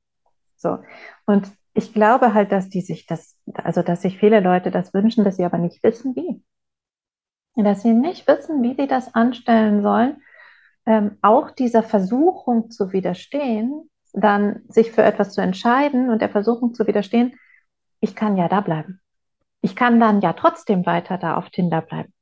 So. 0.56 0.80
Und 1.26 1.52
ich 1.74 1.94
glaube 1.94 2.34
halt, 2.34 2.52
dass 2.52 2.70
die 2.70 2.82
sich 2.82 3.06
das, 3.06 3.38
also 3.54 3.82
dass 3.82 4.02
sich 4.02 4.20
viele 4.20 4.40
Leute 4.40 4.72
das 4.72 4.94
wünschen, 4.94 5.24
dass 5.24 5.38
sie 5.38 5.46
aber 5.46 5.58
nicht 5.58 5.84
wissen, 5.84 6.16
wie. 6.16 6.42
Dass 7.56 7.82
sie 7.82 7.94
nicht 7.94 8.28
wissen, 8.28 8.64
wie 8.64 8.76
sie 8.76 8.88
das 8.88 9.14
anstellen 9.14 9.82
sollen, 9.82 10.22
ähm, 10.86 11.18
auch 11.22 11.52
dieser 11.52 11.84
Versuchung 11.84 12.72
zu 12.72 12.92
widerstehen, 12.92 13.90
dann 14.14 14.64
sich 14.70 14.92
für 14.92 15.04
etwas 15.04 15.34
zu 15.34 15.42
entscheiden 15.42 16.10
und 16.10 16.22
der 16.22 16.30
Versuchung 16.30 16.74
zu 16.74 16.88
widerstehen, 16.88 17.34
ich 18.00 18.16
kann 18.16 18.38
ja 18.38 18.48
da 18.48 18.62
bleiben. 18.62 19.00
Ich 19.62 19.76
kann 19.76 20.00
dann 20.00 20.22
ja 20.22 20.34
trotzdem 20.34 20.86
weiter 20.86 21.18
da 21.18 21.36
auf 21.38 21.50
Tinder 21.50 21.82
bleiben. 21.82 22.14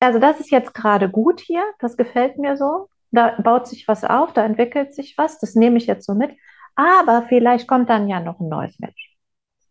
Also 0.00 0.18
das 0.18 0.40
ist 0.40 0.50
jetzt 0.50 0.74
gerade 0.74 1.08
gut 1.08 1.40
hier, 1.40 1.62
das 1.78 1.96
gefällt 1.96 2.38
mir 2.38 2.56
so. 2.56 2.88
Da 3.10 3.40
baut 3.40 3.66
sich 3.66 3.88
was 3.88 4.04
auf, 4.04 4.32
da 4.32 4.44
entwickelt 4.44 4.94
sich 4.94 5.16
was, 5.16 5.38
das 5.38 5.54
nehme 5.54 5.78
ich 5.78 5.86
jetzt 5.86 6.06
so 6.06 6.14
mit. 6.14 6.32
Aber 6.74 7.24
vielleicht 7.28 7.66
kommt 7.66 7.88
dann 7.88 8.08
ja 8.08 8.20
noch 8.20 8.40
ein 8.40 8.48
neues 8.48 8.78
Match. 8.78 9.16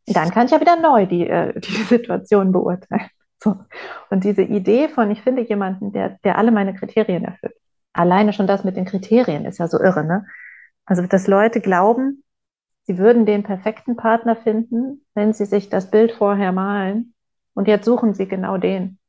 Dann 0.08 0.32
kann 0.32 0.46
ich 0.46 0.52
ja 0.52 0.62
wieder 0.62 0.78
neu 0.78 1.06
die, 1.06 1.28
äh, 1.28 1.60
die 1.60 1.72
Situation 1.84 2.52
beurteilen. 2.52 3.10
So. 3.40 3.56
Und 4.10 4.24
diese 4.24 4.42
Idee 4.42 4.90
von, 4.90 5.12
ich 5.12 5.22
finde 5.22 5.44
jemanden, 5.44 5.92
der, 5.92 6.18
der 6.24 6.38
alle 6.38 6.52
meine 6.52 6.74
Kriterien 6.74 7.26
erfüllt. 7.26 7.56
Alleine 7.94 8.34
schon 8.34 8.48
das 8.48 8.64
mit 8.64 8.76
den 8.76 8.86
Kriterien 8.86 9.46
ist 9.46 9.60
ja 9.60 9.68
so 9.68 9.80
irre, 9.80 10.04
ne? 10.04 10.26
Also, 10.86 11.06
dass 11.06 11.28
Leute 11.28 11.60
glauben, 11.62 12.24
sie 12.84 12.98
würden 12.98 13.26
den 13.26 13.44
perfekten 13.44 13.96
Partner 13.96 14.36
finden, 14.36 15.06
wenn 15.14 15.34
sie 15.34 15.46
sich 15.46 15.70
das 15.70 15.92
Bild 15.92 16.14
vorher 16.14 16.52
malen. 16.52 17.14
Und 17.54 17.68
jetzt 17.68 17.86
suchen 17.86 18.14
sie 18.14 18.28
genau 18.28 18.58
den. 18.58 19.00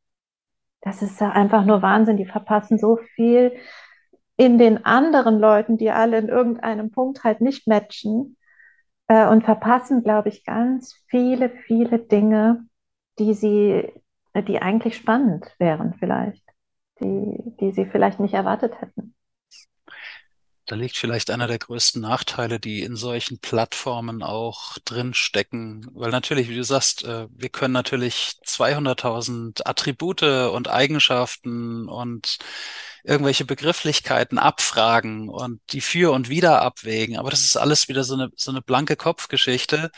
Das 0.80 1.02
ist 1.02 1.20
ja 1.20 1.30
einfach 1.30 1.64
nur 1.64 1.82
Wahnsinn. 1.82 2.16
Die 2.16 2.26
verpassen 2.26 2.78
so 2.78 2.96
viel 3.14 3.52
in 4.36 4.56
den 4.56 4.84
anderen 4.84 5.38
Leuten, 5.38 5.76
die 5.76 5.90
alle 5.90 6.18
in 6.18 6.28
irgendeinem 6.28 6.90
Punkt 6.90 7.24
halt 7.24 7.40
nicht 7.40 7.66
matchen 7.66 8.36
äh, 9.08 9.26
und 9.28 9.44
verpassen, 9.44 10.02
glaube 10.02 10.28
ich, 10.28 10.44
ganz 10.44 10.94
viele, 11.08 11.50
viele 11.50 11.98
Dinge, 11.98 12.66
die 13.18 13.34
sie, 13.34 13.92
die 14.34 14.60
eigentlich 14.60 14.96
spannend 14.96 15.46
wären 15.58 15.94
vielleicht, 15.98 16.44
die, 17.00 17.56
die 17.60 17.72
sie 17.72 17.86
vielleicht 17.86 18.20
nicht 18.20 18.34
erwartet 18.34 18.80
hätten. 18.80 19.14
Da 20.68 20.76
liegt 20.76 20.98
vielleicht 20.98 21.30
einer 21.30 21.46
der 21.46 21.58
größten 21.58 22.02
Nachteile, 22.02 22.60
die 22.60 22.82
in 22.82 22.94
solchen 22.94 23.38
Plattformen 23.38 24.22
auch 24.22 24.76
drin 24.84 25.14
stecken. 25.14 25.86
Weil 25.94 26.10
natürlich, 26.10 26.50
wie 26.50 26.56
du 26.56 26.62
sagst, 26.62 27.04
äh, 27.04 27.26
wir 27.30 27.48
können 27.48 27.72
natürlich 27.72 28.34
200.000 28.44 29.62
Attribute 29.64 30.22
und 30.22 30.68
Eigenschaften 30.68 31.88
und 31.88 32.36
irgendwelche 33.02 33.46
Begrifflichkeiten 33.46 34.38
abfragen 34.38 35.30
und 35.30 35.62
die 35.72 35.80
für 35.80 36.12
und 36.12 36.28
wieder 36.28 36.60
abwägen. 36.60 37.16
Aber 37.16 37.30
das 37.30 37.44
ist 37.44 37.56
alles 37.56 37.88
wieder 37.88 38.04
so 38.04 38.14
eine, 38.14 38.30
so 38.36 38.50
eine 38.50 38.60
blanke 38.60 38.96
Kopfgeschichte. 38.96 39.90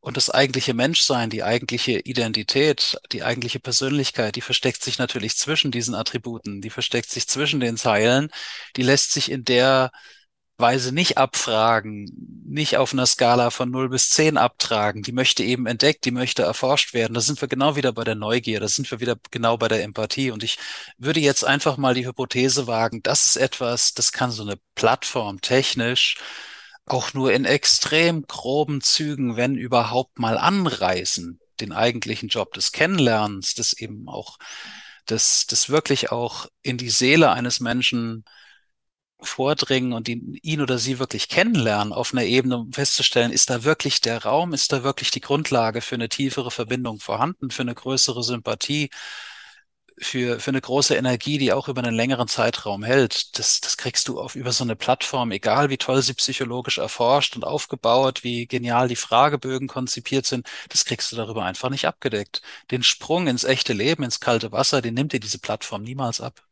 Und 0.00 0.16
das 0.16 0.30
eigentliche 0.30 0.74
Menschsein, 0.74 1.30
die 1.30 1.42
eigentliche 1.42 1.98
Identität, 1.98 2.96
die 3.12 3.24
eigentliche 3.24 3.58
Persönlichkeit, 3.58 4.36
die 4.36 4.40
versteckt 4.40 4.82
sich 4.82 4.98
natürlich 4.98 5.36
zwischen 5.36 5.70
diesen 5.72 5.94
Attributen, 5.94 6.60
die 6.60 6.70
versteckt 6.70 7.10
sich 7.10 7.26
zwischen 7.26 7.58
den 7.60 7.76
Zeilen, 7.76 8.30
die 8.76 8.82
lässt 8.82 9.12
sich 9.12 9.30
in 9.30 9.44
der 9.44 9.90
Weise 10.58 10.92
nicht 10.92 11.18
abfragen, 11.18 12.08
nicht 12.46 12.78
auf 12.78 12.92
einer 12.92 13.04
Skala 13.06 13.50
von 13.50 13.70
0 13.70 13.90
bis 13.90 14.08
10 14.10 14.38
abtragen. 14.38 15.02
Die 15.02 15.12
möchte 15.12 15.42
eben 15.42 15.66
entdeckt, 15.66 16.04
die 16.06 16.10
möchte 16.10 16.42
erforscht 16.42 16.94
werden. 16.94 17.12
Da 17.12 17.20
sind 17.20 17.40
wir 17.40 17.48
genau 17.48 17.76
wieder 17.76 17.92
bei 17.92 18.04
der 18.04 18.14
Neugier, 18.14 18.60
da 18.60 18.68
sind 18.68 18.90
wir 18.90 19.00
wieder 19.00 19.16
genau 19.30 19.58
bei 19.58 19.68
der 19.68 19.82
Empathie. 19.82 20.30
Und 20.30 20.42
ich 20.42 20.58
würde 20.96 21.20
jetzt 21.20 21.44
einfach 21.44 21.76
mal 21.76 21.94
die 21.94 22.06
Hypothese 22.06 22.66
wagen, 22.66 23.02
das 23.02 23.26
ist 23.26 23.36
etwas, 23.36 23.92
das 23.92 24.12
kann 24.12 24.30
so 24.30 24.42
eine 24.42 24.58
Plattform 24.74 25.40
technisch 25.42 26.16
auch 26.86 27.14
nur 27.14 27.32
in 27.32 27.44
extrem 27.44 28.26
groben 28.26 28.80
Zügen, 28.80 29.36
wenn 29.36 29.56
überhaupt 29.56 30.18
mal 30.18 30.38
anreißen, 30.38 31.40
den 31.60 31.72
eigentlichen 31.72 32.28
Job 32.28 32.52
des 32.54 32.72
Kennenlernens, 32.72 33.54
des 33.54 33.72
eben 33.74 34.08
auch, 34.08 34.38
des, 35.08 35.46
des 35.46 35.68
wirklich 35.68 36.12
auch 36.12 36.46
in 36.62 36.78
die 36.78 36.90
Seele 36.90 37.30
eines 37.32 37.60
Menschen 37.60 38.24
vordringen 39.20 39.92
und 39.92 40.08
ihn, 40.08 40.38
ihn 40.42 40.60
oder 40.60 40.78
sie 40.78 40.98
wirklich 40.98 41.28
kennenlernen 41.28 41.92
auf 41.92 42.12
einer 42.12 42.24
Ebene, 42.24 42.58
um 42.58 42.72
festzustellen, 42.72 43.32
ist 43.32 43.50
da 43.50 43.64
wirklich 43.64 44.00
der 44.00 44.22
Raum, 44.22 44.52
ist 44.52 44.72
da 44.72 44.84
wirklich 44.84 45.10
die 45.10 45.20
Grundlage 45.20 45.80
für 45.80 45.94
eine 45.94 46.08
tiefere 46.08 46.50
Verbindung 46.50 47.00
vorhanden, 47.00 47.50
für 47.50 47.62
eine 47.62 47.74
größere 47.74 48.22
Sympathie, 48.22 48.90
für, 49.98 50.40
für 50.40 50.50
eine 50.50 50.60
große 50.60 50.94
Energie, 50.94 51.38
die 51.38 51.52
auch 51.52 51.68
über 51.68 51.82
einen 51.82 51.94
längeren 51.94 52.28
Zeitraum 52.28 52.84
hält. 52.84 53.38
Das, 53.38 53.60
das 53.60 53.76
kriegst 53.76 54.08
du 54.08 54.20
auf 54.20 54.34
über 54.36 54.52
so 54.52 54.64
eine 54.64 54.76
Plattform, 54.76 55.30
egal 55.30 55.70
wie 55.70 55.78
toll 55.78 56.02
sie 56.02 56.14
psychologisch 56.14 56.78
erforscht 56.78 57.36
und 57.36 57.44
aufgebaut, 57.44 58.22
wie 58.22 58.46
genial 58.46 58.88
die 58.88 58.96
Fragebögen 58.96 59.68
konzipiert 59.68 60.26
sind, 60.26 60.48
das 60.68 60.84
kriegst 60.84 61.10
du 61.12 61.16
darüber 61.16 61.44
einfach 61.44 61.70
nicht 61.70 61.86
abgedeckt. 61.86 62.42
Den 62.70 62.82
Sprung 62.82 63.26
ins 63.26 63.44
echte 63.44 63.72
Leben, 63.72 64.02
ins 64.02 64.20
kalte 64.20 64.52
Wasser, 64.52 64.82
den 64.82 64.94
nimmt 64.94 65.12
dir 65.12 65.20
diese 65.20 65.38
Plattform 65.38 65.82
niemals 65.82 66.20
ab. 66.20 66.42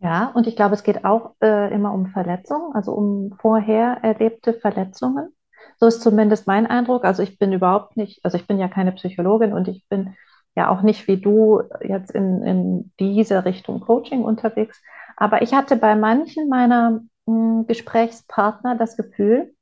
Ja, 0.00 0.30
und 0.34 0.46
ich 0.46 0.54
glaube, 0.54 0.74
es 0.74 0.84
geht 0.84 1.04
auch 1.04 1.34
äh, 1.42 1.74
immer 1.74 1.92
um 1.92 2.06
Verletzungen, 2.06 2.72
also 2.74 2.92
um 2.92 3.36
vorher 3.40 3.98
erlebte 4.02 4.54
Verletzungen. 4.54 5.32
So 5.80 5.86
ist 5.86 6.02
zumindest 6.02 6.46
mein 6.46 6.66
Eindruck. 6.66 7.04
Also 7.04 7.22
ich 7.22 7.38
bin 7.38 7.52
überhaupt 7.52 7.96
nicht, 7.96 8.24
also 8.24 8.36
ich 8.36 8.46
bin 8.46 8.58
ja 8.58 8.68
keine 8.68 8.92
Psychologin 8.92 9.52
und 9.52 9.66
ich 9.66 9.84
bin 9.88 10.14
ja 10.58 10.68
auch 10.70 10.82
nicht 10.82 11.06
wie 11.06 11.18
du 11.18 11.62
jetzt 11.82 12.10
in, 12.10 12.42
in 12.42 12.92
diese 12.98 13.44
Richtung 13.44 13.80
Coaching 13.80 14.24
unterwegs. 14.24 14.82
Aber 15.16 15.40
ich 15.42 15.54
hatte 15.54 15.76
bei 15.76 15.94
manchen 15.94 16.48
meiner 16.48 17.00
mh, 17.26 17.60
hm, 17.60 17.66
Gesprächspartner 17.66 18.74
das 18.76 18.96
Gefühl, 18.96 19.54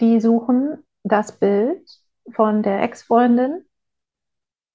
die 0.00 0.20
suchen 0.20 0.82
das 1.04 1.32
Bild 1.32 1.86
von 2.32 2.62
der 2.62 2.82
Ex-Freundin. 2.82 3.64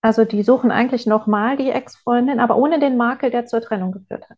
Also 0.01 0.23
die 0.23 0.43
suchen 0.43 0.71
eigentlich 0.71 1.07
nochmal 1.07 1.57
die 1.57 1.71
Ex-Freundin, 1.71 2.39
aber 2.39 2.57
ohne 2.57 2.79
den 2.79 2.95
Makel, 2.95 3.31
der 3.31 3.47
zur 3.47 3.61
Trennung 3.61 3.91
geführt 3.91 4.29
hat. 4.29 4.37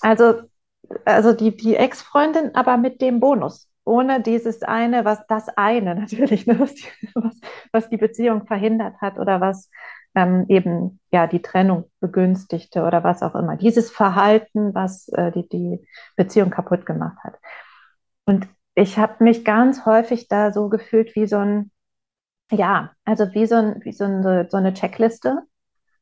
Also, 0.00 0.42
also 1.04 1.32
die, 1.32 1.56
die 1.56 1.76
Ex-Freundin, 1.76 2.54
aber 2.56 2.76
mit 2.76 3.00
dem 3.00 3.20
Bonus. 3.20 3.68
Ohne 3.84 4.20
dieses 4.20 4.62
eine, 4.62 5.04
was 5.04 5.24
das 5.28 5.48
eine 5.50 5.94
natürlich, 6.00 6.46
ne, 6.46 6.58
was, 6.58 6.74
die, 6.74 6.86
was, 7.14 7.40
was 7.70 7.88
die 7.90 7.96
Beziehung 7.96 8.46
verhindert 8.46 9.00
hat 9.00 9.18
oder 9.18 9.40
was 9.40 9.70
ähm, 10.14 10.46
eben 10.48 11.00
ja 11.10 11.26
die 11.26 11.42
Trennung 11.42 11.90
begünstigte 12.00 12.82
oder 12.84 13.04
was 13.04 13.22
auch 13.22 13.34
immer. 13.34 13.56
Dieses 13.56 13.90
Verhalten, 13.90 14.74
was 14.74 15.08
äh, 15.10 15.32
die, 15.32 15.48
die 15.48 15.86
Beziehung 16.16 16.50
kaputt 16.50 16.86
gemacht 16.86 17.18
hat. 17.24 17.38
Und 18.26 18.48
ich 18.74 18.98
habe 18.98 19.24
mich 19.24 19.44
ganz 19.44 19.86
häufig 19.86 20.28
da 20.28 20.52
so 20.52 20.68
gefühlt 20.68 21.14
wie 21.16 21.26
so 21.26 21.38
ein, 21.38 21.70
ja, 22.50 22.92
also 23.04 23.32
wie 23.34 23.46
so, 23.46 23.56
ein, 23.56 23.80
wie 23.84 23.92
so, 23.92 24.04
eine, 24.04 24.48
so 24.50 24.56
eine 24.58 24.74
Checkliste, 24.74 25.42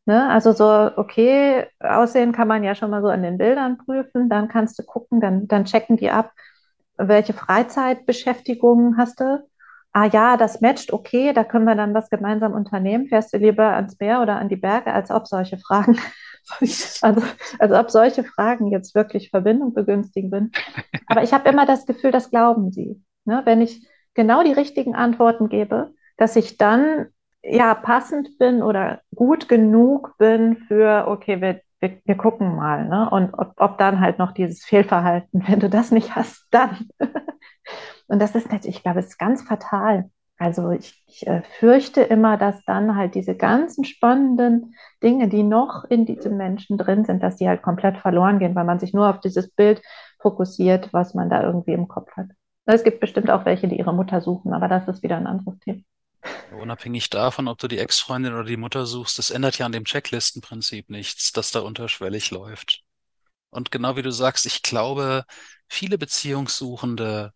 Ne? 0.06 0.28
Also 0.30 0.52
so, 0.52 0.64
okay, 0.96 1.66
Aussehen 1.78 2.32
kann 2.32 2.48
man 2.48 2.64
ja 2.64 2.74
schon 2.74 2.90
mal 2.90 3.02
so 3.02 3.08
an 3.08 3.22
den 3.22 3.38
Bildern 3.38 3.78
prüfen, 3.78 4.28
dann 4.28 4.48
kannst 4.48 4.78
du 4.78 4.82
gucken, 4.82 5.20
dann, 5.20 5.46
dann 5.46 5.66
checken 5.66 5.96
die 5.96 6.10
ab, 6.10 6.32
welche 6.96 7.32
Freizeitbeschäftigungen 7.32 8.96
hast 8.96 9.20
du. 9.20 9.48
Ah 9.92 10.06
ja, 10.06 10.36
das 10.36 10.60
matcht, 10.60 10.92
okay, 10.92 11.32
da 11.32 11.42
können 11.42 11.64
wir 11.64 11.74
dann 11.74 11.94
was 11.94 12.10
gemeinsam 12.10 12.52
unternehmen. 12.52 13.08
Fährst 13.08 13.32
du 13.32 13.38
lieber 13.38 13.74
ans 13.74 13.98
Meer 13.98 14.22
oder 14.22 14.36
an 14.36 14.48
die 14.48 14.56
Berge, 14.56 14.92
als 14.92 15.10
ob 15.10 15.26
solche 15.26 15.58
Fragen, 15.58 15.98
also 16.60 17.22
als 17.58 17.72
ob 17.72 17.90
solche 17.90 18.22
Fragen 18.22 18.68
jetzt 18.68 18.94
wirklich 18.94 19.30
Verbindung 19.30 19.74
begünstigen 19.74 20.30
würden. 20.30 20.52
Aber 21.06 21.22
ich 21.24 21.32
habe 21.32 21.48
immer 21.48 21.66
das 21.66 21.86
Gefühl, 21.86 22.12
das 22.12 22.30
glauben 22.30 22.70
sie. 22.70 23.02
Ne? 23.24 23.42
Wenn 23.44 23.60
ich 23.60 23.88
genau 24.14 24.42
die 24.44 24.52
richtigen 24.52 24.94
Antworten 24.94 25.48
gebe, 25.48 25.92
dass 26.16 26.36
ich 26.36 26.56
dann 26.56 27.06
ja 27.42 27.74
passend 27.74 28.38
bin 28.38 28.62
oder 28.62 29.00
gut 29.14 29.48
genug 29.48 30.14
bin 30.18 30.56
für, 30.68 31.06
okay, 31.08 31.40
wir, 31.40 31.62
wir, 31.80 31.98
wir 32.04 32.16
gucken 32.16 32.54
mal, 32.54 32.86
ne? 32.86 33.08
Und 33.10 33.32
ob, 33.34 33.54
ob 33.56 33.78
dann 33.78 34.00
halt 34.00 34.18
noch 34.18 34.32
dieses 34.32 34.64
Fehlverhalten, 34.64 35.44
wenn 35.48 35.60
du 35.60 35.70
das 35.70 35.90
nicht 35.90 36.14
hast, 36.14 36.46
dann. 36.50 36.88
Und 38.10 38.18
das 38.18 38.34
ist 38.34 38.50
natürlich, 38.50 38.76
ich 38.78 38.82
glaube, 38.82 38.98
es 38.98 39.06
ist 39.06 39.18
ganz 39.18 39.42
fatal. 39.42 40.10
Also 40.36 40.70
ich, 40.70 41.00
ich 41.06 41.26
äh, 41.28 41.42
fürchte 41.60 42.00
immer, 42.00 42.36
dass 42.36 42.64
dann 42.64 42.96
halt 42.96 43.14
diese 43.14 43.36
ganzen 43.36 43.84
spannenden 43.84 44.74
Dinge, 45.00 45.28
die 45.28 45.44
noch 45.44 45.84
in 45.84 46.06
diesem 46.06 46.36
Menschen 46.36 46.76
drin 46.76 47.04
sind, 47.04 47.22
dass 47.22 47.36
die 47.36 47.46
halt 47.46 47.62
komplett 47.62 47.98
verloren 47.98 48.40
gehen, 48.40 48.56
weil 48.56 48.64
man 48.64 48.80
sich 48.80 48.92
nur 48.92 49.08
auf 49.08 49.20
dieses 49.20 49.50
Bild 49.50 49.80
fokussiert, 50.18 50.92
was 50.92 51.14
man 51.14 51.30
da 51.30 51.42
irgendwie 51.44 51.72
im 51.72 51.86
Kopf 51.86 52.10
hat. 52.16 52.26
Es 52.64 52.82
gibt 52.82 52.98
bestimmt 52.98 53.30
auch 53.30 53.44
welche, 53.44 53.68
die 53.68 53.78
ihre 53.78 53.94
Mutter 53.94 54.20
suchen, 54.20 54.52
aber 54.52 54.66
das 54.66 54.88
ist 54.88 55.04
wieder 55.04 55.16
ein 55.16 55.28
anderes 55.28 55.58
Thema. 55.60 55.82
Unabhängig 56.60 57.10
davon, 57.10 57.46
ob 57.46 57.58
du 57.58 57.68
die 57.68 57.78
Ex-Freundin 57.78 58.34
oder 58.34 58.44
die 58.44 58.56
Mutter 58.56 58.86
suchst, 58.86 59.18
das 59.18 59.30
ändert 59.30 59.58
ja 59.58 59.66
an 59.66 59.72
dem 59.72 59.84
Checklistenprinzip 59.84 60.90
nichts, 60.90 61.32
das 61.32 61.52
da 61.52 61.60
unterschwellig 61.60 62.32
läuft. 62.32 62.82
Und 63.50 63.70
genau 63.70 63.94
wie 63.94 64.02
du 64.02 64.10
sagst, 64.10 64.46
ich 64.46 64.62
glaube, 64.62 65.24
viele 65.68 65.96
Beziehungssuchende 65.96 67.32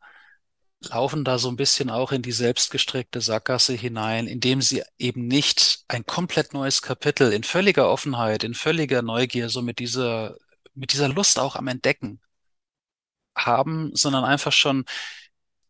laufen 0.88 1.24
da 1.24 1.38
so 1.38 1.48
ein 1.48 1.56
bisschen 1.56 1.90
auch 1.90 2.12
in 2.12 2.22
die 2.22 2.32
selbstgestreckte 2.32 3.20
Sackgasse 3.20 3.74
hinein, 3.74 4.26
indem 4.26 4.62
sie 4.62 4.82
eben 4.98 5.26
nicht 5.26 5.84
ein 5.88 6.06
komplett 6.06 6.54
neues 6.54 6.82
Kapitel 6.82 7.32
in 7.32 7.42
völliger 7.44 7.88
Offenheit, 7.90 8.44
in 8.44 8.54
völliger 8.54 9.02
Neugier, 9.02 9.48
so 9.48 9.62
mit 9.62 9.78
dieser, 9.78 10.36
mit 10.74 10.92
dieser 10.92 11.08
Lust 11.08 11.38
auch 11.38 11.56
am 11.56 11.68
Entdecken 11.68 12.20
haben, 13.36 13.90
sondern 13.94 14.24
einfach 14.24 14.52
schon 14.52 14.84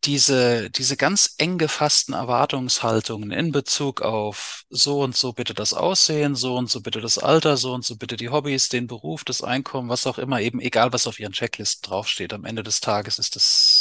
diese, 0.05 0.69
diese 0.69 0.97
ganz 0.97 1.35
eng 1.37 1.57
gefassten 1.57 2.13
Erwartungshaltungen 2.13 3.31
in 3.31 3.51
Bezug 3.51 4.01
auf 4.01 4.63
so 4.69 5.01
und 5.01 5.15
so 5.17 5.33
bitte 5.33 5.53
das 5.53 5.73
Aussehen, 5.73 6.35
so 6.35 6.57
und 6.57 6.69
so 6.69 6.81
bitte 6.81 7.01
das 7.01 7.17
Alter, 7.17 7.57
so 7.57 7.73
und 7.73 7.83
so 7.83 7.97
bitte 7.97 8.15
die 8.15 8.29
Hobbys, 8.29 8.69
den 8.69 8.87
Beruf, 8.87 9.23
das 9.23 9.41
Einkommen, 9.41 9.89
was 9.89 10.05
auch 10.07 10.17
immer, 10.19 10.41
eben 10.41 10.59
egal 10.61 10.93
was 10.93 11.07
auf 11.07 11.19
ihren 11.19 11.33
Checklisten 11.33 11.89
draufsteht. 11.89 12.33
Am 12.33 12.45
Ende 12.45 12.61
des 12.63 12.81
Tages 12.81 13.17
ist 13.19 13.35
das, 13.35 13.74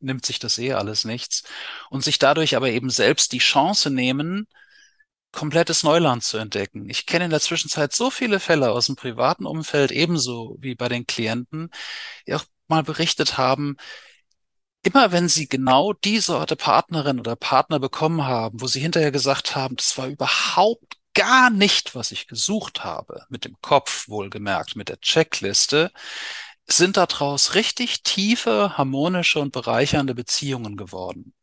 nimmt 0.00 0.24
sich 0.26 0.38
das 0.38 0.58
eh 0.58 0.72
alles 0.72 1.04
nichts. 1.04 1.42
Und 1.90 2.04
sich 2.04 2.18
dadurch 2.18 2.56
aber 2.56 2.70
eben 2.70 2.90
selbst 2.90 3.32
die 3.32 3.38
Chance 3.38 3.90
nehmen, 3.90 4.46
komplettes 5.32 5.82
Neuland 5.82 6.24
zu 6.24 6.38
entdecken. 6.38 6.88
Ich 6.88 7.06
kenne 7.06 7.26
in 7.26 7.30
der 7.30 7.40
Zwischenzeit 7.40 7.94
so 7.94 8.10
viele 8.10 8.40
Fälle 8.40 8.70
aus 8.70 8.86
dem 8.86 8.96
privaten 8.96 9.46
Umfeld, 9.46 9.92
ebenso 9.92 10.56
wie 10.60 10.74
bei 10.74 10.88
den 10.88 11.06
Klienten, 11.06 11.70
die 12.26 12.34
auch 12.34 12.44
mal 12.66 12.82
berichtet 12.82 13.38
haben, 13.38 13.76
immer 14.82 15.12
wenn 15.12 15.28
sie 15.28 15.48
genau 15.48 15.92
die 15.92 16.18
Sorte 16.20 16.56
Partnerin 16.56 17.20
oder 17.20 17.36
Partner 17.36 17.78
bekommen 17.78 18.24
haben, 18.24 18.60
wo 18.60 18.66
sie 18.66 18.80
hinterher 18.80 19.12
gesagt 19.12 19.56
haben, 19.56 19.76
das 19.76 19.98
war 19.98 20.08
überhaupt 20.08 20.96
gar 21.14 21.50
nicht, 21.50 21.94
was 21.94 22.12
ich 22.12 22.26
gesucht 22.28 22.84
habe, 22.84 23.24
mit 23.28 23.44
dem 23.44 23.56
Kopf 23.60 24.08
wohlgemerkt, 24.08 24.76
mit 24.76 24.88
der 24.88 25.00
Checkliste, 25.00 25.90
sind 26.70 26.96
daraus 26.96 27.54
richtig 27.54 28.02
tiefe, 28.02 28.76
harmonische 28.76 29.40
und 29.40 29.52
bereichernde 29.52 30.14
Beziehungen 30.14 30.76
geworden. 30.76 31.34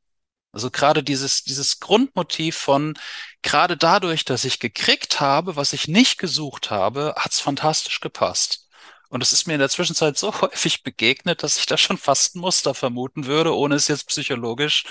Also 0.51 0.71
gerade 0.71 1.03
dieses, 1.03 1.43
dieses 1.43 1.79
Grundmotiv 1.81 2.55
von, 2.55 2.93
gerade 3.41 3.75
dadurch, 3.75 4.23
dass 4.23 4.45
ich 4.45 4.59
gekriegt 4.59 5.19
habe, 5.19 5.57
was 5.57 5.73
ich 5.73 5.87
nicht 5.89 6.17
gesucht 6.17 6.71
habe, 6.71 7.13
hat's 7.17 7.41
fantastisch 7.41 7.99
gepasst. 7.99 8.69
Und 9.09 9.21
es 9.21 9.33
ist 9.33 9.47
mir 9.47 9.53
in 9.53 9.59
der 9.59 9.69
Zwischenzeit 9.69 10.17
so 10.17 10.33
häufig 10.41 10.83
begegnet, 10.83 11.43
dass 11.43 11.57
ich 11.57 11.65
da 11.65 11.77
schon 11.77 11.97
fast 11.97 12.35
ein 12.35 12.39
Muster 12.39 12.73
vermuten 12.73 13.25
würde, 13.25 13.55
ohne 13.55 13.75
es 13.75 13.87
jetzt 13.87 14.07
psychologisch 14.07 14.85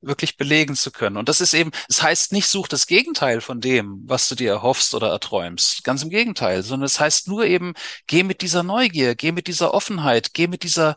wirklich 0.00 0.36
belegen 0.36 0.76
zu 0.76 0.90
können. 0.90 1.16
Und 1.16 1.28
das 1.28 1.40
ist 1.40 1.54
eben, 1.54 1.70
es 1.88 1.96
das 1.96 2.02
heißt 2.02 2.32
nicht, 2.32 2.48
such 2.48 2.68
das 2.68 2.86
Gegenteil 2.86 3.40
von 3.40 3.60
dem, 3.60 4.02
was 4.04 4.28
du 4.28 4.34
dir 4.34 4.50
erhoffst 4.50 4.94
oder 4.94 5.10
erträumst. 5.10 5.84
Ganz 5.84 6.02
im 6.02 6.10
Gegenteil, 6.10 6.62
sondern 6.62 6.86
es 6.86 7.00
heißt 7.00 7.28
nur 7.28 7.44
eben, 7.44 7.74
geh 8.06 8.22
mit 8.22 8.42
dieser 8.42 8.62
Neugier, 8.62 9.14
geh 9.14 9.32
mit 9.32 9.46
dieser 9.46 9.74
Offenheit, 9.74 10.34
geh 10.34 10.46
mit 10.46 10.62
dieser 10.62 10.96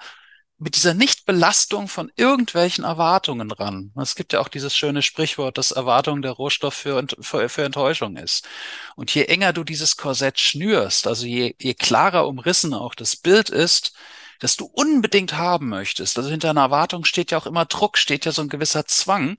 mit 0.61 0.75
dieser 0.75 0.93
Nichtbelastung 0.93 1.87
von 1.87 2.11
irgendwelchen 2.15 2.83
Erwartungen 2.83 3.49
ran. 3.49 3.91
Es 3.99 4.13
gibt 4.13 4.31
ja 4.31 4.39
auch 4.39 4.47
dieses 4.47 4.75
schöne 4.75 5.01
Sprichwort, 5.01 5.57
dass 5.57 5.71
Erwartung 5.71 6.21
der 6.21 6.33
Rohstoff 6.33 6.75
für, 6.75 7.03
für, 7.19 7.49
für 7.49 7.63
Enttäuschung 7.63 8.15
ist. 8.15 8.47
Und 8.95 9.11
je 9.13 9.23
enger 9.23 9.53
du 9.53 9.63
dieses 9.63 9.97
Korsett 9.97 10.39
schnürst, 10.39 11.07
also 11.07 11.25
je, 11.25 11.55
je 11.59 11.73
klarer 11.73 12.27
umrissen 12.27 12.75
auch 12.75 12.93
das 12.93 13.15
Bild 13.15 13.49
ist, 13.49 13.93
dass 14.41 14.57
du 14.57 14.65
unbedingt 14.65 15.37
haben 15.37 15.69
möchtest, 15.69 16.17
also 16.17 16.29
hinter 16.29 16.49
einer 16.49 16.61
Erwartung 16.61 17.05
steht 17.05 17.31
ja 17.31 17.37
auch 17.37 17.45
immer 17.45 17.65
Druck, 17.65 17.97
steht 17.97 18.25
ja 18.25 18.31
so 18.31 18.41
ein 18.41 18.49
gewisser 18.49 18.85
Zwang, 18.85 19.37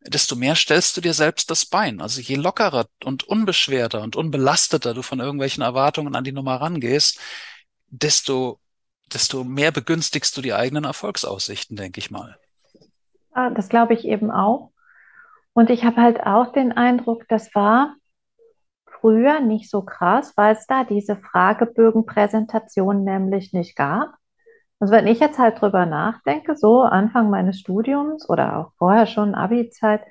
desto 0.00 0.34
mehr 0.34 0.56
stellst 0.56 0.96
du 0.96 1.00
dir 1.00 1.14
selbst 1.14 1.50
das 1.50 1.66
Bein. 1.66 2.00
Also 2.00 2.20
je 2.20 2.36
lockerer 2.36 2.86
und 3.04 3.24
unbeschwerter 3.24 4.02
und 4.02 4.16
unbelasteter 4.16 4.94
du 4.94 5.02
von 5.02 5.20
irgendwelchen 5.20 5.62
Erwartungen 5.62 6.16
an 6.16 6.24
die 6.24 6.32
Nummer 6.32 6.56
rangehst, 6.56 7.20
desto 7.88 8.58
desto 9.12 9.44
mehr 9.44 9.70
begünstigst 9.70 10.36
du 10.36 10.40
die 10.40 10.54
eigenen 10.54 10.84
Erfolgsaussichten, 10.84 11.76
denke 11.76 11.98
ich 11.98 12.10
mal. 12.10 12.38
Ah, 13.32 13.50
das 13.50 13.68
glaube 13.68 13.92
ich 13.94 14.06
eben 14.06 14.30
auch. 14.30 14.72
Und 15.52 15.68
ich 15.68 15.84
habe 15.84 16.00
halt 16.00 16.20
auch 16.22 16.52
den 16.52 16.72
Eindruck, 16.72 17.28
das 17.28 17.54
war 17.54 17.94
früher 18.86 19.40
nicht 19.40 19.68
so 19.68 19.82
krass, 19.82 20.32
weil 20.36 20.54
es 20.54 20.66
da 20.66 20.84
diese 20.84 21.16
Fragebögenpräsentation 21.16 23.04
nämlich 23.04 23.52
nicht 23.52 23.76
gab. 23.76 24.14
Also 24.82 24.94
wenn 24.94 25.06
ich 25.06 25.20
jetzt 25.20 25.38
halt 25.38 25.60
drüber 25.60 25.86
nachdenke, 25.86 26.56
so 26.56 26.82
Anfang 26.82 27.30
meines 27.30 27.60
Studiums 27.60 28.28
oder 28.28 28.56
auch 28.56 28.72
vorher 28.78 29.06
schon 29.06 29.36
Abi-Zeit, 29.36 30.02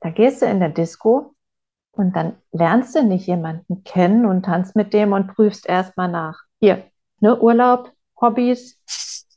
da 0.00 0.08
gehst 0.08 0.40
du 0.40 0.46
in 0.46 0.60
der 0.60 0.70
Disco 0.70 1.34
und 1.92 2.16
dann 2.16 2.36
lernst 2.50 2.94
du 2.94 3.02
nicht 3.04 3.26
jemanden 3.26 3.84
kennen 3.84 4.24
und 4.24 4.46
tanzt 4.46 4.76
mit 4.76 4.94
dem 4.94 5.12
und 5.12 5.26
prüfst 5.26 5.68
erstmal 5.68 6.08
nach. 6.08 6.40
Hier, 6.58 6.84
ne, 7.20 7.38
Urlaub, 7.38 7.92
Hobbys, 8.18 8.80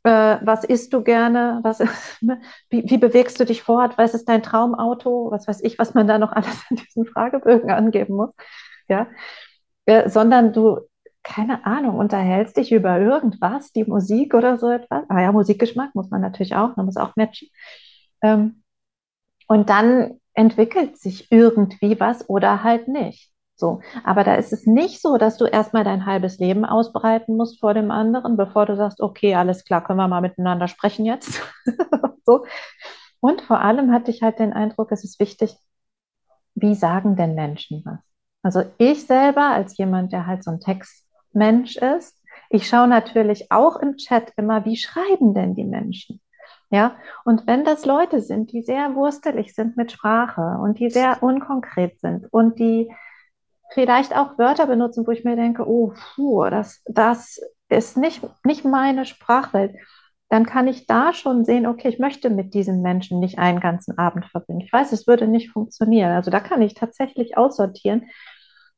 äh, 0.04 0.38
was 0.42 0.64
isst 0.64 0.94
du 0.94 1.04
gerne, 1.04 1.60
was, 1.64 1.80
ne, 2.22 2.40
wie, 2.70 2.90
wie 2.90 2.98
bewegst 2.98 3.42
du 3.42 3.46
dich 3.46 3.64
fort, 3.64 3.98
was 3.98 4.14
ist 4.14 4.30
dein 4.30 4.42
Traumauto, 4.42 5.32
was 5.32 5.50
weiß 5.50 5.64
ich, 5.64 5.78
was 5.80 5.96
man 5.96 6.08
da 6.08 6.18
noch 6.18 6.32
alles 6.32 6.64
in 6.70 6.78
diesen 6.78 7.06
Fragebögen 7.06 7.72
angeben 7.72 8.16
muss 8.16 8.32
ja, 8.88 9.08
äh, 9.86 10.10
sondern 10.10 10.54
du, 10.54 10.80
keine 11.28 11.66
Ahnung, 11.66 11.98
unterhältst 11.98 12.56
dich 12.56 12.72
über 12.72 13.00
irgendwas, 13.00 13.72
die 13.74 13.84
Musik 13.84 14.34
oder 14.34 14.58
so 14.58 14.70
etwas. 14.70 15.04
Ah 15.10 15.22
ja, 15.22 15.32
Musikgeschmack 15.34 15.94
muss 15.94 16.10
man 16.10 16.22
natürlich 16.22 16.56
auch, 16.56 16.78
man 16.78 16.86
muss 16.86 16.96
auch 16.96 17.16
matchen. 17.18 17.50
Ähm, 18.24 18.64
und 19.48 19.70
dann 19.70 20.20
entwickelt 20.34 20.98
sich 20.98 21.32
irgendwie 21.32 22.00
was 22.00 22.30
oder 22.30 22.64
halt 22.64 22.88
nicht. 22.88 23.32
So, 23.56 23.82
aber 24.04 24.24
da 24.24 24.36
ist 24.36 24.54
es 24.54 24.66
nicht 24.68 25.02
so, 25.02 25.18
dass 25.18 25.38
du 25.38 25.46
erstmal 25.46 25.84
dein 25.84 26.06
halbes 26.06 26.38
Leben 26.40 26.64
ausbreiten 26.64 27.36
musst 27.36 27.60
vor 27.60 27.74
dem 27.74 27.92
anderen, 27.92 28.38
bevor 28.38 28.66
du 28.66 28.78
sagst, 28.78 29.02
okay, 29.02 29.36
alles 29.36 29.66
klar, 29.66 29.84
können 29.84 30.00
wir 30.00 30.08
mal 30.08 30.22
miteinander 30.22 30.68
sprechen 30.68 31.06
jetzt. 31.06 31.42
so. 32.26 32.46
Und 33.20 33.42
vor 33.42 33.60
allem 33.62 33.92
hatte 33.92 34.12
ich 34.12 34.22
halt 34.22 34.40
den 34.40 34.54
Eindruck, 34.54 34.92
es 34.92 35.04
ist 35.04 35.20
wichtig, 35.20 35.58
wie 36.56 36.76
sagen 36.76 37.16
denn 37.16 37.36
Menschen 37.36 37.84
was? 37.84 38.00
Also 38.44 38.64
ich 38.78 39.06
selber 39.06 39.50
als 39.50 39.78
jemand, 39.78 40.14
der 40.14 40.28
halt 40.28 40.44
so 40.44 40.52
ein 40.52 40.60
Textmensch 41.38 41.78
ist, 41.78 42.22
ich 42.50 42.68
schaue 42.68 42.88
natürlich 42.88 43.52
auch 43.52 43.78
im 43.78 43.98
Chat 43.98 44.34
immer, 44.38 44.66
wie 44.66 44.78
schreiben 44.78 45.34
denn 45.34 45.56
die 45.56 45.66
Menschen? 45.66 46.22
Ja, 46.70 46.98
und 47.24 47.48
wenn 47.48 47.64
das 47.64 47.86
Leute 47.86 48.22
sind, 48.22 48.52
die 48.52 48.62
sehr 48.62 48.96
wurstelig 48.96 49.56
sind 49.56 49.78
mit 49.78 49.92
Sprache 49.92 50.58
und 50.62 50.80
die 50.80 50.90
sehr 50.90 51.24
unkonkret 51.24 52.00
sind 52.00 52.28
und 52.32 52.60
die 52.60 52.92
vielleicht 53.72 54.16
auch 54.16 54.38
Wörter 54.38 54.68
benutzen, 54.68 55.08
wo 55.08 55.12
ich 55.12 55.24
mir 55.24 55.36
denke, 55.38 55.68
oh, 55.68 55.94
puh, 56.16 56.50
das, 56.50 56.84
das 56.86 57.40
ist 57.70 57.96
nicht, 57.96 58.22
nicht 58.46 58.66
meine 58.66 59.06
Sprachwelt, 59.06 59.76
dann 60.30 60.46
kann 60.46 60.68
ich 60.68 60.88
da 60.88 61.14
schon 61.14 61.46
sehen, 61.46 61.66
okay, 61.66 61.88
ich 61.88 62.00
möchte 62.00 62.30
mit 62.30 62.54
diesen 62.54 62.82
Menschen 62.82 63.20
nicht 63.22 63.40
einen 63.40 63.62
ganzen 63.62 63.98
Abend 63.98 64.26
verbinden. 64.26 64.62
Ich 64.62 64.74
weiß, 64.74 64.92
es 64.92 65.08
würde 65.08 65.28
nicht 65.28 65.52
funktionieren. 65.52 66.12
Also 66.12 66.32
da 66.32 66.42
kann 66.42 66.62
ich 66.62 66.74
tatsächlich 66.74 67.38
aussortieren, 67.38 68.10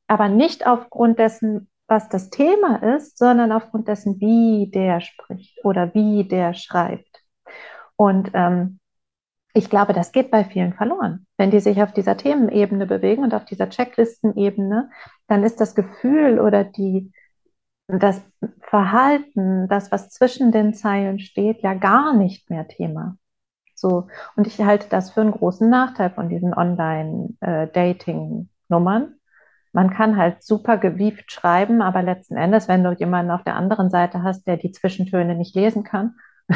aber 0.07 0.29
nicht 0.29 0.67
aufgrund 0.67 1.17
dessen, 1.17 1.69
was 1.89 2.09
das 2.09 2.29
Thema 2.29 2.95
ist, 2.95 3.17
sondern 3.17 3.51
aufgrund 3.51 3.87
dessen, 3.87 4.19
wie 4.19 4.69
der 4.71 5.01
spricht 5.01 5.63
oder 5.65 5.93
wie 5.93 6.27
der 6.27 6.53
schreibt. 6.53 7.23
Und 7.95 8.31
ähm, 8.33 8.79
ich 9.53 9.69
glaube, 9.69 9.93
das 9.93 10.11
geht 10.11 10.31
bei 10.31 10.43
vielen 10.43 10.73
verloren. 10.73 11.25
Wenn 11.37 11.51
die 11.51 11.59
sich 11.59 11.81
auf 11.81 11.91
dieser 11.91 12.17
Themenebene 12.17 12.85
bewegen 12.85 13.23
und 13.23 13.33
auf 13.33 13.45
dieser 13.45 13.69
Checklistenebene, 13.69 14.89
dann 15.27 15.43
ist 15.43 15.59
das 15.59 15.75
Gefühl 15.75 16.39
oder 16.39 16.63
die, 16.63 17.11
das 17.87 18.21
Verhalten, 18.61 19.67
das, 19.67 19.91
was 19.91 20.09
zwischen 20.11 20.51
den 20.51 20.73
Zeilen 20.73 21.19
steht, 21.19 21.61
ja 21.61 21.73
gar 21.73 22.15
nicht 22.15 22.49
mehr 22.49 22.67
Thema. 22.67 23.17
So. 23.75 24.07
Und 24.35 24.47
ich 24.47 24.59
halte 24.59 24.87
das 24.89 25.11
für 25.11 25.21
einen 25.21 25.31
großen 25.31 25.69
Nachteil 25.69 26.09
von 26.11 26.29
diesen 26.29 26.53
Online-Dating-Nummern, 26.53 29.03
äh, 29.03 29.18
man 29.71 29.93
kann 29.93 30.17
halt 30.17 30.43
super 30.43 30.77
gewieft 30.77 31.31
schreiben, 31.31 31.81
aber 31.81 32.01
letzten 32.01 32.37
Endes, 32.37 32.67
wenn 32.67 32.83
du 32.83 32.91
jemanden 32.93 33.31
auf 33.31 33.43
der 33.43 33.55
anderen 33.55 33.89
Seite 33.89 34.23
hast, 34.23 34.47
der 34.47 34.57
die 34.57 34.71
Zwischentöne 34.71 35.35
nicht 35.35 35.55
lesen 35.55 35.83
kann, 35.83 36.15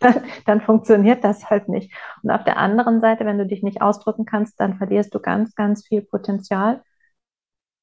dann, 0.00 0.24
dann, 0.46 0.60
funktioniert 0.60 1.24
das 1.24 1.50
halt 1.50 1.68
nicht. 1.68 1.92
Und 2.22 2.30
auf 2.30 2.44
der 2.44 2.58
anderen 2.58 3.00
Seite, 3.00 3.26
wenn 3.26 3.38
du 3.38 3.46
dich 3.46 3.62
nicht 3.64 3.82
ausdrücken 3.82 4.24
kannst, 4.24 4.60
dann 4.60 4.78
verlierst 4.78 5.12
du 5.14 5.18
ganz, 5.18 5.56
ganz 5.56 5.84
viel 5.84 6.02
Potenzial, 6.02 6.80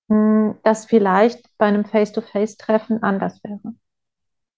hm, 0.10 0.56
das 0.64 0.86
vielleicht 0.86 1.46
bei 1.58 1.66
einem 1.66 1.84
Face-to-Face-Treffen 1.84 3.04
anders 3.04 3.44
wäre. 3.44 3.76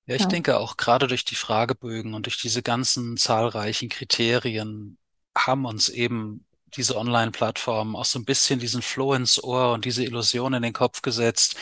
Ja, 0.05 0.15
ich 0.15 0.23
ja. 0.23 0.27
denke 0.27 0.57
auch 0.57 0.77
gerade 0.77 1.07
durch 1.07 1.25
die 1.25 1.35
Fragebögen 1.35 2.13
und 2.13 2.25
durch 2.25 2.39
diese 2.39 2.61
ganzen 2.61 3.17
zahlreichen 3.17 3.89
Kriterien 3.89 4.97
haben 5.35 5.65
uns 5.65 5.89
eben 5.89 6.45
diese 6.77 6.97
Online-Plattformen 6.97 7.95
auch 7.95 8.05
so 8.05 8.19
ein 8.19 8.25
bisschen 8.25 8.59
diesen 8.59 8.81
Flow 8.81 9.13
ins 9.13 9.43
Ohr 9.43 9.73
und 9.73 9.85
diese 9.85 10.03
Illusion 10.03 10.53
in 10.53 10.63
den 10.63 10.73
Kopf 10.73 11.01
gesetzt, 11.01 11.55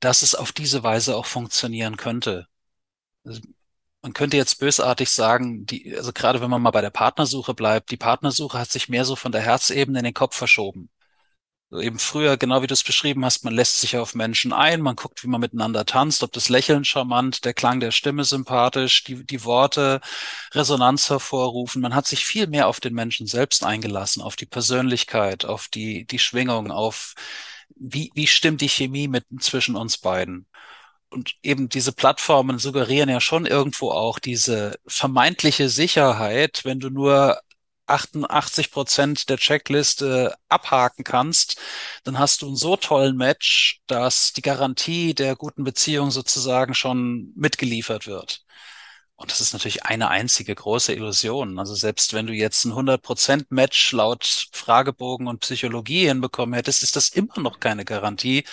dass 0.00 0.22
es 0.22 0.34
auf 0.34 0.52
diese 0.52 0.82
Weise 0.82 1.16
auch 1.16 1.26
funktionieren 1.26 1.96
könnte. 1.96 2.46
Also 3.24 3.40
man 4.02 4.14
könnte 4.14 4.36
jetzt 4.36 4.60
bösartig 4.60 5.10
sagen, 5.10 5.66
die, 5.66 5.96
also 5.96 6.12
gerade 6.12 6.40
wenn 6.40 6.50
man 6.50 6.62
mal 6.62 6.70
bei 6.70 6.80
der 6.80 6.90
Partnersuche 6.90 7.54
bleibt, 7.54 7.90
die 7.90 7.96
Partnersuche 7.98 8.58
hat 8.58 8.70
sich 8.70 8.88
mehr 8.88 9.04
so 9.04 9.16
von 9.16 9.32
der 9.32 9.42
Herzebene 9.42 9.98
in 10.00 10.04
den 10.06 10.14
Kopf 10.14 10.36
verschoben 10.36 10.90
eben 11.72 11.98
früher, 11.98 12.36
genau 12.36 12.62
wie 12.62 12.66
du 12.66 12.74
es 12.74 12.82
beschrieben 12.82 13.24
hast, 13.24 13.44
man 13.44 13.54
lässt 13.54 13.80
sich 13.80 13.96
auf 13.96 14.14
Menschen 14.14 14.52
ein, 14.52 14.80
man 14.80 14.96
guckt, 14.96 15.22
wie 15.22 15.28
man 15.28 15.40
miteinander 15.40 15.86
tanzt, 15.86 16.22
ob 16.22 16.32
das 16.32 16.48
Lächeln 16.48 16.84
charmant, 16.84 17.44
der 17.44 17.54
Klang 17.54 17.80
der 17.80 17.92
Stimme 17.92 18.24
sympathisch, 18.24 19.04
die, 19.04 19.24
die 19.24 19.44
Worte 19.44 20.00
Resonanz 20.52 21.10
hervorrufen. 21.10 21.80
Man 21.80 21.94
hat 21.94 22.06
sich 22.06 22.24
viel 22.24 22.46
mehr 22.48 22.66
auf 22.66 22.80
den 22.80 22.94
Menschen 22.94 23.26
selbst 23.26 23.64
eingelassen, 23.64 24.22
auf 24.22 24.36
die 24.36 24.46
Persönlichkeit, 24.46 25.44
auf 25.44 25.68
die, 25.68 26.06
die 26.06 26.18
Schwingung, 26.18 26.70
auf 26.72 27.14
wie, 27.76 28.10
wie 28.14 28.26
stimmt 28.26 28.60
die 28.60 28.68
Chemie 28.68 29.08
mit 29.08 29.24
zwischen 29.40 29.76
uns 29.76 29.98
beiden. 29.98 30.46
Und 31.08 31.34
eben 31.42 31.68
diese 31.68 31.92
Plattformen 31.92 32.58
suggerieren 32.58 33.08
ja 33.08 33.20
schon 33.20 33.46
irgendwo 33.46 33.90
auch 33.90 34.18
diese 34.18 34.78
vermeintliche 34.86 35.68
Sicherheit, 35.68 36.60
wenn 36.64 36.78
du 36.78 36.90
nur 36.90 37.40
88 37.90 38.70
Prozent 38.70 39.28
der 39.28 39.38
Checkliste 39.38 40.34
abhaken 40.48 41.04
kannst, 41.04 41.60
dann 42.04 42.18
hast 42.18 42.42
du 42.42 42.46
einen 42.46 42.56
so 42.56 42.76
tollen 42.76 43.16
Match, 43.16 43.80
dass 43.86 44.32
die 44.32 44.42
Garantie 44.42 45.14
der 45.14 45.36
guten 45.36 45.64
Beziehung 45.64 46.10
sozusagen 46.10 46.74
schon 46.74 47.32
mitgeliefert 47.36 48.06
wird. 48.06 48.44
Und 49.20 49.30
das 49.30 49.42
ist 49.42 49.52
natürlich 49.52 49.84
eine 49.84 50.08
einzige 50.08 50.54
große 50.54 50.94
Illusion. 50.94 51.58
Also 51.58 51.74
selbst 51.74 52.14
wenn 52.14 52.26
du 52.26 52.32
jetzt 52.32 52.64
ein 52.64 52.72
100% 52.72 53.46
Match 53.50 53.92
laut 53.92 54.48
Fragebogen 54.52 55.26
und 55.26 55.40
Psychologie 55.40 56.06
hinbekommen 56.08 56.54
hättest, 56.54 56.82
ist 56.82 56.96
das 56.96 57.10
immer 57.10 57.38
noch 57.38 57.60
keine 57.60 57.84
Garantie, 57.84 58.44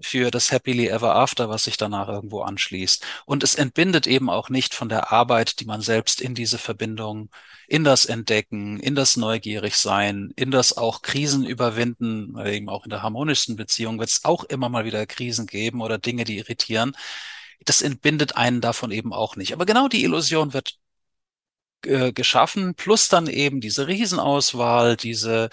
für 0.00 0.30
das 0.30 0.52
Happily 0.52 0.88
Ever 0.88 1.14
After, 1.14 1.48
was 1.48 1.64
sich 1.64 1.76
danach 1.76 2.08
irgendwo 2.08 2.42
anschließt. 2.42 3.04
Und 3.26 3.42
es 3.42 3.54
entbindet 3.54 4.06
eben 4.06 4.30
auch 4.30 4.48
nicht 4.48 4.74
von 4.74 4.88
der 4.88 5.12
Arbeit, 5.12 5.60
die 5.60 5.64
man 5.64 5.80
selbst 5.80 6.20
in 6.20 6.34
diese 6.34 6.58
Verbindung, 6.58 7.30
in 7.68 7.84
das 7.84 8.04
Entdecken, 8.06 8.80
in 8.80 8.94
das 8.94 9.16
Neugierigsein, 9.16 10.32
in 10.36 10.50
das 10.50 10.76
auch 10.76 11.02
Krisen 11.02 11.44
überwinden, 11.44 12.36
eben 12.44 12.68
auch 12.68 12.84
in 12.84 12.90
der 12.90 13.02
harmonischsten 13.02 13.56
Beziehung 13.56 13.98
wird 13.98 14.10
es 14.10 14.24
auch 14.24 14.44
immer 14.44 14.68
mal 14.68 14.84
wieder 14.84 15.06
Krisen 15.06 15.46
geben 15.46 15.80
oder 15.80 15.98
Dinge, 15.98 16.24
die 16.24 16.38
irritieren. 16.38 16.92
Das 17.64 17.82
entbindet 17.82 18.36
einen 18.36 18.60
davon 18.60 18.90
eben 18.90 19.12
auch 19.12 19.36
nicht. 19.36 19.52
Aber 19.52 19.66
genau 19.66 19.88
die 19.88 20.04
Illusion 20.04 20.52
wird 20.52 20.78
äh, 21.86 22.12
geschaffen, 22.12 22.74
plus 22.74 23.08
dann 23.08 23.26
eben 23.26 23.60
diese 23.60 23.86
Riesenauswahl, 23.86 24.96
diese, 24.96 25.50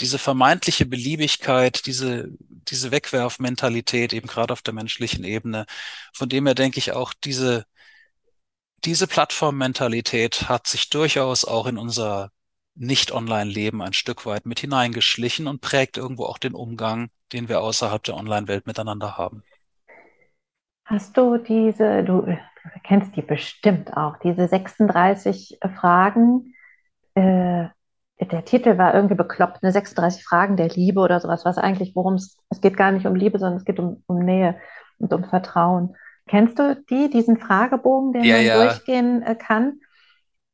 diese 0.00 0.18
vermeintliche 0.18 0.86
Beliebigkeit, 0.86 1.86
diese, 1.86 2.28
diese 2.68 2.90
Wegwerfmentalität 2.90 4.12
eben 4.12 4.26
gerade 4.28 4.52
auf 4.52 4.62
der 4.62 4.74
menschlichen 4.74 5.24
Ebene. 5.24 5.66
Von 6.12 6.28
dem 6.28 6.46
her 6.46 6.54
denke 6.54 6.78
ich 6.78 6.92
auch, 6.92 7.12
diese, 7.14 7.64
diese 8.84 9.06
Plattformmentalität 9.06 10.48
hat 10.48 10.66
sich 10.66 10.90
durchaus 10.90 11.44
auch 11.44 11.66
in 11.66 11.78
unser 11.78 12.30
Nicht-Online-Leben 12.74 13.82
ein 13.82 13.92
Stück 13.92 14.26
weit 14.26 14.46
mit 14.46 14.60
hineingeschlichen 14.60 15.46
und 15.46 15.60
prägt 15.60 15.96
irgendwo 15.96 16.24
auch 16.24 16.38
den 16.38 16.54
Umgang, 16.54 17.10
den 17.32 17.48
wir 17.48 17.60
außerhalb 17.60 18.02
der 18.02 18.16
Online-Welt 18.16 18.66
miteinander 18.66 19.16
haben. 19.16 19.42
Hast 20.84 21.16
du 21.16 21.38
diese, 21.38 22.02
du 22.02 22.26
kennst 22.84 23.16
die 23.16 23.22
bestimmt 23.22 23.96
auch, 23.96 24.16
diese 24.18 24.46
36 24.46 25.58
Fragen. 25.76 26.54
Äh, 27.14 27.66
der 28.20 28.44
Titel 28.44 28.78
war 28.78 28.94
irgendwie 28.94 29.16
bekloppt, 29.16 29.62
ne? 29.62 29.72
36 29.72 30.24
Fragen 30.24 30.56
der 30.56 30.68
Liebe 30.68 31.00
oder 31.00 31.18
sowas, 31.20 31.44
was 31.44 31.58
eigentlich, 31.58 31.96
worum 31.96 32.14
es, 32.14 32.36
es 32.50 32.60
geht 32.60 32.76
gar 32.76 32.92
nicht 32.92 33.06
um 33.06 33.14
Liebe, 33.14 33.38
sondern 33.38 33.58
es 33.58 33.64
geht 33.64 33.78
um, 33.78 34.02
um 34.06 34.18
Nähe 34.18 34.56
und 34.98 35.12
um 35.12 35.24
Vertrauen. 35.24 35.96
Kennst 36.28 36.58
du 36.58 36.80
die, 36.88 37.10
diesen 37.10 37.36
Fragebogen, 37.38 38.12
den 38.12 38.24
ja, 38.24 38.36
man 38.36 38.44
ja. 38.44 38.64
durchgehen 38.64 39.22
äh, 39.22 39.34
kann? 39.34 39.80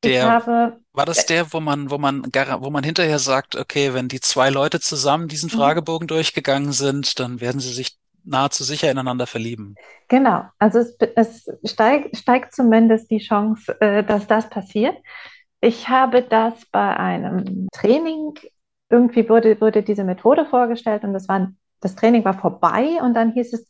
Der, 0.05 0.31
habe, 0.31 0.79
war 0.93 1.07
das 1.07 1.27
der, 1.27 1.53
wo 1.53 1.61
man, 1.61 1.91
wo 1.91 1.99
man, 1.99 2.23
wo 2.25 2.71
man 2.71 2.85
hinterher 2.85 3.19
sagt, 3.19 3.57
okay, 3.57 3.95
wenn 3.95 4.07
die 4.07 4.21
zwei 4.21 4.49
Leute 4.49 4.79
zusammen 4.81 5.27
diesen 5.27 5.51
mhm. 5.53 5.59
Fragebogen 5.59 6.07
durchgegangen 6.07 6.73
sind, 6.73 7.19
dann 7.19 7.41
werden 7.41 7.61
sie 7.61 7.73
sich 7.73 7.99
nahezu 8.29 8.64
sicher 8.64 8.91
ineinander 8.91 9.26
verlieben. 9.26 9.74
Genau, 10.09 10.45
also 10.59 10.79
es, 10.79 10.97
es 11.16 11.49
steigt, 11.64 12.16
steigt 12.16 12.55
zumindest 12.55 13.11
die 13.11 13.18
Chance, 13.18 13.81
äh, 13.81 14.05
dass 14.05 14.26
das 14.26 14.49
passiert. 14.49 14.97
Ich 15.61 15.89
habe 15.89 16.22
das 16.22 16.55
bei 16.70 16.97
einem 16.97 17.68
Training, 17.72 18.35
irgendwie 18.91 19.29
wurde, 19.29 19.61
wurde 19.61 19.83
diese 19.83 20.05
Methode 20.05 20.47
vorgestellt 20.47 21.03
und 21.05 21.12
das, 21.12 21.29
war, 21.29 21.51
das 21.81 21.97
Training 21.97 22.24
war 22.24 22.35
vorbei 22.35 22.99
und 23.03 23.14
dann 23.14 23.33
hieß 23.33 23.53
es, 23.55 23.66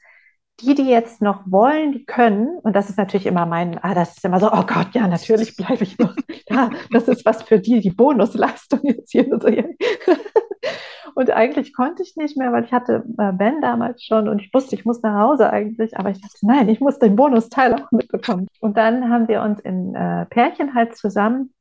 die, 0.60 0.74
die 0.74 0.88
jetzt 0.88 1.22
noch 1.22 1.42
wollen, 1.46 1.92
die 1.92 2.04
können, 2.04 2.58
und 2.62 2.74
das 2.74 2.90
ist 2.90 2.98
natürlich 2.98 3.26
immer 3.26 3.46
mein, 3.46 3.78
ah, 3.78 3.94
das 3.94 4.16
ist 4.16 4.24
immer 4.24 4.40
so, 4.40 4.50
oh 4.52 4.64
Gott, 4.66 4.88
ja, 4.92 5.06
natürlich 5.06 5.56
bleibe 5.56 5.84
ich 5.84 5.98
noch, 5.98 6.14
ja, 6.48 6.70
das 6.90 7.06
ist 7.08 7.24
was 7.24 7.42
für 7.42 7.60
die, 7.60 7.80
die 7.80 7.90
Bonusleistung 7.90 8.80
jetzt 8.82 9.12
hier. 9.12 9.30
Und, 9.30 9.42
so. 9.42 9.48
und 11.14 11.30
eigentlich 11.30 11.72
konnte 11.72 12.02
ich 12.02 12.16
nicht 12.16 12.36
mehr, 12.36 12.52
weil 12.52 12.64
ich 12.64 12.72
hatte 12.72 13.04
äh, 13.18 13.32
Ben 13.32 13.60
damals 13.60 14.02
schon 14.02 14.28
und 14.28 14.40
ich 14.40 14.52
wusste, 14.52 14.74
ich 14.74 14.84
muss 14.84 15.02
nach 15.02 15.18
Hause 15.20 15.50
eigentlich, 15.50 15.96
aber 15.96 16.10
ich 16.10 16.20
dachte, 16.20 16.38
nein, 16.42 16.68
ich 16.68 16.80
muss 16.80 16.98
den 16.98 17.14
Bonusteil 17.14 17.74
auch 17.74 17.92
mitbekommen. 17.92 18.48
Und 18.60 18.76
dann 18.76 19.10
haben 19.10 19.28
wir 19.28 19.42
uns 19.42 19.60
in 19.60 19.94
äh, 19.94 20.26
Pärchen 20.26 20.74
halt 20.74 20.96
zusammen 20.96 21.54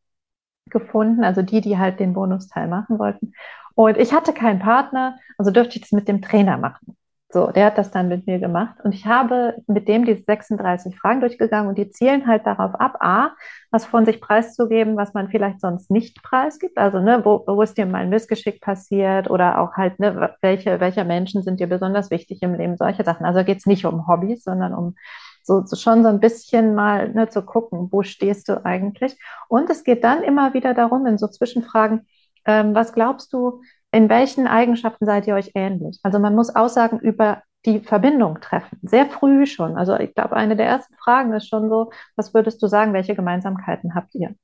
gefunden, 0.69 1.23
also 1.23 1.43
die, 1.43 1.61
die 1.61 1.77
halt 1.77 1.99
den 1.99 2.13
Bonusteil 2.13 2.67
machen 2.67 2.97
wollten. 2.97 3.33
Und 3.75 3.97
ich 3.97 4.11
hatte 4.11 4.33
keinen 4.33 4.59
Partner, 4.59 5.19
also 5.37 5.51
dürfte 5.51 5.75
ich 5.75 5.81
das 5.81 5.91
mit 5.91 6.07
dem 6.07 6.21
Trainer 6.21 6.57
machen. 6.57 6.97
So, 7.29 7.51
der 7.51 7.65
hat 7.65 7.77
das 7.77 7.91
dann 7.91 8.07
mit 8.07 8.25
mir 8.25 8.39
gemacht 8.39 8.77
und 8.85 8.93
ich 8.93 9.05
habe 9.05 9.55
mit 9.67 9.89
dem 9.89 10.05
diese 10.05 10.23
36 10.23 10.97
Fragen 10.97 11.19
durchgegangen 11.19 11.67
und 11.67 11.77
die 11.77 11.89
zielen 11.89 12.25
halt 12.25 12.45
darauf 12.45 12.73
ab, 12.75 12.95
a, 13.01 13.31
was 13.69 13.85
von 13.85 14.05
sich 14.05 14.21
preiszugeben, 14.21 14.95
was 14.95 15.13
man 15.13 15.27
vielleicht 15.27 15.59
sonst 15.59 15.91
nicht 15.91 16.23
preisgibt, 16.23 16.77
also 16.77 16.99
ne, 16.99 17.25
wo, 17.25 17.43
wo 17.45 17.61
ist 17.61 17.77
dir 17.77 17.85
mal 17.85 18.03
ein 18.03 18.09
Missgeschick 18.09 18.61
passiert 18.61 19.29
oder 19.29 19.59
auch 19.59 19.73
halt, 19.73 19.99
ne, 19.99 20.35
welche, 20.41 20.79
welche 20.79 21.03
Menschen 21.03 21.43
sind 21.43 21.59
dir 21.59 21.67
besonders 21.67 22.11
wichtig 22.11 22.41
im 22.43 22.53
Leben, 22.53 22.77
solche 22.77 23.03
Sachen. 23.03 23.25
Also 23.25 23.43
geht 23.43 23.57
es 23.57 23.65
nicht 23.65 23.85
um 23.85 24.07
Hobbys, 24.07 24.45
sondern 24.45 24.73
um 24.73 24.95
so, 25.43 25.65
so 25.65 25.75
schon 25.75 26.03
so 26.03 26.09
ein 26.09 26.21
bisschen 26.21 26.75
mal 26.75 27.09
ne, 27.09 27.27
zu 27.27 27.41
gucken, 27.41 27.89
wo 27.91 28.03
stehst 28.03 28.47
du 28.47 28.63
eigentlich. 28.65 29.17
Und 29.49 29.69
es 29.69 29.83
geht 29.83 30.05
dann 30.05 30.23
immer 30.23 30.53
wieder 30.53 30.73
darum, 30.73 31.05
in 31.05 31.17
so 31.17 31.27
Zwischenfragen, 31.27 32.07
ähm, 32.45 32.73
was 32.73 32.93
glaubst 32.93 33.33
du, 33.33 33.61
in 33.91 34.09
welchen 34.09 34.47
Eigenschaften 34.47 35.05
seid 35.05 35.27
ihr 35.27 35.35
euch 35.35 35.51
ähnlich? 35.55 35.99
Also 36.03 36.19
man 36.19 36.35
muss 36.35 36.55
Aussagen 36.55 36.99
über 36.99 37.41
die 37.65 37.79
Verbindung 37.79 38.39
treffen, 38.39 38.79
sehr 38.81 39.07
früh 39.07 39.45
schon. 39.45 39.77
Also 39.77 39.97
ich 39.97 40.13
glaube, 40.13 40.35
eine 40.35 40.55
der 40.55 40.67
ersten 40.67 40.95
Fragen 40.95 41.33
ist 41.33 41.47
schon 41.49 41.69
so, 41.69 41.91
was 42.15 42.33
würdest 42.33 42.61
du 42.61 42.67
sagen, 42.67 42.93
welche 42.93 43.15
Gemeinsamkeiten 43.15 43.95
habt 43.95 44.15
ihr? 44.15 44.35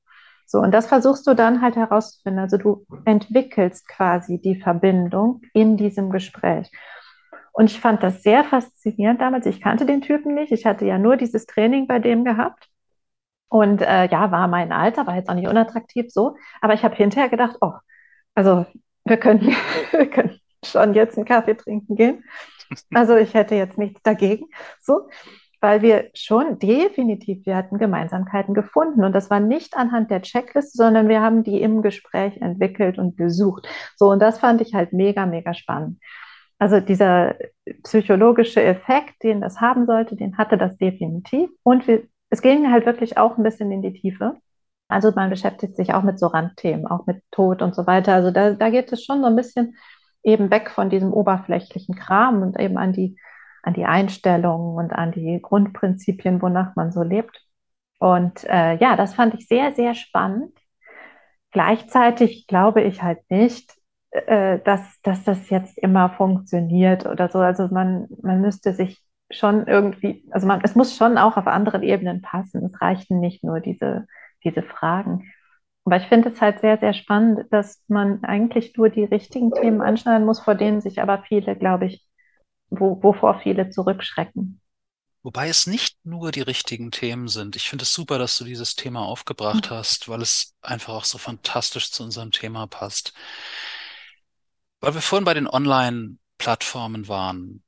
So, 0.46 0.58
und 0.58 0.72
das 0.72 0.86
versuchst 0.86 1.26
du 1.26 1.34
dann 1.34 1.62
halt 1.62 1.76
herauszufinden. 1.76 2.40
Also 2.40 2.58
du 2.58 2.86
entwickelst 3.04 3.88
quasi 3.88 4.40
die 4.40 4.60
Verbindung 4.60 5.40
in 5.54 5.76
diesem 5.76 6.10
Gespräch. 6.10 6.70
Und 7.52 7.70
ich 7.70 7.80
fand 7.80 8.02
das 8.02 8.22
sehr 8.22 8.44
faszinierend 8.44 9.20
damals. 9.20 9.46
Ich 9.46 9.60
kannte 9.60 9.86
den 9.86 10.02
Typen 10.02 10.34
nicht. 10.34 10.52
Ich 10.52 10.66
hatte 10.66 10.84
ja 10.84 10.98
nur 10.98 11.16
dieses 11.16 11.46
Training 11.46 11.86
bei 11.86 11.98
dem 11.98 12.24
gehabt. 12.24 12.68
Und 13.48 13.80
äh, 13.80 14.08
ja, 14.08 14.30
war 14.32 14.48
mein 14.48 14.72
Alter, 14.72 15.06
war 15.06 15.16
jetzt 15.16 15.28
auch 15.30 15.34
nicht 15.34 15.48
unattraktiv 15.48 16.06
so. 16.10 16.36
Aber 16.60 16.74
ich 16.74 16.84
habe 16.84 16.96
hinterher 16.96 17.28
gedacht, 17.28 17.56
oh, 17.60 17.72
also 18.34 18.66
wir 19.04 19.16
können, 19.16 19.54
wir 19.90 20.10
können 20.10 20.38
schon 20.64 20.94
jetzt 20.94 21.16
einen 21.16 21.26
Kaffee 21.26 21.54
trinken 21.54 21.96
gehen. 21.96 22.24
Also 22.92 23.16
ich 23.16 23.34
hätte 23.34 23.54
jetzt 23.54 23.78
nichts 23.78 24.02
dagegen, 24.02 24.46
so, 24.80 25.08
weil 25.60 25.82
wir 25.82 26.10
schon 26.14 26.58
definitiv, 26.58 27.46
wir 27.46 27.56
hatten 27.56 27.78
Gemeinsamkeiten 27.78 28.54
gefunden 28.54 29.04
und 29.04 29.12
das 29.12 29.30
war 29.30 29.40
nicht 29.40 29.76
anhand 29.76 30.10
der 30.10 30.22
Checkliste, 30.22 30.76
sondern 30.76 31.08
wir 31.08 31.20
haben 31.20 31.42
die 31.42 31.60
im 31.60 31.82
Gespräch 31.82 32.36
entwickelt 32.38 32.98
und 32.98 33.16
gesucht. 33.16 33.66
So, 33.96 34.10
und 34.10 34.20
das 34.20 34.38
fand 34.38 34.60
ich 34.60 34.74
halt 34.74 34.92
mega, 34.92 35.26
mega 35.26 35.54
spannend. 35.54 36.00
Also 36.58 36.80
dieser 36.80 37.34
psychologische 37.82 38.62
Effekt, 38.62 39.22
den 39.22 39.40
das 39.40 39.60
haben 39.60 39.86
sollte, 39.86 40.16
den 40.16 40.38
hatte 40.38 40.56
das 40.58 40.76
definitiv. 40.76 41.50
Und 41.62 41.86
wir, 41.86 42.02
es 42.30 42.42
ging 42.42 42.70
halt 42.70 42.86
wirklich 42.86 43.18
auch 43.18 43.36
ein 43.36 43.42
bisschen 43.42 43.70
in 43.72 43.82
die 43.82 43.92
Tiefe. 43.92 44.36
Also 44.94 45.10
man 45.14 45.28
beschäftigt 45.28 45.74
sich 45.76 45.92
auch 45.92 46.04
mit 46.04 46.20
so 46.20 46.28
Randthemen, 46.28 46.86
auch 46.86 47.04
mit 47.06 47.22
Tod 47.32 47.62
und 47.62 47.74
so 47.74 47.84
weiter. 47.86 48.14
Also 48.14 48.30
da, 48.30 48.52
da 48.52 48.70
geht 48.70 48.92
es 48.92 49.04
schon 49.04 49.20
so 49.22 49.26
ein 49.26 49.34
bisschen 49.34 49.76
eben 50.22 50.52
weg 50.52 50.70
von 50.70 50.88
diesem 50.88 51.12
oberflächlichen 51.12 51.96
Kram 51.96 52.42
und 52.42 52.58
eben 52.60 52.78
an 52.78 52.92
die, 52.92 53.18
an 53.64 53.74
die 53.74 53.86
Einstellungen 53.86 54.76
und 54.76 54.92
an 54.92 55.10
die 55.10 55.40
Grundprinzipien, 55.42 56.40
wonach 56.40 56.76
man 56.76 56.92
so 56.92 57.02
lebt. 57.02 57.42
Und 57.98 58.44
äh, 58.44 58.76
ja, 58.76 58.94
das 58.96 59.14
fand 59.14 59.34
ich 59.34 59.48
sehr, 59.48 59.72
sehr 59.72 59.94
spannend. 59.96 60.56
Gleichzeitig 61.50 62.46
glaube 62.46 62.82
ich 62.82 63.02
halt 63.02 63.18
nicht, 63.30 63.74
äh, 64.12 64.60
dass, 64.60 65.00
dass 65.02 65.24
das 65.24 65.50
jetzt 65.50 65.76
immer 65.76 66.10
funktioniert 66.10 67.04
oder 67.04 67.28
so. 67.28 67.40
Also 67.40 67.66
man, 67.66 68.06
man 68.22 68.40
müsste 68.40 68.72
sich 68.74 69.02
schon 69.28 69.66
irgendwie, 69.66 70.24
also 70.30 70.46
man, 70.46 70.60
es 70.62 70.76
muss 70.76 70.96
schon 70.96 71.18
auch 71.18 71.36
auf 71.36 71.48
anderen 71.48 71.82
Ebenen 71.82 72.22
passen. 72.22 72.64
Es 72.64 72.80
reichen 72.80 73.18
nicht 73.18 73.42
nur 73.42 73.58
diese 73.58 74.06
diese 74.44 74.62
Fragen. 74.62 75.32
Aber 75.84 75.96
ich 75.96 76.04
finde 76.04 76.30
es 76.30 76.40
halt 76.40 76.60
sehr, 76.60 76.78
sehr 76.78 76.94
spannend, 76.94 77.46
dass 77.50 77.82
man 77.88 78.24
eigentlich 78.24 78.76
nur 78.76 78.88
die 78.88 79.04
richtigen 79.04 79.52
Themen 79.52 79.82
anschneiden 79.82 80.26
muss, 80.26 80.40
vor 80.40 80.54
denen 80.54 80.80
sich 80.80 81.00
aber 81.00 81.22
viele, 81.28 81.56
glaube 81.56 81.86
ich, 81.86 82.06
wo, 82.70 83.02
wovor 83.02 83.40
viele 83.40 83.70
zurückschrecken. 83.70 84.60
Wobei 85.22 85.48
es 85.48 85.66
nicht 85.66 85.96
nur 86.04 86.32
die 86.32 86.42
richtigen 86.42 86.90
Themen 86.90 87.28
sind. 87.28 87.56
Ich 87.56 87.68
finde 87.68 87.84
es 87.84 87.92
super, 87.92 88.18
dass 88.18 88.36
du 88.36 88.44
dieses 88.44 88.76
Thema 88.76 89.06
aufgebracht 89.06 89.70
mhm. 89.70 89.74
hast, 89.74 90.08
weil 90.08 90.20
es 90.20 90.54
einfach 90.60 90.94
auch 90.94 91.04
so 91.04 91.18
fantastisch 91.18 91.90
zu 91.90 92.02
unserem 92.02 92.30
Thema 92.30 92.66
passt. 92.66 93.14
Weil 94.80 94.94
wir 94.94 95.00
vorhin 95.00 95.24
bei 95.24 95.32
den 95.32 95.48
Online-Plattformen 95.48 97.08
waren 97.08 97.62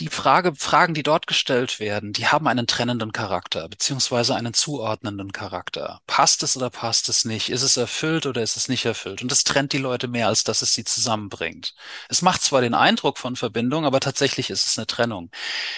die 0.00 0.08
Frage, 0.08 0.54
Fragen, 0.56 0.94
die 0.94 1.02
dort 1.02 1.26
gestellt 1.26 1.78
werden, 1.78 2.14
die 2.14 2.26
haben 2.26 2.48
einen 2.48 2.66
trennenden 2.66 3.12
Charakter, 3.12 3.68
beziehungsweise 3.68 4.34
einen 4.34 4.54
zuordnenden 4.54 5.30
Charakter. 5.30 6.00
Passt 6.06 6.42
es 6.42 6.56
oder 6.56 6.70
passt 6.70 7.10
es 7.10 7.26
nicht? 7.26 7.50
Ist 7.50 7.62
es 7.62 7.76
erfüllt 7.76 8.24
oder 8.24 8.42
ist 8.42 8.56
es 8.56 8.68
nicht 8.68 8.86
erfüllt? 8.86 9.20
Und 9.20 9.30
das 9.30 9.44
trennt 9.44 9.74
die 9.74 9.78
Leute 9.78 10.08
mehr, 10.08 10.28
als 10.28 10.42
dass 10.42 10.62
es 10.62 10.72
sie 10.72 10.84
zusammenbringt. 10.84 11.74
Es 12.08 12.22
macht 12.22 12.42
zwar 12.42 12.62
den 12.62 12.74
Eindruck 12.74 13.18
von 13.18 13.36
Verbindung, 13.36 13.84
aber 13.84 14.00
tatsächlich 14.00 14.48
ist 14.48 14.66
es 14.66 14.78
eine 14.78 14.86
Trennung. 14.86 15.30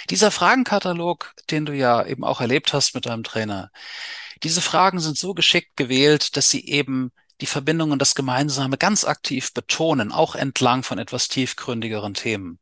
Dieser 0.08 0.30
Fragenkatalog, 0.30 1.34
den 1.50 1.66
du 1.66 1.74
ja 1.74 2.06
eben 2.06 2.22
auch 2.22 2.40
erlebt 2.40 2.72
hast 2.72 2.94
mit 2.94 3.06
deinem 3.06 3.24
Trainer, 3.24 3.72
diese 4.44 4.60
Fragen 4.60 5.00
sind 5.00 5.18
so 5.18 5.34
geschickt 5.34 5.76
gewählt, 5.76 6.36
dass 6.36 6.48
sie 6.48 6.66
eben 6.66 7.10
die 7.40 7.46
Verbindung 7.46 7.90
und 7.90 7.98
das 7.98 8.14
Gemeinsame 8.14 8.78
ganz 8.78 9.04
aktiv 9.04 9.52
betonen, 9.52 10.12
auch 10.12 10.36
entlang 10.36 10.84
von 10.84 10.98
etwas 10.98 11.26
tiefgründigeren 11.26 12.14
Themen. 12.14 12.60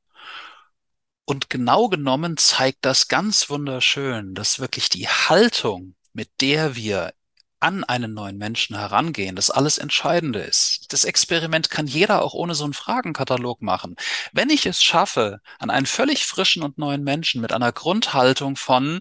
Und 1.31 1.49
genau 1.49 1.89
genommen 1.89 2.37
zeigt 2.39 2.85
das 2.85 3.07
ganz 3.07 3.49
wunderschön, 3.51 4.35
dass 4.35 4.59
wirklich 4.59 4.89
die 4.89 5.07
Haltung, 5.07 5.95
mit 6.13 6.29
der 6.41 6.75
wir 6.75 7.15
an 7.61 7.85
einen 7.85 8.15
neuen 8.15 8.37
Menschen 8.37 8.77
herangehen, 8.77 9.37
das 9.37 9.49
alles 9.49 9.79
Entscheidende 9.79 10.41
ist. 10.41 10.93
Das 10.93 11.05
Experiment 11.05 11.71
kann 11.71 11.87
jeder 11.87 12.23
auch 12.23 12.35
ohne 12.35 12.57
so 12.57 12.65
einen 12.65 12.73
Fragenkatalog 12.73 13.63
machen. 13.63 13.95
Wenn 14.33 14.51
ich 14.51 14.67
es 14.67 14.83
schaffe, 14.83 15.39
an 15.61 15.71
einen 15.71 15.87
völlig 15.87 16.27
frischen 16.27 16.65
und 16.65 16.79
neuen 16.79 17.05
Menschen 17.05 17.41
mit 17.41 17.53
einer 17.53 17.71
Grundhaltung 17.71 18.57
von, 18.57 18.99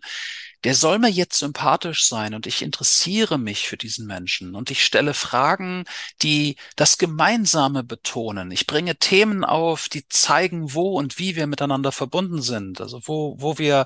der 0.63 0.75
soll 0.75 0.99
mir 0.99 1.09
jetzt 1.09 1.39
sympathisch 1.39 2.07
sein 2.07 2.33
und 2.33 2.47
ich 2.47 2.61
interessiere 2.61 3.37
mich 3.37 3.67
für 3.67 3.77
diesen 3.77 4.05
Menschen 4.07 4.55
und 4.55 4.71
ich 4.71 4.83
stelle 4.83 5.13
Fragen, 5.13 5.85
die 6.21 6.57
das 6.75 6.97
Gemeinsame 6.97 7.83
betonen. 7.83 8.51
Ich 8.51 8.67
bringe 8.67 8.97
Themen 8.97 9.45
auf, 9.45 9.89
die 9.89 10.07
zeigen, 10.09 10.73
wo 10.73 10.97
und 10.97 11.17
wie 11.17 11.35
wir 11.35 11.47
miteinander 11.47 11.91
verbunden 11.91 12.41
sind, 12.41 12.81
also 12.81 13.01
wo, 13.05 13.35
wo 13.39 13.57
wir 13.57 13.85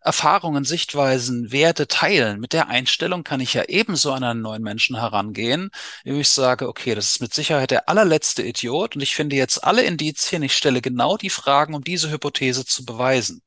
Erfahrungen, 0.00 0.64
Sichtweisen, 0.64 1.52
Werte 1.52 1.86
teilen. 1.88 2.40
Mit 2.40 2.52
der 2.52 2.68
Einstellung 2.68 3.24
kann 3.24 3.40
ich 3.40 3.54
ja 3.54 3.64
ebenso 3.64 4.12
an 4.12 4.24
einen 4.24 4.40
neuen 4.42 4.62
Menschen 4.62 4.96
herangehen, 4.96 5.70
wie 6.04 6.20
ich 6.20 6.28
sage, 6.28 6.68
okay, 6.68 6.94
das 6.94 7.10
ist 7.10 7.20
mit 7.20 7.34
Sicherheit 7.34 7.70
der 7.70 7.88
allerletzte 7.88 8.42
Idiot 8.42 8.96
und 8.96 9.02
ich 9.02 9.14
finde 9.14 9.36
jetzt 9.36 9.64
alle 9.64 9.82
Indizien, 9.82 10.42
ich 10.42 10.56
stelle 10.56 10.80
genau 10.80 11.16
die 11.16 11.30
Fragen, 11.30 11.74
um 11.74 11.82
diese 11.84 12.10
Hypothese 12.10 12.64
zu 12.64 12.84
beweisen. 12.84 13.42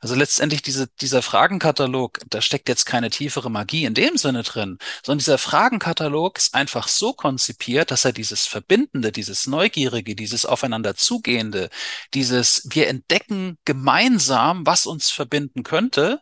Also 0.00 0.14
letztendlich 0.14 0.62
diese, 0.62 0.88
dieser 1.00 1.22
Fragenkatalog, 1.22 2.20
da 2.28 2.40
steckt 2.40 2.68
jetzt 2.68 2.86
keine 2.86 3.10
tiefere 3.10 3.50
Magie 3.50 3.84
in 3.84 3.94
dem 3.94 4.16
Sinne 4.16 4.42
drin, 4.42 4.78
sondern 5.04 5.18
dieser 5.18 5.38
Fragenkatalog 5.38 6.38
ist 6.38 6.54
einfach 6.54 6.88
so 6.88 7.12
konzipiert, 7.12 7.90
dass 7.90 8.04
er 8.04 8.12
dieses 8.12 8.46
Verbindende, 8.46 9.12
dieses 9.12 9.46
Neugierige, 9.46 10.14
dieses 10.14 10.46
Aufeinander 10.46 10.94
zugehende, 10.94 11.70
dieses 12.14 12.66
wir 12.70 12.88
entdecken 12.88 13.58
gemeinsam, 13.64 14.66
was 14.66 14.86
uns 14.86 15.10
verbinden 15.10 15.62
könnte, 15.62 16.20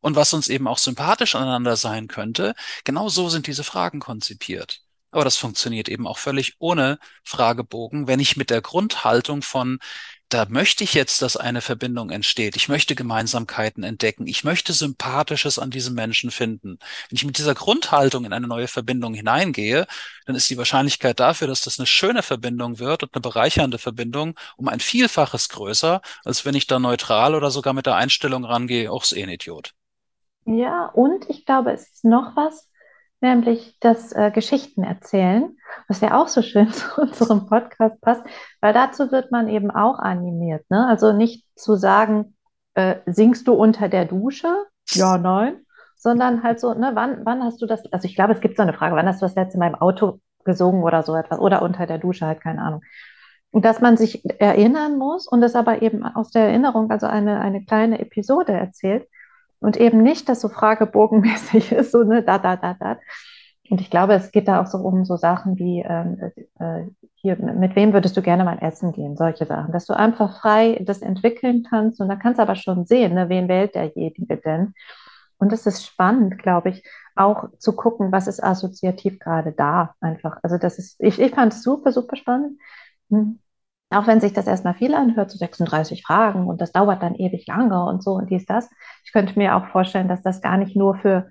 und 0.00 0.16
was 0.16 0.32
uns 0.32 0.48
eben 0.48 0.68
auch 0.68 0.78
sympathisch 0.78 1.34
aneinander 1.34 1.76
sein 1.76 2.08
könnte, 2.08 2.54
genau 2.84 3.08
so 3.08 3.28
sind 3.28 3.46
diese 3.46 3.64
Fragen 3.64 4.00
konzipiert. 4.00 4.82
Aber 5.10 5.24
das 5.24 5.36
funktioniert 5.36 5.88
eben 5.88 6.06
auch 6.06 6.18
völlig 6.18 6.56
ohne 6.58 6.98
Fragebogen, 7.24 8.06
wenn 8.06 8.20
ich 8.20 8.36
mit 8.36 8.50
der 8.50 8.60
Grundhaltung 8.60 9.42
von 9.42 9.78
da 10.28 10.46
möchte 10.48 10.84
ich 10.84 10.94
jetzt, 10.94 11.22
dass 11.22 11.36
eine 11.36 11.62
Verbindung 11.62 12.10
entsteht. 12.10 12.56
Ich 12.56 12.68
möchte 12.68 12.94
Gemeinsamkeiten 12.94 13.82
entdecken. 13.82 14.26
Ich 14.26 14.44
möchte 14.44 14.72
Sympathisches 14.72 15.58
an 15.58 15.70
diesem 15.70 15.94
Menschen 15.94 16.30
finden. 16.30 16.78
Wenn 17.08 17.16
ich 17.16 17.24
mit 17.24 17.38
dieser 17.38 17.54
Grundhaltung 17.54 18.24
in 18.24 18.32
eine 18.32 18.46
neue 18.46 18.68
Verbindung 18.68 19.14
hineingehe, 19.14 19.86
dann 20.26 20.36
ist 20.36 20.50
die 20.50 20.58
Wahrscheinlichkeit 20.58 21.18
dafür, 21.18 21.48
dass 21.48 21.62
das 21.62 21.78
eine 21.78 21.86
schöne 21.86 22.22
Verbindung 22.22 22.78
wird 22.78 23.02
und 23.02 23.14
eine 23.14 23.22
bereichernde 23.22 23.78
Verbindung 23.78 24.38
um 24.56 24.68
ein 24.68 24.80
Vielfaches 24.80 25.48
größer, 25.48 26.02
als 26.24 26.44
wenn 26.44 26.54
ich 26.54 26.66
da 26.66 26.78
neutral 26.78 27.34
oder 27.34 27.50
sogar 27.50 27.72
mit 27.72 27.86
der 27.86 27.96
Einstellung 27.96 28.44
rangehe, 28.44 28.92
auch 28.92 29.04
eh 29.12 29.22
ein 29.22 29.30
Idiot. 29.30 29.72
Ja, 30.44 30.86
und 30.86 31.28
ich 31.28 31.46
glaube, 31.46 31.72
es 31.72 31.88
ist 31.88 32.04
noch 32.04 32.36
was, 32.36 32.67
nämlich 33.20 33.76
das 33.80 34.12
äh, 34.12 34.30
Geschichten 34.30 34.84
erzählen, 34.84 35.56
was 35.88 36.00
ja 36.00 36.20
auch 36.20 36.28
so 36.28 36.42
schön 36.42 36.70
zu 36.72 37.00
unserem 37.00 37.46
Podcast 37.46 38.00
passt, 38.00 38.22
weil 38.60 38.72
dazu 38.72 39.10
wird 39.10 39.32
man 39.32 39.48
eben 39.48 39.70
auch 39.70 39.98
animiert. 39.98 40.64
Ne? 40.70 40.86
Also 40.86 41.12
nicht 41.12 41.44
zu 41.56 41.76
sagen, 41.76 42.36
äh, 42.74 42.96
singst 43.06 43.48
du 43.48 43.54
unter 43.54 43.88
der 43.88 44.04
Dusche? 44.04 44.48
Ja, 44.90 45.18
nein. 45.18 45.64
Sondern 45.96 46.44
halt 46.44 46.60
so, 46.60 46.74
ne, 46.74 46.92
wann, 46.94 47.24
wann 47.24 47.42
hast 47.42 47.60
du 47.60 47.66
das, 47.66 47.84
also 47.92 48.06
ich 48.06 48.14
glaube, 48.14 48.32
es 48.32 48.40
gibt 48.40 48.56
so 48.56 48.62
eine 48.62 48.72
Frage, 48.72 48.94
wann 48.94 49.08
hast 49.08 49.20
du 49.20 49.26
das 49.26 49.34
letzte 49.34 49.58
Mal 49.58 49.66
im 49.66 49.74
Auto 49.74 50.20
gesungen 50.44 50.84
oder 50.84 51.02
so 51.02 51.16
etwas 51.16 51.40
oder 51.40 51.60
unter 51.62 51.86
der 51.86 51.98
Dusche, 51.98 52.24
halt 52.24 52.40
keine 52.40 52.62
Ahnung. 52.62 52.82
Und 53.50 53.64
dass 53.64 53.80
man 53.80 53.96
sich 53.96 54.24
erinnern 54.40 54.96
muss 54.96 55.26
und 55.26 55.42
es 55.42 55.56
aber 55.56 55.82
eben 55.82 56.04
aus 56.04 56.30
der 56.30 56.44
Erinnerung, 56.44 56.90
also 56.90 57.06
eine, 57.06 57.40
eine 57.40 57.64
kleine 57.64 57.98
Episode 57.98 58.52
erzählt, 58.52 59.08
und 59.60 59.76
eben 59.76 60.02
nicht, 60.02 60.28
dass 60.28 60.40
so 60.40 60.48
fragebogenmäßig 60.48 61.72
ist, 61.72 61.92
so 61.92 62.04
ne, 62.04 62.22
da, 62.22 62.38
da, 62.38 62.56
da, 62.56 62.74
da. 62.74 62.98
Und 63.70 63.80
ich 63.80 63.90
glaube, 63.90 64.14
es 64.14 64.32
geht 64.32 64.48
da 64.48 64.62
auch 64.62 64.66
so 64.66 64.78
um 64.78 65.04
so 65.04 65.16
Sachen 65.16 65.58
wie, 65.58 65.84
ähm, 65.86 66.32
äh, 66.58 66.86
hier, 67.16 67.36
mit 67.36 67.76
wem 67.76 67.92
würdest 67.92 68.16
du 68.16 68.22
gerne 68.22 68.44
mal 68.44 68.58
essen 68.60 68.92
gehen? 68.92 69.16
Solche 69.16 69.44
Sachen, 69.44 69.72
dass 69.72 69.84
du 69.86 69.92
einfach 69.92 70.40
frei 70.40 70.80
das 70.84 71.02
entwickeln 71.02 71.66
kannst 71.68 72.00
und 72.00 72.08
da 72.08 72.16
kannst 72.16 72.38
du 72.38 72.42
aber 72.42 72.54
schon 72.54 72.86
sehen, 72.86 73.14
ne, 73.14 73.28
wen 73.28 73.48
wählt 73.48 73.74
derjenige 73.74 74.38
denn? 74.38 74.72
Und 75.38 75.52
es 75.52 75.66
ist 75.66 75.84
spannend, 75.84 76.38
glaube 76.38 76.70
ich, 76.70 76.82
auch 77.14 77.48
zu 77.58 77.74
gucken, 77.74 78.10
was 78.12 78.26
ist 78.26 78.42
assoziativ 78.42 79.18
gerade 79.18 79.52
da 79.52 79.94
einfach. 80.00 80.38
Also 80.42 80.58
das 80.58 80.78
ist, 80.78 80.96
ich, 81.00 81.20
ich 81.20 81.34
fand 81.34 81.52
es 81.52 81.62
super, 81.62 81.92
super 81.92 82.16
spannend. 82.16 82.58
Hm. 83.10 83.38
Auch 83.90 84.06
wenn 84.06 84.20
sich 84.20 84.34
das 84.34 84.46
erstmal 84.46 84.74
viel 84.74 84.94
anhört, 84.94 85.30
so 85.30 85.38
36 85.38 86.04
Fragen 86.04 86.46
und 86.46 86.60
das 86.60 86.72
dauert 86.72 87.02
dann 87.02 87.14
ewig 87.14 87.46
lange 87.46 87.84
und 87.86 88.02
so 88.02 88.12
und 88.12 88.30
dies, 88.30 88.44
das. 88.44 88.68
Ich 89.04 89.12
könnte 89.12 89.38
mir 89.38 89.56
auch 89.56 89.66
vorstellen, 89.68 90.08
dass 90.08 90.22
das 90.22 90.42
gar 90.42 90.58
nicht 90.58 90.76
nur 90.76 90.96
für, 90.96 91.30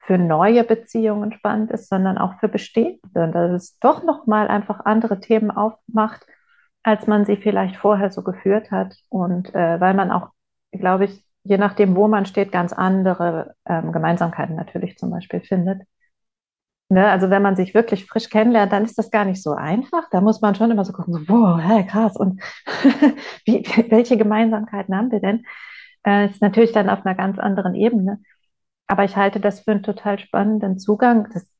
für 0.00 0.18
neue 0.18 0.62
Beziehungen 0.64 1.32
spannend 1.32 1.70
ist, 1.70 1.88
sondern 1.88 2.18
auch 2.18 2.38
für 2.38 2.48
bestehende. 2.48 3.00
Und 3.14 3.32
dass 3.32 3.50
es 3.52 3.78
doch 3.78 4.04
nochmal 4.04 4.48
einfach 4.48 4.80
andere 4.84 5.20
Themen 5.20 5.50
aufmacht, 5.50 6.26
als 6.82 7.06
man 7.06 7.24
sie 7.24 7.36
vielleicht 7.36 7.76
vorher 7.76 8.10
so 8.10 8.22
geführt 8.22 8.70
hat. 8.70 8.94
Und 9.08 9.54
äh, 9.54 9.80
weil 9.80 9.94
man 9.94 10.10
auch, 10.10 10.28
glaube 10.72 11.06
ich, 11.06 11.24
je 11.44 11.58
nachdem, 11.58 11.96
wo 11.96 12.08
man 12.08 12.26
steht, 12.26 12.52
ganz 12.52 12.72
andere 12.74 13.54
ähm, 13.66 13.92
Gemeinsamkeiten 13.92 14.54
natürlich 14.56 14.98
zum 14.98 15.10
Beispiel 15.10 15.40
findet. 15.40 15.82
Ne, 16.88 17.10
also 17.10 17.30
wenn 17.30 17.42
man 17.42 17.56
sich 17.56 17.74
wirklich 17.74 18.06
frisch 18.06 18.30
kennenlernt, 18.30 18.72
dann 18.72 18.84
ist 18.84 18.96
das 18.96 19.10
gar 19.10 19.24
nicht 19.24 19.42
so 19.42 19.52
einfach. 19.52 20.08
Da 20.10 20.20
muss 20.20 20.40
man 20.40 20.54
schon 20.54 20.70
immer 20.70 20.84
so 20.84 20.92
gucken, 20.92 21.14
so, 21.14 21.20
wow, 21.28 21.60
hey, 21.60 21.84
krass. 21.84 22.16
Und 22.16 22.40
wie, 23.44 23.64
welche 23.90 24.16
Gemeinsamkeiten 24.16 24.96
haben 24.96 25.10
wir 25.10 25.20
denn? 25.20 25.44
Äh, 26.06 26.26
ist 26.30 26.40
natürlich 26.40 26.70
dann 26.72 26.88
auf 26.88 27.04
einer 27.04 27.16
ganz 27.16 27.38
anderen 27.40 27.74
Ebene. 27.74 28.20
Aber 28.86 29.04
ich 29.04 29.16
halte 29.16 29.40
das 29.40 29.60
für 29.60 29.72
einen 29.72 29.82
total 29.82 30.20
spannenden 30.20 30.78
Zugang. 30.78 31.28
Das, 31.32 31.50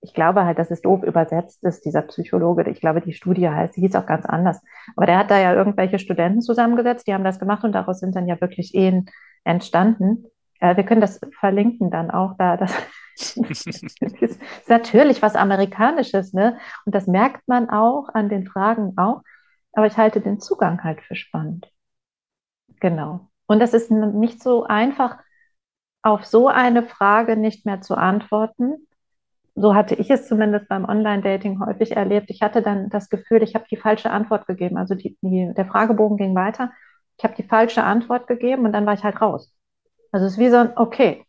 ich 0.00 0.14
glaube 0.14 0.46
halt, 0.46 0.58
dass 0.58 0.70
es 0.70 0.80
doof 0.80 1.02
übersetzt 1.02 1.62
ist, 1.62 1.84
dieser 1.84 2.02
Psychologe. 2.02 2.70
Ich 2.70 2.80
glaube, 2.80 3.02
die 3.02 3.12
Studie 3.12 3.50
heißt, 3.50 3.76
die 3.76 3.82
hieß 3.82 3.96
auch 3.96 4.06
ganz 4.06 4.24
anders. 4.24 4.62
Aber 4.96 5.04
der 5.04 5.18
hat 5.18 5.30
da 5.30 5.38
ja 5.38 5.52
irgendwelche 5.54 5.98
Studenten 5.98 6.40
zusammengesetzt, 6.40 7.06
die 7.06 7.12
haben 7.12 7.24
das 7.24 7.38
gemacht 7.38 7.64
und 7.64 7.72
daraus 7.72 8.00
sind 8.00 8.16
dann 8.16 8.28
ja 8.28 8.40
wirklich 8.40 8.74
Ehen 8.74 9.10
entstanden. 9.44 10.24
Äh, 10.60 10.76
wir 10.76 10.84
können 10.84 11.02
das 11.02 11.20
verlinken 11.38 11.90
dann 11.90 12.10
auch 12.10 12.36
da. 12.38 12.56
Das 12.56 12.74
ist 13.20 14.40
natürlich 14.68 15.22
was 15.22 15.36
Amerikanisches, 15.36 16.32
ne? 16.32 16.58
Und 16.84 16.94
das 16.94 17.06
merkt 17.06 17.46
man 17.48 17.70
auch 17.70 18.08
an 18.12 18.28
den 18.28 18.46
Fragen 18.46 18.96
auch. 18.96 19.22
Aber 19.72 19.86
ich 19.86 19.96
halte 19.96 20.20
den 20.20 20.40
Zugang 20.40 20.82
halt 20.82 21.00
für 21.02 21.14
spannend. 21.14 21.70
Genau. 22.80 23.28
Und 23.46 23.60
es 23.60 23.74
ist 23.74 23.90
nicht 23.90 24.42
so 24.42 24.64
einfach, 24.64 25.18
auf 26.02 26.24
so 26.24 26.48
eine 26.48 26.82
Frage 26.82 27.36
nicht 27.36 27.66
mehr 27.66 27.80
zu 27.80 27.94
antworten. 27.94 28.86
So 29.54 29.74
hatte 29.74 29.94
ich 29.94 30.10
es 30.10 30.26
zumindest 30.26 30.68
beim 30.68 30.84
Online-Dating 30.84 31.64
häufig 31.64 31.92
erlebt. 31.92 32.30
Ich 32.30 32.40
hatte 32.40 32.62
dann 32.62 32.88
das 32.88 33.10
Gefühl, 33.10 33.42
ich 33.42 33.54
habe 33.54 33.66
die 33.70 33.76
falsche 33.76 34.10
Antwort 34.10 34.46
gegeben. 34.46 34.78
Also 34.78 34.94
die, 34.94 35.18
die, 35.20 35.52
der 35.54 35.66
Fragebogen 35.66 36.16
ging 36.16 36.34
weiter. 36.34 36.72
Ich 37.18 37.24
habe 37.24 37.34
die 37.34 37.42
falsche 37.42 37.84
Antwort 37.84 38.26
gegeben 38.26 38.64
und 38.64 38.72
dann 38.72 38.86
war 38.86 38.94
ich 38.94 39.04
halt 39.04 39.20
raus. 39.20 39.52
Also 40.12 40.26
es 40.26 40.32
ist 40.32 40.38
wie 40.38 40.48
so 40.48 40.56
ein, 40.56 40.72
okay, 40.76 41.26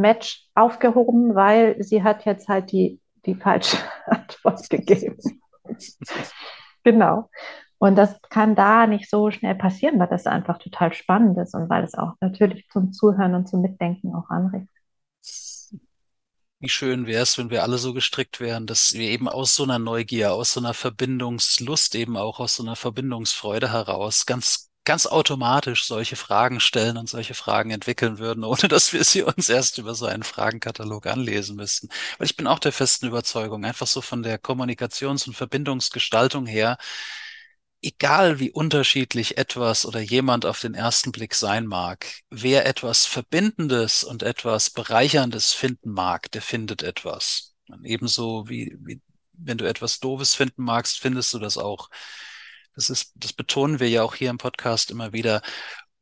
Match 0.00 0.48
aufgehoben, 0.54 1.34
weil 1.34 1.82
sie 1.82 2.02
hat 2.02 2.24
jetzt 2.24 2.48
halt 2.48 2.72
die, 2.72 3.00
die 3.26 3.34
falsche 3.34 3.76
Antwort 4.06 4.68
gegeben. 4.70 5.16
genau. 6.84 7.30
Und 7.78 7.96
das 7.96 8.20
kann 8.28 8.54
da 8.54 8.86
nicht 8.86 9.08
so 9.08 9.30
schnell 9.30 9.54
passieren, 9.54 9.98
weil 9.98 10.08
das 10.08 10.26
einfach 10.26 10.58
total 10.58 10.92
spannend 10.92 11.38
ist 11.38 11.54
und 11.54 11.70
weil 11.70 11.82
es 11.82 11.94
auch 11.94 12.12
natürlich 12.20 12.68
zum 12.68 12.92
Zuhören 12.92 13.34
und 13.34 13.48
zum 13.48 13.62
Mitdenken 13.62 14.14
auch 14.14 14.28
anregt. 14.28 14.68
Wie 16.62 16.68
schön 16.68 17.06
wäre 17.06 17.22
es, 17.22 17.38
wenn 17.38 17.48
wir 17.48 17.62
alle 17.62 17.78
so 17.78 17.94
gestrickt 17.94 18.38
wären, 18.38 18.66
dass 18.66 18.92
wir 18.92 19.08
eben 19.08 19.30
aus 19.30 19.54
so 19.54 19.62
einer 19.62 19.78
Neugier, 19.78 20.34
aus 20.34 20.52
so 20.52 20.60
einer 20.60 20.74
Verbindungslust, 20.74 21.94
eben 21.94 22.18
auch 22.18 22.38
aus 22.38 22.56
so 22.56 22.62
einer 22.62 22.76
Verbindungsfreude 22.76 23.72
heraus 23.72 24.26
ganz 24.26 24.69
ganz 24.90 25.06
automatisch 25.06 25.86
solche 25.86 26.16
Fragen 26.16 26.58
stellen 26.58 26.96
und 26.96 27.08
solche 27.08 27.34
Fragen 27.34 27.70
entwickeln 27.70 28.18
würden, 28.18 28.42
ohne 28.52 28.66
dass 28.66 28.92
wir 28.92 29.04
sie 29.04 29.22
uns 29.22 29.48
erst 29.48 29.78
über 29.78 29.94
so 29.94 30.06
einen 30.06 30.24
Fragenkatalog 30.24 31.06
anlesen 31.06 31.54
müssten. 31.54 31.90
Weil 32.18 32.26
ich 32.26 32.34
bin 32.36 32.48
auch 32.48 32.58
der 32.58 32.72
festen 32.72 33.06
Überzeugung, 33.06 33.64
einfach 33.64 33.86
so 33.86 34.00
von 34.00 34.24
der 34.24 34.40
Kommunikations- 34.40 35.28
und 35.28 35.34
Verbindungsgestaltung 35.34 36.44
her, 36.44 36.76
egal 37.82 38.40
wie 38.40 38.50
unterschiedlich 38.50 39.38
etwas 39.38 39.86
oder 39.86 40.00
jemand 40.00 40.44
auf 40.44 40.58
den 40.58 40.74
ersten 40.74 41.12
Blick 41.12 41.36
sein 41.36 41.66
mag, 41.66 42.06
wer 42.28 42.66
etwas 42.66 43.06
Verbindendes 43.06 44.02
und 44.02 44.24
etwas 44.24 44.70
Bereicherndes 44.70 45.52
finden 45.52 45.92
mag, 45.92 46.32
der 46.32 46.42
findet 46.42 46.82
etwas. 46.82 47.54
Ebenso 47.84 48.48
wie, 48.48 48.76
wie 48.80 49.00
wenn 49.34 49.56
du 49.56 49.68
etwas 49.68 50.00
Doofes 50.00 50.34
finden 50.34 50.64
magst, 50.64 50.98
findest 50.98 51.32
du 51.32 51.38
das 51.38 51.58
auch 51.58 51.90
das 52.74 52.90
ist, 52.90 53.12
das 53.16 53.32
betonen 53.32 53.80
wir 53.80 53.88
ja 53.88 54.02
auch 54.02 54.14
hier 54.14 54.30
im 54.30 54.38
Podcast 54.38 54.90
immer 54.90 55.12
wieder. 55.12 55.42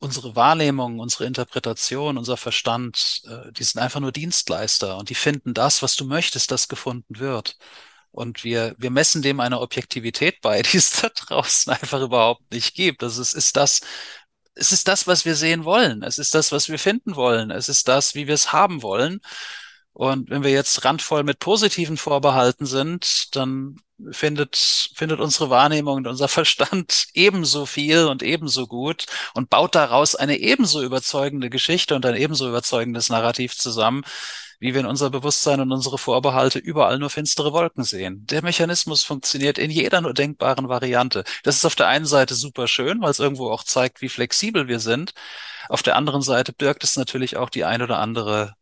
Unsere 0.00 0.36
Wahrnehmung, 0.36 1.00
unsere 1.00 1.24
Interpretation, 1.26 2.18
unser 2.18 2.36
Verstand, 2.36 3.22
äh, 3.26 3.52
die 3.52 3.64
sind 3.64 3.80
einfach 3.80 4.00
nur 4.00 4.12
Dienstleister 4.12 4.96
und 4.96 5.10
die 5.10 5.14
finden 5.16 5.54
das, 5.54 5.82
was 5.82 5.96
du 5.96 6.04
möchtest, 6.06 6.50
das 6.52 6.68
gefunden 6.68 7.18
wird. 7.18 7.56
Und 8.10 8.44
wir, 8.44 8.74
wir 8.78 8.90
messen 8.90 9.22
dem 9.22 9.40
eine 9.40 9.60
Objektivität 9.60 10.40
bei, 10.40 10.62
die 10.72 10.76
es 10.76 10.90
da 11.00 11.08
draußen 11.08 11.72
einfach 11.72 12.00
überhaupt 12.00 12.50
nicht 12.52 12.74
gibt. 12.74 13.02
Das 13.02 13.18
ist, 13.18 13.34
ist 13.34 13.56
das, 13.56 13.80
es 14.54 14.72
ist 14.72 14.88
das, 14.88 15.06
was 15.06 15.24
wir 15.24 15.36
sehen 15.36 15.64
wollen. 15.64 16.02
Es 16.02 16.18
ist 16.18 16.34
das, 16.34 16.52
was 16.52 16.68
wir 16.68 16.78
finden 16.78 17.16
wollen. 17.16 17.50
Es 17.50 17.68
ist 17.68 17.88
das, 17.88 18.14
wie 18.14 18.26
wir 18.26 18.34
es 18.34 18.52
haben 18.52 18.82
wollen. 18.82 19.20
Und 19.98 20.30
wenn 20.30 20.44
wir 20.44 20.52
jetzt 20.52 20.84
randvoll 20.84 21.24
mit 21.24 21.40
positiven 21.40 21.96
Vorbehalten 21.96 22.66
sind, 22.66 23.34
dann 23.34 23.78
findet, 24.12 24.54
findet 24.94 25.18
unsere 25.18 25.50
Wahrnehmung 25.50 25.96
und 25.96 26.06
unser 26.06 26.28
Verstand 26.28 27.08
ebenso 27.14 27.66
viel 27.66 28.06
und 28.06 28.22
ebenso 28.22 28.68
gut 28.68 29.06
und 29.34 29.50
baut 29.50 29.74
daraus 29.74 30.14
eine 30.14 30.36
ebenso 30.36 30.84
überzeugende 30.84 31.50
Geschichte 31.50 31.96
und 31.96 32.06
ein 32.06 32.14
ebenso 32.14 32.48
überzeugendes 32.48 33.08
Narrativ 33.08 33.56
zusammen, 33.56 34.04
wie 34.60 34.72
wir 34.72 34.82
in 34.82 34.86
unser 34.86 35.10
Bewusstsein 35.10 35.60
und 35.60 35.72
unsere 35.72 35.98
Vorbehalte 35.98 36.60
überall 36.60 37.00
nur 37.00 37.10
finstere 37.10 37.52
Wolken 37.52 37.82
sehen. 37.82 38.24
Der 38.26 38.44
Mechanismus 38.44 39.02
funktioniert 39.02 39.58
in 39.58 39.72
jeder 39.72 40.00
nur 40.00 40.14
denkbaren 40.14 40.68
Variante. 40.68 41.24
Das 41.42 41.56
ist 41.56 41.64
auf 41.64 41.74
der 41.74 41.88
einen 41.88 42.06
Seite 42.06 42.36
super 42.36 42.68
schön, 42.68 43.00
weil 43.00 43.10
es 43.10 43.18
irgendwo 43.18 43.50
auch 43.50 43.64
zeigt, 43.64 44.00
wie 44.00 44.08
flexibel 44.08 44.68
wir 44.68 44.78
sind. 44.78 45.12
Auf 45.68 45.82
der 45.82 45.96
anderen 45.96 46.22
Seite 46.22 46.52
birgt 46.52 46.84
es 46.84 46.94
natürlich 46.96 47.36
auch 47.36 47.50
die 47.50 47.64
ein 47.64 47.82
oder 47.82 47.98
andere 47.98 48.54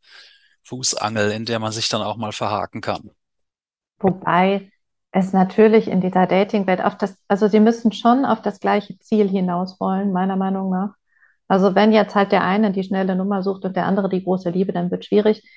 Fußangel, 0.67 1.31
in 1.31 1.45
der 1.45 1.59
man 1.59 1.73
sich 1.73 1.89
dann 1.89 2.03
auch 2.03 2.17
mal 2.17 2.33
verhaken 2.33 2.81
kann. 2.81 3.11
Wobei 3.99 4.71
es 5.13 5.33
natürlich 5.33 5.89
in 5.89 6.01
dieser 6.01 6.27
Dating-Welt 6.27 6.83
auf 6.83 6.99
das, 6.99 7.17
also 7.29 7.49
sie 7.49 7.61
müssen 7.61 7.93
schon 7.93 8.25
auf 8.25 8.43
das 8.43 8.61
gleiche 8.61 8.99
Ziel 8.99 9.29
hinaus 9.29 9.81
wollen, 9.81 10.13
meiner 10.13 10.37
Meinung 10.37 10.71
nach. 10.71 10.95
Also 11.49 11.75
wenn 11.75 11.93
jetzt 11.93 12.15
halt 12.15 12.33
der 12.33 12.45
eine 12.45 12.73
die 12.73 12.83
schnelle 12.83 13.15
Nummer 13.17 13.43
sucht 13.43 13.65
und 13.65 13.77
der 13.77 13.87
andere 13.87 14.09
die 14.09 14.23
große 14.23 14.51
Liebe, 14.51 14.73
dann 14.73 14.91
wird 14.91 15.05
schwierig. 15.05 15.49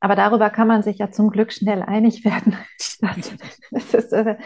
Aber 0.00 0.16
darüber 0.16 0.50
kann 0.50 0.68
man 0.68 0.82
sich 0.82 0.98
ja 0.98 1.10
zum 1.10 1.30
Glück 1.30 1.52
schnell 1.52 1.82
einig 1.82 2.24
werden. 2.24 2.56
Das, 2.78 2.98
das 3.70 3.94
ist, 3.94 4.12
äh, 4.12 4.36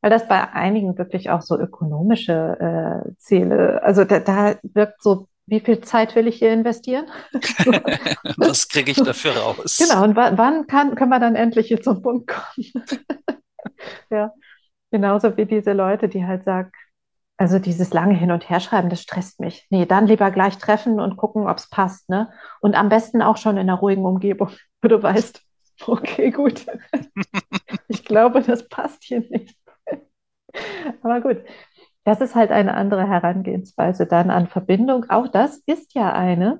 weil 0.00 0.10
das 0.10 0.28
bei 0.28 0.52
einigen 0.52 0.98
wirklich 0.98 1.30
auch 1.30 1.42
so 1.42 1.58
ökonomische 1.58 3.04
äh, 3.08 3.16
Ziele, 3.18 3.82
also 3.82 4.04
da, 4.04 4.20
da 4.20 4.56
wirkt 4.62 5.02
so 5.02 5.28
wie 5.46 5.60
viel 5.60 5.80
Zeit 5.80 6.14
will 6.16 6.26
ich 6.28 6.36
hier 6.38 6.52
investieren? 6.52 7.06
Was 8.36 8.68
kriege 8.68 8.90
ich 8.90 9.02
dafür 9.02 9.36
raus? 9.36 9.76
Genau, 9.78 10.04
und 10.04 10.16
wann 10.16 10.66
kann, 10.66 10.94
können 10.94 11.10
wir 11.10 11.18
dann 11.20 11.34
endlich 11.36 11.68
hier 11.68 11.80
zum 11.82 12.02
Punkt 12.02 12.28
kommen? 12.28 12.72
ja, 14.10 14.32
genauso 14.90 15.36
wie 15.36 15.46
diese 15.46 15.72
Leute, 15.72 16.08
die 16.08 16.24
halt 16.24 16.44
sagen, 16.44 16.70
Also 17.36 17.58
dieses 17.58 17.92
lange 17.92 18.14
Hin- 18.14 18.30
und 18.32 18.48
Herschreiben, 18.48 18.90
das 18.90 19.02
stresst 19.02 19.40
mich. 19.40 19.66
Nee, 19.70 19.86
dann 19.86 20.06
lieber 20.06 20.30
gleich 20.30 20.58
treffen 20.58 21.00
und 21.00 21.16
gucken, 21.16 21.48
ob 21.48 21.58
es 21.58 21.68
passt. 21.68 22.08
Ne? 22.08 22.32
Und 22.60 22.74
am 22.76 22.88
besten 22.88 23.22
auch 23.22 23.36
schon 23.36 23.56
in 23.56 23.68
einer 23.68 23.78
ruhigen 23.80 24.06
Umgebung, 24.06 24.50
wo 24.82 24.88
du 24.88 25.02
weißt, 25.02 25.42
okay, 25.86 26.30
gut. 26.30 26.66
ich 27.88 28.04
glaube, 28.04 28.42
das 28.42 28.68
passt 28.68 29.04
hier 29.04 29.20
nicht. 29.20 29.56
Aber 31.02 31.20
gut, 31.20 31.38
das 32.04 32.20
ist 32.20 32.34
halt 32.34 32.50
eine 32.50 32.74
andere 32.74 33.08
Herangehensweise 33.08 34.06
dann 34.06 34.30
an 34.30 34.48
Verbindung. 34.48 35.06
Auch 35.08 35.28
das 35.28 35.58
ist 35.66 35.94
ja 35.94 36.12
eine. 36.12 36.58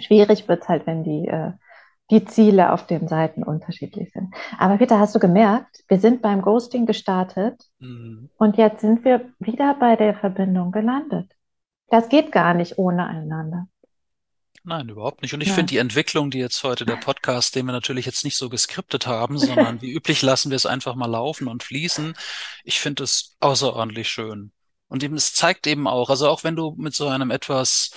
Schwierig 0.00 0.48
wird 0.48 0.62
es 0.62 0.68
halt, 0.68 0.86
wenn 0.86 1.04
die, 1.04 1.28
äh, 1.28 1.52
die 2.10 2.24
Ziele 2.24 2.72
auf 2.72 2.86
den 2.86 3.08
Seiten 3.08 3.42
unterschiedlich 3.42 4.12
sind. 4.12 4.34
Aber 4.58 4.78
Peter, 4.78 4.98
hast 4.98 5.14
du 5.14 5.18
gemerkt, 5.18 5.84
wir 5.88 5.98
sind 5.98 6.22
beim 6.22 6.42
Ghosting 6.42 6.86
gestartet 6.86 7.62
mhm. 7.78 8.30
und 8.36 8.56
jetzt 8.56 8.80
sind 8.80 9.04
wir 9.04 9.32
wieder 9.38 9.74
bei 9.74 9.96
der 9.96 10.14
Verbindung 10.14 10.72
gelandet. 10.72 11.30
Das 11.88 12.08
geht 12.08 12.32
gar 12.32 12.54
nicht 12.54 12.78
ohne 12.78 13.06
einander. 13.06 13.66
Nein, 14.64 14.88
überhaupt 14.88 15.22
nicht. 15.22 15.34
Und 15.34 15.40
ich 15.40 15.48
ja. 15.48 15.54
finde 15.54 15.70
die 15.70 15.78
Entwicklung, 15.78 16.30
die 16.30 16.38
jetzt 16.38 16.62
heute 16.62 16.84
der 16.84 16.96
Podcast, 16.96 17.56
den 17.56 17.66
wir 17.66 17.72
natürlich 17.72 18.06
jetzt 18.06 18.24
nicht 18.24 18.36
so 18.36 18.48
geskriptet 18.48 19.08
haben, 19.08 19.36
sondern 19.38 19.82
wie 19.82 19.90
üblich 19.92 20.22
lassen 20.22 20.50
wir 20.50 20.56
es 20.56 20.66
einfach 20.66 20.94
mal 20.94 21.10
laufen 21.10 21.48
und 21.48 21.64
fließen. 21.64 22.14
Ich 22.62 22.78
finde 22.78 23.02
es 23.02 23.36
außerordentlich 23.40 24.08
schön. 24.08 24.52
Und 24.86 25.02
eben, 25.02 25.16
es 25.16 25.34
zeigt 25.34 25.66
eben 25.66 25.88
auch, 25.88 26.10
also 26.10 26.28
auch 26.28 26.44
wenn 26.44 26.54
du 26.54 26.74
mit 26.78 26.94
so 26.94 27.08
einem 27.08 27.30
etwas, 27.30 27.90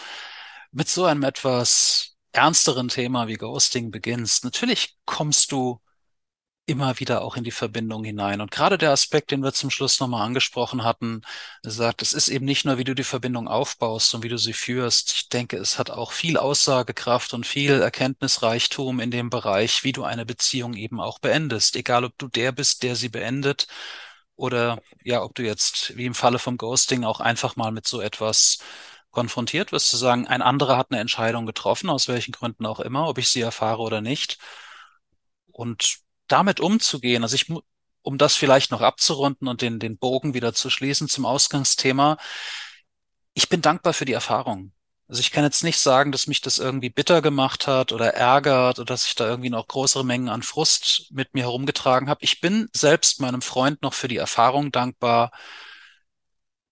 mit 0.71 0.87
so 0.87 1.05
einem 1.05 1.23
etwas 1.23 2.15
ernsteren 2.31 2.87
Thema 2.87 3.27
wie 3.27 3.35
Ghosting 3.35 3.91
beginnst, 3.91 4.43
natürlich 4.43 4.97
kommst 5.05 5.51
du 5.51 5.81
immer 6.67 6.99
wieder 6.99 7.21
auch 7.21 7.37
in 7.37 7.43
die 7.43 7.51
Verbindung 7.51 8.03
hinein. 8.03 8.41
Und 8.41 8.51
gerade 8.51 8.77
der 8.77 8.91
Aspekt, 8.91 9.31
den 9.31 9.43
wir 9.43 9.53
zum 9.53 9.69
Schluss 9.69 9.99
nochmal 9.99 10.25
angesprochen 10.25 10.83
hatten, 10.83 11.21
sagt, 11.61 12.01
es 12.01 12.13
ist 12.13 12.27
eben 12.27 12.45
nicht 12.45 12.65
nur, 12.65 12.77
wie 12.77 12.83
du 12.83 12.95
die 12.95 13.03
Verbindung 13.03 13.47
aufbaust 13.47 14.13
und 14.15 14.23
wie 14.23 14.29
du 14.29 14.37
sie 14.37 14.53
führst. 14.53 15.11
Ich 15.11 15.29
denke, 15.29 15.57
es 15.57 15.77
hat 15.77 15.91
auch 15.91 16.11
viel 16.11 16.37
Aussagekraft 16.37 17.33
und 17.33 17.45
viel 17.45 17.81
Erkenntnisreichtum 17.81 18.99
in 18.99 19.11
dem 19.11 19.29
Bereich, 19.29 19.83
wie 19.83 19.91
du 19.91 20.03
eine 20.03 20.25
Beziehung 20.25 20.73
eben 20.73 20.99
auch 20.99 21.19
beendest. 21.19 21.75
Egal, 21.75 22.03
ob 22.05 22.17
du 22.17 22.27
der 22.27 22.51
bist, 22.51 22.83
der 22.83 22.95
sie 22.95 23.09
beendet 23.09 23.67
oder 24.35 24.81
ja, 25.03 25.21
ob 25.23 25.35
du 25.35 25.43
jetzt, 25.43 25.95
wie 25.97 26.05
im 26.05 26.15
Falle 26.15 26.39
vom 26.39 26.57
Ghosting, 26.57 27.03
auch 27.05 27.19
einfach 27.19 27.55
mal 27.55 27.71
mit 27.71 27.87
so 27.87 28.01
etwas 28.01 28.59
konfrontiert 29.11 29.71
wirst, 29.71 29.89
zu 29.89 29.97
sagen, 29.97 30.27
ein 30.27 30.41
anderer 30.41 30.77
hat 30.77 30.91
eine 30.91 30.99
Entscheidung 30.99 31.45
getroffen, 31.45 31.89
aus 31.89 32.07
welchen 32.07 32.33
Gründen 32.33 32.65
auch 32.65 32.79
immer, 32.79 33.07
ob 33.07 33.17
ich 33.17 33.29
sie 33.29 33.41
erfahre 33.41 33.81
oder 33.81 34.01
nicht. 34.01 34.39
Und 35.51 35.99
damit 36.27 36.59
umzugehen, 36.59 37.23
also 37.23 37.35
ich, 37.35 37.51
um 38.01 38.17
das 38.17 38.35
vielleicht 38.35 38.71
noch 38.71 38.81
abzurunden 38.81 39.47
und 39.47 39.61
den, 39.61 39.79
den 39.79 39.97
Bogen 39.97 40.33
wieder 40.33 40.53
zu 40.53 40.69
schließen 40.69 41.09
zum 41.09 41.25
Ausgangsthema, 41.25 42.17
ich 43.33 43.49
bin 43.49 43.61
dankbar 43.61 43.93
für 43.93 44.05
die 44.05 44.13
Erfahrung. 44.13 44.71
Also 45.07 45.19
ich 45.21 45.31
kann 45.31 45.43
jetzt 45.43 45.63
nicht 45.63 45.79
sagen, 45.79 46.11
dass 46.11 46.25
mich 46.25 46.41
das 46.41 46.57
irgendwie 46.57 46.89
bitter 46.89 47.21
gemacht 47.21 47.67
hat 47.67 47.91
oder 47.91 48.15
ärgert 48.15 48.79
oder 48.79 48.85
dass 48.85 49.05
ich 49.05 49.13
da 49.13 49.27
irgendwie 49.27 49.51
noch 49.51 49.67
größere 49.67 50.03
Mengen 50.03 50.29
an 50.29 50.41
Frust 50.41 51.11
mit 51.11 51.33
mir 51.35 51.43
herumgetragen 51.43 52.09
habe. 52.09 52.23
Ich 52.23 52.41
bin 52.41 52.69
selbst 52.73 53.19
meinem 53.21 53.43
Freund 53.43 53.83
noch 53.83 53.93
für 53.93 54.07
die 54.07 54.17
Erfahrung 54.17 54.71
dankbar, 54.71 55.31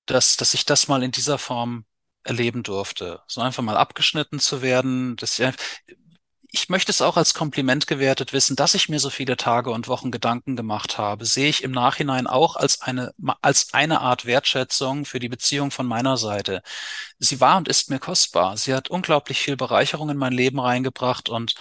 dass, 0.06 0.36
dass 0.36 0.54
ich 0.54 0.66
das 0.66 0.88
mal 0.88 1.04
in 1.04 1.12
dieser 1.12 1.38
Form 1.38 1.86
erleben 2.24 2.64
durfte. 2.64 3.22
So 3.28 3.42
einfach 3.42 3.64
mal 3.64 3.78
abgeschnitten 3.78 4.40
zu 4.40 4.62
werden. 4.62 5.16
Das, 5.18 5.40
ich 5.40 5.54
möchte 6.70 6.92
es 6.92 7.02
auch 7.02 7.18
als 7.18 7.34
Kompliment 7.34 7.88
gewertet 7.88 8.32
wissen, 8.32 8.56
dass 8.56 8.76
ich 8.76 8.88
mir 8.88 9.00
so 9.00 9.10
viele 9.10 9.38
Tage 9.38 9.72
und 9.72 9.88
Wochen 9.88 10.12
Gedanken 10.12 10.56
gemacht 10.56 11.00
habe, 11.00 11.26
sehe 11.26 11.50
ich 11.50 11.64
im 11.64 11.72
Nachhinein 11.72 12.28
auch 12.28 12.56
als 12.56 12.82
eine, 12.82 13.14
als 13.42 13.74
eine 13.74 14.02
Art 14.02 14.26
Wertschätzung 14.26 15.06
für 15.06 15.20
die 15.20 15.30
Beziehung 15.30 15.72
von 15.72 15.88
meiner 15.88 16.16
Seite. 16.18 16.62
Sie 17.20 17.40
war 17.40 17.58
und 17.58 17.68
ist 17.68 17.90
mir 17.90 18.00
kostbar. 18.00 18.56
Sie 18.58 18.74
hat 18.74 18.90
unglaublich 18.90 19.40
viel 19.40 19.58
Bereicherung 19.58 20.10
in 20.12 20.18
mein 20.18 20.34
Leben 20.34 20.60
reingebracht 20.60 21.28
und 21.30 21.56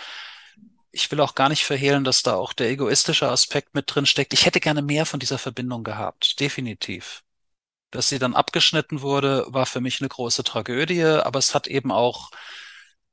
ich 0.90 1.10
will 1.10 1.20
auch 1.20 1.34
gar 1.34 1.48
nicht 1.48 1.64
verhehlen, 1.64 2.04
dass 2.04 2.22
da 2.22 2.34
auch 2.34 2.52
der 2.52 2.70
egoistische 2.70 3.28
Aspekt 3.30 3.74
mit 3.74 3.94
drin 3.94 4.06
steckt. 4.06 4.34
Ich 4.34 4.44
hätte 4.46 4.60
gerne 4.60 4.82
mehr 4.82 5.06
von 5.06 5.20
dieser 5.20 5.38
Verbindung 5.38 5.84
gehabt. 5.84 6.38
Definitiv. 6.40 7.22
Dass 7.90 8.08
sie 8.08 8.18
dann 8.18 8.34
abgeschnitten 8.34 9.02
wurde, 9.02 9.46
war 9.48 9.66
für 9.66 9.80
mich 9.80 10.00
eine 10.00 10.08
große 10.08 10.44
Tragödie, 10.44 11.02
aber 11.04 11.38
es 11.38 11.54
hat 11.54 11.66
eben 11.66 11.92
auch 11.92 12.30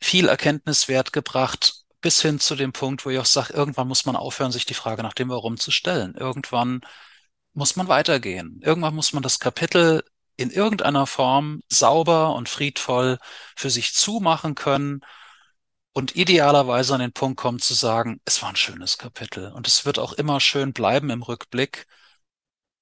viel 0.01 0.27
Erkenntniswert 0.27 1.13
gebracht, 1.13 1.83
bis 2.01 2.21
hin 2.21 2.39
zu 2.39 2.55
dem 2.55 2.71
Punkt, 2.71 3.05
wo 3.05 3.09
ich 3.09 3.19
auch 3.19 3.25
sage, 3.25 3.53
irgendwann 3.53 3.87
muss 3.87 4.05
man 4.05 4.15
aufhören, 4.15 4.51
sich 4.51 4.65
die 4.65 4.73
Frage 4.73 5.03
nach 5.03 5.13
dem 5.13 5.29
Warum 5.29 5.57
zu 5.57 5.71
stellen. 5.71 6.15
Irgendwann 6.15 6.81
muss 7.53 7.75
man 7.75 7.87
weitergehen. 7.87 8.61
Irgendwann 8.63 8.95
muss 8.95 9.13
man 9.13 9.23
das 9.23 9.39
Kapitel 9.39 10.03
in 10.37 10.51
irgendeiner 10.51 11.05
Form 11.05 11.61
sauber 11.67 12.35
und 12.35 12.47
friedvoll 12.47 13.19
für 13.57 13.69
sich 13.69 13.93
zumachen 13.93 14.55
können 14.55 15.01
und 15.91 16.15
idealerweise 16.15 16.93
an 16.93 17.01
den 17.01 17.11
Punkt 17.11 17.37
kommen 17.39 17.59
zu 17.59 17.73
sagen, 17.73 18.21
es 18.23 18.41
war 18.41 18.49
ein 18.49 18.55
schönes 18.55 18.97
Kapitel 18.97 19.51
und 19.51 19.67
es 19.67 19.85
wird 19.85 19.99
auch 19.99 20.13
immer 20.13 20.39
schön 20.39 20.71
bleiben 20.71 21.09
im 21.09 21.23
Rückblick 21.23 21.87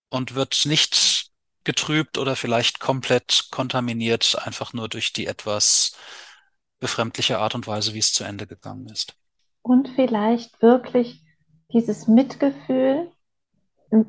und 0.09 0.35
wird 0.35 0.65
nicht 0.65 1.31
getrübt 1.63 2.17
oder 2.17 2.35
vielleicht 2.35 2.79
komplett 2.79 3.47
kontaminiert, 3.51 4.37
einfach 4.45 4.73
nur 4.73 4.87
durch 4.87 5.13
die 5.13 5.25
etwas 5.25 5.93
befremdliche 6.79 7.39
Art 7.39 7.55
und 7.55 7.67
Weise, 7.67 7.93
wie 7.93 7.99
es 7.99 8.13
zu 8.13 8.23
Ende 8.23 8.47
gegangen 8.47 8.87
ist. 8.87 9.15
Und 9.61 9.89
vielleicht 9.89 10.61
wirklich 10.61 11.23
dieses 11.73 12.07
Mitgefühl 12.07 13.11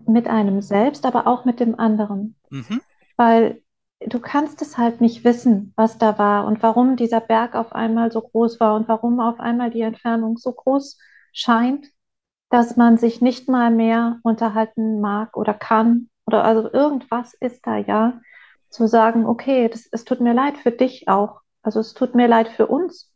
mit 0.06 0.26
einem 0.26 0.60
selbst, 0.60 1.06
aber 1.06 1.26
auch 1.26 1.44
mit 1.44 1.60
dem 1.60 1.78
anderen. 1.78 2.36
Mhm. 2.50 2.80
Weil 3.16 3.62
du 4.00 4.20
kannst 4.20 4.62
es 4.62 4.78
halt 4.78 5.00
nicht 5.00 5.24
wissen, 5.24 5.72
was 5.76 5.98
da 5.98 6.18
war 6.18 6.46
und 6.46 6.62
warum 6.62 6.96
dieser 6.96 7.20
Berg 7.20 7.54
auf 7.54 7.72
einmal 7.72 8.12
so 8.12 8.20
groß 8.20 8.60
war 8.60 8.76
und 8.76 8.88
warum 8.88 9.20
auf 9.20 9.40
einmal 9.40 9.70
die 9.70 9.80
Entfernung 9.80 10.36
so 10.36 10.52
groß 10.52 10.98
scheint, 11.32 11.86
dass 12.50 12.76
man 12.76 12.96
sich 12.96 13.20
nicht 13.20 13.48
mal 13.48 13.70
mehr 13.70 14.20
unterhalten 14.22 15.00
mag 15.00 15.36
oder 15.36 15.54
kann 15.54 16.08
oder 16.26 16.44
also 16.44 16.70
irgendwas 16.72 17.34
ist 17.34 17.66
da 17.66 17.78
ja, 17.78 18.20
zu 18.68 18.86
sagen, 18.86 19.24
okay, 19.24 19.68
das, 19.68 19.88
es 19.90 20.04
tut 20.04 20.20
mir 20.20 20.34
leid 20.34 20.58
für 20.58 20.70
dich 20.70 21.08
auch, 21.08 21.40
also 21.62 21.80
es 21.80 21.94
tut 21.94 22.14
mir 22.14 22.28
leid 22.28 22.48
für 22.48 22.66
uns 22.66 23.12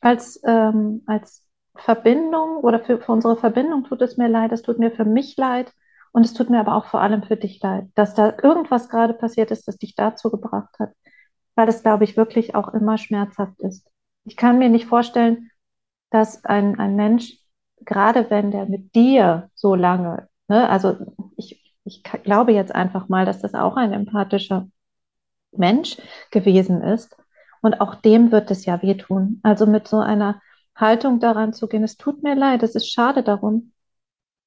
als, 0.00 0.40
ähm, 0.44 1.02
als 1.06 1.46
Verbindung 1.76 2.58
oder 2.58 2.80
für, 2.80 2.98
für 3.00 3.12
unsere 3.12 3.36
Verbindung 3.36 3.84
tut 3.84 4.02
es 4.02 4.16
mir 4.16 4.28
leid, 4.28 4.52
es 4.52 4.62
tut 4.62 4.78
mir 4.78 4.90
für 4.90 5.04
mich 5.04 5.36
leid 5.36 5.72
und 6.12 6.24
es 6.26 6.34
tut 6.34 6.50
mir 6.50 6.60
aber 6.60 6.74
auch 6.76 6.86
vor 6.86 7.00
allem 7.00 7.22
für 7.22 7.36
dich 7.36 7.60
leid, 7.62 7.88
dass 7.94 8.14
da 8.14 8.34
irgendwas 8.42 8.88
gerade 8.88 9.14
passiert 9.14 9.50
ist, 9.50 9.66
das 9.66 9.78
dich 9.78 9.94
dazu 9.94 10.30
gebracht 10.30 10.74
hat, 10.78 10.92
weil 11.54 11.68
es, 11.68 11.82
glaube 11.82 12.04
ich, 12.04 12.16
wirklich 12.16 12.54
auch 12.54 12.68
immer 12.74 12.98
schmerzhaft 12.98 13.58
ist. 13.60 13.88
Ich 14.24 14.36
kann 14.36 14.58
mir 14.58 14.68
nicht 14.68 14.86
vorstellen, 14.86 15.50
dass 16.10 16.44
ein, 16.44 16.78
ein 16.78 16.94
Mensch, 16.96 17.38
gerade 17.80 18.28
wenn 18.30 18.50
der 18.50 18.66
mit 18.66 18.94
dir 18.94 19.50
so 19.54 19.74
lange, 19.74 20.28
ne, 20.48 20.68
also 20.68 20.96
ich, 21.36 21.74
ich 21.84 22.02
glaube 22.02 22.52
jetzt 22.52 22.74
einfach 22.74 23.08
mal, 23.08 23.24
dass 23.24 23.40
das 23.40 23.54
auch 23.54 23.76
ein 23.76 23.92
empathischer 23.92 24.68
Mensch 25.52 25.96
gewesen 26.30 26.82
ist, 26.82 27.16
und 27.62 27.80
auch 27.80 27.94
dem 27.94 28.32
wird 28.32 28.50
es 28.50 28.66
ja 28.66 28.82
wehtun. 28.82 29.40
Also 29.42 29.66
mit 29.66 29.88
so 29.88 29.98
einer 29.98 30.40
Haltung 30.76 31.20
daran 31.20 31.52
zu 31.52 31.68
gehen, 31.68 31.84
es 31.84 31.96
tut 31.96 32.22
mir 32.22 32.34
leid, 32.34 32.62
es 32.62 32.74
ist 32.74 32.92
schade 32.92 33.22
darum. 33.22 33.72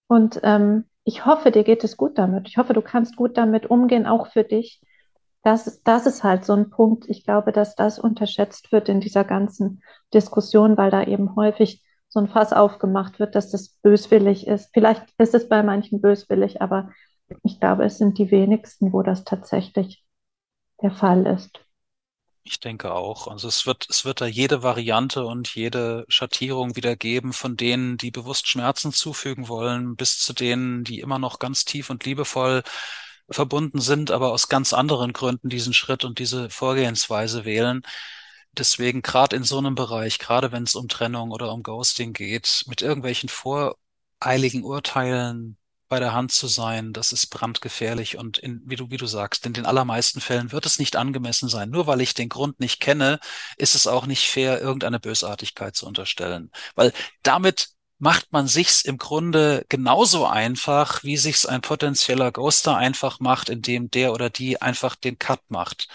Und 0.07 0.39
ähm, 0.43 0.85
ich 1.03 1.25
hoffe, 1.25 1.51
dir 1.51 1.63
geht 1.63 1.83
es 1.83 1.97
gut 1.97 2.17
damit. 2.17 2.47
Ich 2.47 2.57
hoffe, 2.57 2.73
du 2.73 2.81
kannst 2.81 3.15
gut 3.15 3.37
damit 3.37 3.67
umgehen, 3.69 4.05
auch 4.05 4.27
für 4.27 4.43
dich. 4.43 4.81
Das, 5.43 5.81
das 5.83 6.07
ist 6.07 6.23
halt 6.23 6.43
so 6.45 6.53
ein 6.53 6.69
Punkt. 6.71 7.05
Ich 7.07 7.23
glaube, 7.23 7.51
dass 7.51 7.75
das 7.75 7.99
unterschätzt 7.99 8.71
wird 8.71 8.89
in 8.89 8.99
dieser 8.99 9.23
ganzen 9.23 9.81
Diskussion, 10.13 10.77
weil 10.77 10.91
da 10.91 11.03
eben 11.03 11.35
häufig 11.35 11.83
so 12.09 12.19
ein 12.19 12.27
Fass 12.27 12.53
aufgemacht 12.53 13.19
wird, 13.19 13.35
dass 13.35 13.51
das 13.51 13.69
böswillig 13.81 14.47
ist. 14.47 14.71
Vielleicht 14.73 15.05
ist 15.19 15.35
es 15.35 15.47
bei 15.47 15.61
manchen 15.63 16.01
böswillig, 16.01 16.61
aber 16.61 16.89
ich 17.43 17.59
glaube, 17.59 17.85
es 17.85 17.97
sind 17.97 18.17
die 18.17 18.31
wenigsten, 18.31 18.93
wo 18.93 19.03
das 19.03 19.23
tatsächlich 19.23 20.03
der 20.81 20.91
Fall 20.91 21.25
ist. 21.27 21.64
Ich 22.47 22.59
denke 22.59 22.93
auch. 22.93 23.27
Also 23.27 23.47
es 23.47 23.65
wird, 23.65 23.87
es 23.89 24.05
wird 24.05 24.21
da 24.21 24.27
jede 24.27 24.61
Variante 24.61 25.25
und 25.25 25.53
jede 25.55 26.05
Schattierung 26.09 26.75
wieder 26.75 26.95
geben 26.95 27.33
von 27.33 27.57
denen, 27.57 27.97
die 27.97 28.11
bewusst 28.11 28.47
Schmerzen 28.47 28.93
zufügen 28.93 29.47
wollen, 29.47 29.95
bis 29.95 30.19
zu 30.19 30.31
denen, 30.33 30.83
die 30.83 30.99
immer 30.99 31.17
noch 31.17 31.39
ganz 31.39 31.65
tief 31.65 31.89
und 31.89 32.05
liebevoll 32.05 32.61
verbunden 33.29 33.81
sind, 33.81 34.11
aber 34.11 34.31
aus 34.31 34.49
ganz 34.49 34.73
anderen 34.73 35.11
Gründen 35.13 35.49
diesen 35.49 35.73
Schritt 35.73 36.05
und 36.05 36.19
diese 36.19 36.49
Vorgehensweise 36.51 37.45
wählen. 37.45 37.81
Deswegen 38.53 39.01
gerade 39.01 39.35
in 39.35 39.43
so 39.43 39.57
einem 39.57 39.75
Bereich, 39.75 40.19
gerade 40.19 40.51
wenn 40.51 40.63
es 40.63 40.75
um 40.75 40.87
Trennung 40.87 41.31
oder 41.31 41.51
um 41.53 41.63
Ghosting 41.63 42.13
geht, 42.13 42.65
mit 42.67 42.81
irgendwelchen 42.81 43.29
voreiligen 43.29 44.63
Urteilen 44.63 45.57
bei 45.87 45.99
der 45.99 46.13
Hand 46.13 46.31
zu 46.31 46.47
sein, 46.47 46.93
das 46.93 47.11
ist 47.11 47.27
brandgefährlich 47.27 48.17
und 48.17 48.37
in, 48.37 48.61
wie 48.65 48.75
du, 48.75 48.89
wie 48.89 48.97
du 48.97 49.05
sagst, 49.05 49.45
in 49.45 49.53
den 49.53 49.65
allermeisten 49.65 50.21
Fällen 50.21 50.51
wird 50.51 50.65
es 50.65 50.79
nicht 50.79 50.95
angemessen 50.95 51.49
sein. 51.49 51.69
Nur 51.69 51.87
weil 51.87 52.01
ich 52.01 52.13
den 52.13 52.29
Grund 52.29 52.59
nicht 52.59 52.79
kenne, 52.79 53.19
ist 53.57 53.75
es 53.75 53.87
auch 53.87 54.05
nicht 54.05 54.29
fair, 54.29 54.61
irgendeine 54.61 54.99
Bösartigkeit 54.99 55.75
zu 55.75 55.85
unterstellen. 55.87 56.51
Weil 56.75 56.93
damit 57.23 57.69
macht 57.97 58.31
man 58.31 58.47
sich's 58.47 58.81
im 58.81 58.97
Grunde 58.97 59.65
genauso 59.69 60.25
einfach, 60.25 61.03
wie 61.03 61.17
sich's 61.17 61.45
ein 61.45 61.61
potenzieller 61.61 62.31
Ghoster 62.31 62.75
einfach 62.77 63.19
macht, 63.19 63.49
indem 63.49 63.89
der 63.91 64.13
oder 64.13 64.29
die 64.29 64.61
einfach 64.61 64.95
den 64.95 65.17
Cut 65.19 65.41
macht. 65.49 65.87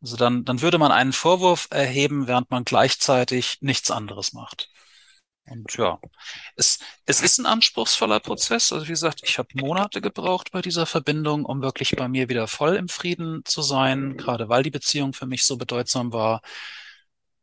Also 0.00 0.16
dann, 0.16 0.44
dann 0.44 0.62
würde 0.62 0.78
man 0.78 0.92
einen 0.92 1.12
Vorwurf 1.12 1.68
erheben, 1.70 2.26
während 2.26 2.50
man 2.50 2.64
gleichzeitig 2.64 3.58
nichts 3.60 3.90
anderes 3.90 4.32
macht. 4.32 4.71
Und 5.52 5.76
ja, 5.76 6.00
es, 6.56 6.78
es 7.04 7.20
ist 7.20 7.38
ein 7.38 7.46
anspruchsvoller 7.46 8.20
Prozess. 8.20 8.72
Also 8.72 8.86
wie 8.86 8.92
gesagt, 8.92 9.20
ich 9.22 9.38
habe 9.38 9.48
Monate 9.54 10.00
gebraucht 10.00 10.50
bei 10.50 10.62
dieser 10.62 10.86
Verbindung, 10.86 11.44
um 11.44 11.60
wirklich 11.60 11.94
bei 11.94 12.08
mir 12.08 12.30
wieder 12.30 12.48
voll 12.48 12.76
im 12.76 12.88
Frieden 12.88 13.44
zu 13.44 13.60
sein, 13.60 14.16
gerade 14.16 14.48
weil 14.48 14.62
die 14.62 14.70
Beziehung 14.70 15.12
für 15.12 15.26
mich 15.26 15.44
so 15.44 15.58
bedeutsam 15.58 16.12
war. 16.12 16.40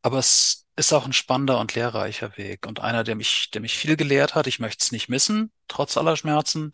Aber 0.01 0.17
es 0.17 0.65
ist 0.75 0.93
auch 0.93 1.05
ein 1.05 1.13
spannender 1.13 1.59
und 1.59 1.75
lehrreicher 1.75 2.35
Weg 2.37 2.65
und 2.65 2.79
einer, 2.79 3.03
der 3.03 3.15
mich, 3.15 3.51
der 3.51 3.61
mich 3.61 3.77
viel 3.77 3.95
gelehrt 3.95 4.33
hat. 4.33 4.47
Ich 4.47 4.59
möchte 4.59 4.83
es 4.83 4.91
nicht 4.91 5.09
missen, 5.09 5.51
trotz 5.67 5.95
aller 5.97 6.17
Schmerzen. 6.17 6.71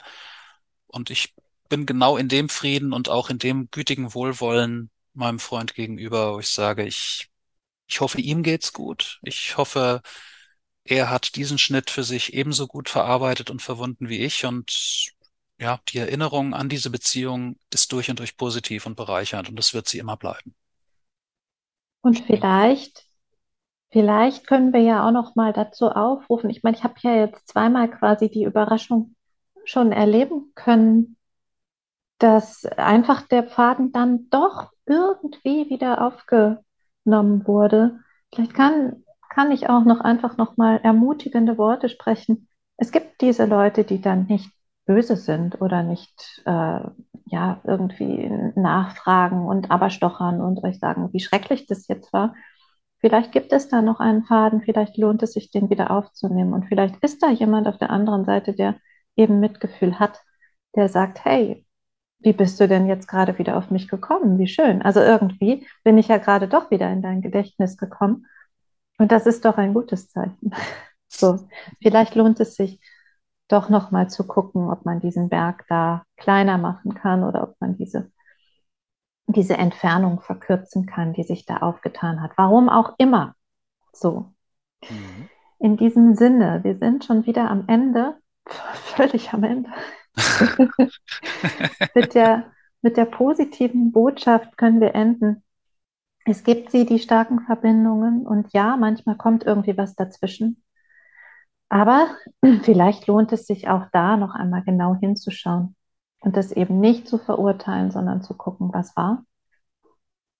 Und 0.88 1.10
ich 1.10 1.34
bin 1.70 1.86
genau 1.86 2.16
in 2.18 2.30
dem 2.30 2.48
Frieden 2.50 2.94
und 2.94 3.10
auch 3.10 3.30
in 3.30 3.40
dem 3.40 3.70
gütigen 3.72 4.14
Wohlwollen 4.14 4.90
meinem 5.14 5.40
Freund 5.40 5.74
gegenüber, 5.76 6.36
wo 6.36 6.40
ich 6.40 6.50
sage, 6.50 6.86
ich, 6.86 7.30
ich 7.88 8.00
hoffe, 8.02 8.22
ihm 8.22 8.44
geht's 8.44 8.72
gut. 8.74 9.20
Ich 9.24 9.58
hoffe, 9.58 10.02
er 10.86 11.10
hat 11.10 11.36
diesen 11.36 11.58
Schnitt 11.58 11.90
für 11.90 12.04
sich 12.04 12.34
ebenso 12.34 12.68
gut 12.68 12.90
verarbeitet 12.90 13.50
und 13.50 13.62
verwunden 13.62 14.08
wie 14.08 14.20
ich 14.20 14.46
und 14.46 15.12
ja, 15.58 15.80
die 15.90 15.98
Erinnerung 15.98 16.54
an 16.54 16.70
diese 16.70 16.90
Beziehung 16.90 17.58
ist 17.74 17.92
durch 17.92 18.10
und 18.10 18.20
durch 18.20 18.38
positiv 18.38 18.86
und 18.86 18.96
bereichernd 18.96 19.50
und 19.50 19.58
das 19.58 19.74
wird 19.74 19.88
sie 19.88 20.00
immer 20.00 20.16
bleiben. 20.16 20.54
Und 22.02 22.20
vielleicht, 22.20 23.04
vielleicht 23.90 24.46
können 24.46 24.74
wir 24.74 24.82
ja 24.82 25.08
auch 25.08 25.12
noch 25.12 25.36
mal 25.36 25.54
dazu 25.54 25.90
aufrufen. 25.90 26.52
Ich 26.52 26.62
meine, 26.62 26.78
ich 26.78 26.84
habe 26.84 26.96
ja 27.00 27.16
jetzt 27.16 27.48
zweimal 27.48 27.90
quasi 27.90 28.30
die 28.30 28.44
Überraschung 28.44 29.16
schon 29.64 29.92
erleben 29.92 30.52
können, 30.54 31.18
dass 32.20 32.66
einfach 32.66 33.24
der 33.24 33.46
Faden 33.46 33.92
dann 33.92 34.30
doch 34.30 34.70
irgendwie 34.86 35.70
wieder 35.70 36.06
aufgenommen 36.06 37.48
wurde. 37.48 38.00
Vielleicht 38.32 38.54
kann 38.54 39.05
kann 39.36 39.52
ich 39.52 39.70
auch 39.70 39.84
noch 39.84 40.00
einfach 40.00 40.38
noch 40.38 40.56
mal 40.56 40.80
ermutigende 40.82 41.58
Worte 41.58 41.90
sprechen. 41.90 42.48
Es 42.78 42.94
gibt 42.94 43.20
diese 43.20 43.46
Leute, 43.46 43.84
die 43.84 44.00
dann 44.00 44.28
nicht 44.28 44.50
böse 44.86 45.18
sind 45.18 45.62
oder 45.62 45.84
nicht 45.84 46.42
äh, 46.46 46.80
ja 47.26 47.60
irgendwie 47.66 48.30
nachfragen 48.56 49.46
und 49.46 49.72
aber 49.72 49.90
stochern 49.90 50.40
und 50.40 50.64
euch 50.64 50.80
sagen, 50.80 51.10
wie 51.12 51.20
schrecklich 51.20 51.68
das 51.68 51.90
jetzt 51.90 52.14
war. 52.14 52.34
Vielleicht 53.00 53.34
gibt 53.34 53.52
es 53.52 53.68
da 53.68 53.82
noch 53.82 54.00
einen 54.00 54.24
Faden, 54.24 54.62
vielleicht 54.62 54.98
lohnt 54.98 55.22
es 55.22 55.34
sich, 55.34 55.52
den 55.52 55.70
wieder 55.70 55.92
aufzunehmen. 55.92 56.54
Und 56.54 56.68
vielleicht 56.68 56.96
ist 57.04 57.22
da 57.22 57.30
jemand 57.30 57.68
auf 57.68 57.78
der 57.78 57.90
anderen 57.90 58.24
Seite, 58.24 58.54
der 58.54 58.76
eben 59.18 59.42
Mitgefühl 59.42 60.00
hat, 60.00 60.22
der 60.78 60.88
sagt, 60.88 61.26
hey, 61.26 61.66
wie 62.20 62.34
bist 62.34 62.60
du 62.62 62.70
denn 62.70 62.88
jetzt 62.88 63.08
gerade 63.08 63.38
wieder 63.38 63.58
auf 63.58 63.70
mich 63.70 63.90
gekommen? 63.90 64.40
Wie 64.40 64.48
schön. 64.48 64.82
Also 64.82 65.02
irgendwie 65.02 65.68
bin 65.84 65.98
ich 65.98 66.08
ja 66.08 66.18
gerade 66.20 66.48
doch 66.48 66.72
wieder 66.72 66.90
in 66.92 67.02
dein 67.02 67.22
Gedächtnis 67.22 67.78
gekommen. 67.78 68.28
Und 68.98 69.12
das 69.12 69.26
ist 69.26 69.46
doch 69.46 69.58
ein 69.58 69.74
gutes 69.74 70.10
Zeichen. 70.10 70.52
So, 71.08 71.48
vielleicht 71.82 72.16
lohnt 72.16 72.42
es 72.42 72.56
sich 72.56 72.82
doch 73.48 73.70
noch 73.70 73.92
mal 73.92 74.10
zu 74.10 74.28
gucken, 74.28 74.70
ob 74.70 74.84
man 74.86 75.00
diesen 75.00 75.30
Berg 75.30 75.66
da 75.70 76.04
kleiner 76.18 76.58
machen 76.58 76.94
kann 76.94 77.24
oder 77.24 77.44
ob 77.44 77.56
man 77.62 77.78
diese, 77.78 78.12
diese 79.28 79.56
Entfernung 79.56 80.20
verkürzen 80.20 80.86
kann, 80.88 81.14
die 81.14 81.24
sich 81.24 81.46
da 81.46 81.58
aufgetan 81.58 82.22
hat. 82.22 82.32
Warum 82.36 82.68
auch 82.68 82.96
immer. 82.98 83.36
So. 83.94 84.34
Mhm. 84.90 85.30
In 85.60 85.78
diesem 85.78 86.16
Sinne, 86.16 86.64
wir 86.64 86.78
sind 86.78 87.06
schon 87.06 87.26
wieder 87.26 87.50
am 87.50 87.64
Ende, 87.68 88.18
völlig 88.46 89.32
am 89.32 89.44
Ende. 89.44 89.70
mit, 91.96 92.14
der, 92.14 92.52
mit 92.82 92.98
der 92.98 93.06
positiven 93.06 93.92
Botschaft 93.92 94.58
können 94.58 94.82
wir 94.82 94.96
enden. 94.96 95.45
Es 96.26 96.44
gibt 96.44 96.72
sie, 96.72 96.86
die 96.86 97.00
starken 97.00 97.42
Verbindungen, 97.42 98.26
und 98.26 98.52
ja, 98.52 98.78
manchmal 98.78 99.16
kommt 99.16 99.46
irgendwie 99.46 99.78
was 99.78 99.96
dazwischen. 99.96 100.64
Aber 101.70 102.08
vielleicht 102.64 103.08
lohnt 103.08 103.32
es 103.32 103.46
sich 103.46 103.70
auch 103.70 103.86
da 103.92 104.18
noch 104.18 104.34
einmal 104.34 104.64
genau 104.64 104.96
hinzuschauen 104.96 105.76
und 106.22 106.36
das 106.36 106.52
eben 106.52 106.80
nicht 106.80 107.08
zu 107.08 107.20
verurteilen, 107.20 107.92
sondern 107.92 108.24
zu 108.24 108.36
gucken, 108.36 108.74
was 108.74 108.96
war. 108.96 109.24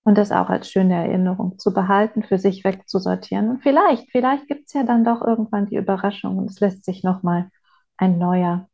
Und 0.02 0.18
das 0.18 0.30
auch 0.32 0.48
als 0.48 0.70
schöne 0.70 0.94
Erinnerung 0.94 1.58
zu 1.58 1.72
behalten, 1.72 2.22
für 2.22 2.38
sich 2.38 2.64
wegzusortieren. 2.64 3.50
Und 3.50 3.62
vielleicht, 3.62 4.10
vielleicht 4.10 4.46
gibt 4.46 4.66
es 4.66 4.72
ja 4.72 4.84
dann 4.84 5.04
doch 5.04 5.20
irgendwann 5.20 5.66
die 5.66 5.76
Überraschung 5.76 6.38
und 6.38 6.50
es 6.50 6.60
lässt 6.60 6.84
sich 6.84 7.02
nochmal 7.02 7.50
ein 7.96 8.18
neuer 8.18 8.68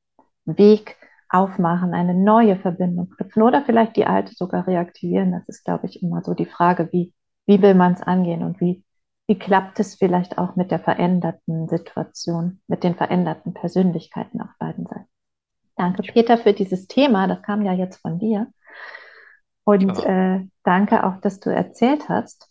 Weg 0.44 0.96
aufmachen, 1.32 1.94
eine 1.94 2.14
neue 2.14 2.56
Verbindung 2.56 3.10
knüpfen 3.10 3.42
oder 3.42 3.62
vielleicht 3.62 3.96
die 3.96 4.06
alte 4.06 4.34
sogar 4.34 4.66
reaktivieren. 4.66 5.32
Das 5.32 5.48
ist, 5.48 5.64
glaube 5.64 5.86
ich, 5.86 6.02
immer 6.02 6.22
so 6.22 6.34
die 6.34 6.46
Frage, 6.46 6.90
wie, 6.92 7.14
wie 7.46 7.62
will 7.62 7.74
man 7.74 7.94
es 7.94 8.02
angehen 8.02 8.42
und 8.42 8.60
wie, 8.60 8.84
wie 9.26 9.38
klappt 9.38 9.80
es 9.80 9.94
vielleicht 9.94 10.36
auch 10.36 10.56
mit 10.56 10.70
der 10.70 10.78
veränderten 10.78 11.68
Situation, 11.68 12.60
mit 12.66 12.84
den 12.84 12.94
veränderten 12.94 13.54
Persönlichkeiten 13.54 14.40
auf 14.42 14.50
beiden 14.58 14.86
Seiten. 14.86 15.08
Danke, 15.76 16.02
Peter, 16.02 16.36
für 16.36 16.52
dieses 16.52 16.86
Thema. 16.86 17.26
Das 17.26 17.42
kam 17.42 17.62
ja 17.62 17.72
jetzt 17.72 18.02
von 18.02 18.18
dir. 18.18 18.48
Und 19.64 19.96
ja. 19.98 20.34
äh, 20.36 20.48
danke 20.64 21.04
auch, 21.04 21.20
dass 21.20 21.40
du 21.40 21.50
erzählt 21.50 22.08
hast. 22.08 22.48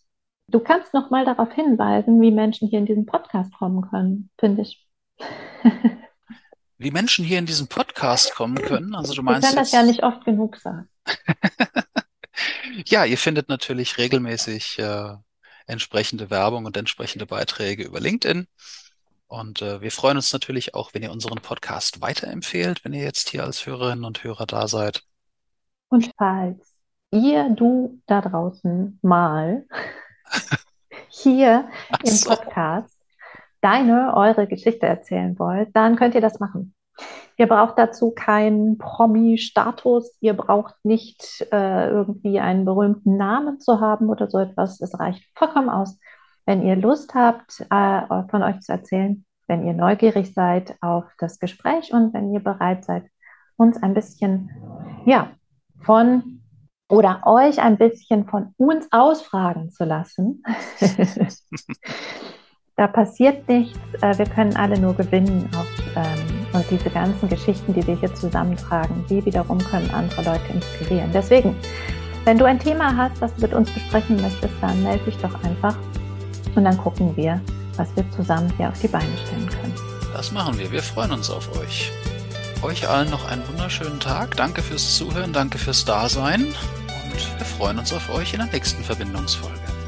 Du 0.48 0.58
kannst 0.58 0.92
noch 0.92 1.10
mal 1.10 1.24
darauf 1.24 1.52
hinweisen, 1.52 2.20
wie 2.20 2.32
Menschen 2.32 2.68
hier 2.68 2.80
in 2.80 2.86
diesen 2.86 3.06
Podcast 3.06 3.54
kommen 3.54 3.82
können, 3.82 4.30
finde 4.38 4.62
ich. 4.62 4.86
wie 6.82 6.90
Menschen 6.90 7.24
hier 7.24 7.38
in 7.38 7.46
diesen 7.46 7.68
Podcast 7.68 8.34
kommen 8.34 8.56
können. 8.56 8.94
Also 8.94 9.14
du 9.14 9.22
meinst. 9.22 9.48
Ich 9.48 9.54
kann 9.54 9.62
das 9.62 9.72
ja 9.72 9.82
nicht 9.82 10.02
oft 10.02 10.24
genug 10.24 10.56
sagen. 10.56 10.88
ja, 12.86 13.04
ihr 13.04 13.18
findet 13.18 13.48
natürlich 13.48 13.98
regelmäßig 13.98 14.78
äh, 14.78 15.14
entsprechende 15.66 16.30
Werbung 16.30 16.64
und 16.64 16.76
entsprechende 16.76 17.26
Beiträge 17.26 17.84
über 17.84 18.00
LinkedIn. 18.00 18.46
Und 19.26 19.62
äh, 19.62 19.80
wir 19.80 19.90
freuen 19.90 20.18
uns 20.18 20.32
natürlich 20.32 20.74
auch, 20.74 20.92
wenn 20.92 21.02
ihr 21.02 21.10
unseren 21.10 21.40
Podcast 21.40 22.00
weiterempfehlt, 22.02 22.84
wenn 22.84 22.92
ihr 22.92 23.02
jetzt 23.02 23.30
hier 23.30 23.44
als 23.44 23.64
Hörerinnen 23.64 24.04
und 24.04 24.22
Hörer 24.24 24.46
da 24.46 24.68
seid. 24.68 25.04
Und 25.88 26.10
falls 26.18 26.74
ihr, 27.10 27.48
du 27.50 28.02
da 28.06 28.20
draußen 28.20 28.98
mal 29.02 29.64
hier 31.08 31.68
im 32.04 32.20
Podcast 32.20 32.91
deine, 33.62 34.14
eure 34.14 34.46
Geschichte 34.46 34.86
erzählen 34.86 35.38
wollt, 35.38 35.74
dann 35.74 35.96
könnt 35.96 36.14
ihr 36.14 36.20
das 36.20 36.40
machen. 36.40 36.74
Ihr 37.38 37.46
braucht 37.46 37.78
dazu 37.78 38.10
keinen 38.10 38.76
Promi-Status, 38.76 40.18
ihr 40.20 40.34
braucht 40.34 40.74
nicht 40.84 41.46
äh, 41.50 41.88
irgendwie 41.88 42.40
einen 42.40 42.64
berühmten 42.64 43.16
Namen 43.16 43.58
zu 43.60 43.80
haben 43.80 44.10
oder 44.10 44.28
so 44.28 44.38
etwas. 44.38 44.80
Es 44.80 44.98
reicht 45.00 45.24
vollkommen 45.34 45.70
aus, 45.70 45.98
wenn 46.44 46.62
ihr 46.62 46.76
Lust 46.76 47.14
habt, 47.14 47.64
äh, 47.70 48.28
von 48.28 48.42
euch 48.42 48.60
zu 48.60 48.72
erzählen, 48.72 49.24
wenn 49.48 49.66
ihr 49.66 49.72
neugierig 49.72 50.34
seid 50.34 50.76
auf 50.82 51.04
das 51.18 51.38
Gespräch 51.38 51.92
und 51.92 52.12
wenn 52.12 52.32
ihr 52.32 52.40
bereit 52.40 52.84
seid, 52.84 53.04
uns 53.56 53.82
ein 53.82 53.94
bisschen, 53.94 54.50
ja, 55.06 55.30
von 55.80 56.40
oder 56.88 57.22
euch 57.24 57.60
ein 57.60 57.78
bisschen 57.78 58.26
von 58.26 58.54
uns 58.58 58.86
ausfragen 58.90 59.70
zu 59.70 59.84
lassen. 59.84 60.42
Da 62.82 62.88
passiert 62.88 63.48
nichts. 63.48 63.78
Äh, 64.00 64.18
wir 64.18 64.26
können 64.26 64.56
alle 64.56 64.76
nur 64.76 64.92
gewinnen. 64.92 65.48
Auf, 65.56 65.68
ähm, 65.94 66.46
und 66.52 66.68
diese 66.68 66.90
ganzen 66.90 67.28
Geschichten, 67.28 67.72
die 67.72 67.86
wir 67.86 67.94
hier 67.94 68.12
zusammentragen, 68.12 69.04
die 69.08 69.24
wiederum 69.24 69.58
können 69.58 69.88
andere 69.92 70.24
Leute 70.24 70.52
inspirieren. 70.52 71.08
Deswegen, 71.14 71.54
wenn 72.24 72.38
du 72.38 72.44
ein 72.44 72.58
Thema 72.58 72.96
hast, 72.96 73.20
was 73.20 73.32
du 73.36 73.42
mit 73.42 73.54
uns 73.54 73.70
besprechen 73.70 74.20
möchtest, 74.20 74.52
dann 74.60 74.82
melde 74.82 75.04
dich 75.04 75.16
doch 75.18 75.32
einfach 75.44 75.76
und 76.56 76.64
dann 76.64 76.76
gucken 76.76 77.16
wir, 77.16 77.40
was 77.76 77.86
wir 77.94 78.04
zusammen 78.10 78.52
hier 78.56 78.68
auf 78.68 78.80
die 78.80 78.88
Beine 78.88 79.16
stellen 79.26 79.48
können. 79.48 79.74
Das 80.12 80.32
machen 80.32 80.58
wir. 80.58 80.72
Wir 80.72 80.82
freuen 80.82 81.12
uns 81.12 81.30
auf 81.30 81.56
euch. 81.60 81.92
Euch 82.62 82.88
allen 82.88 83.10
noch 83.10 83.30
einen 83.30 83.46
wunderschönen 83.46 84.00
Tag. 84.00 84.36
Danke 84.36 84.60
fürs 84.60 84.96
Zuhören, 84.96 85.32
danke 85.32 85.56
fürs 85.56 85.84
Dasein 85.84 86.46
und 86.46 87.38
wir 87.38 87.46
freuen 87.46 87.78
uns 87.78 87.92
auf 87.92 88.12
euch 88.12 88.32
in 88.32 88.40
der 88.40 88.48
nächsten 88.48 88.82
Verbindungsfolge. 88.82 89.81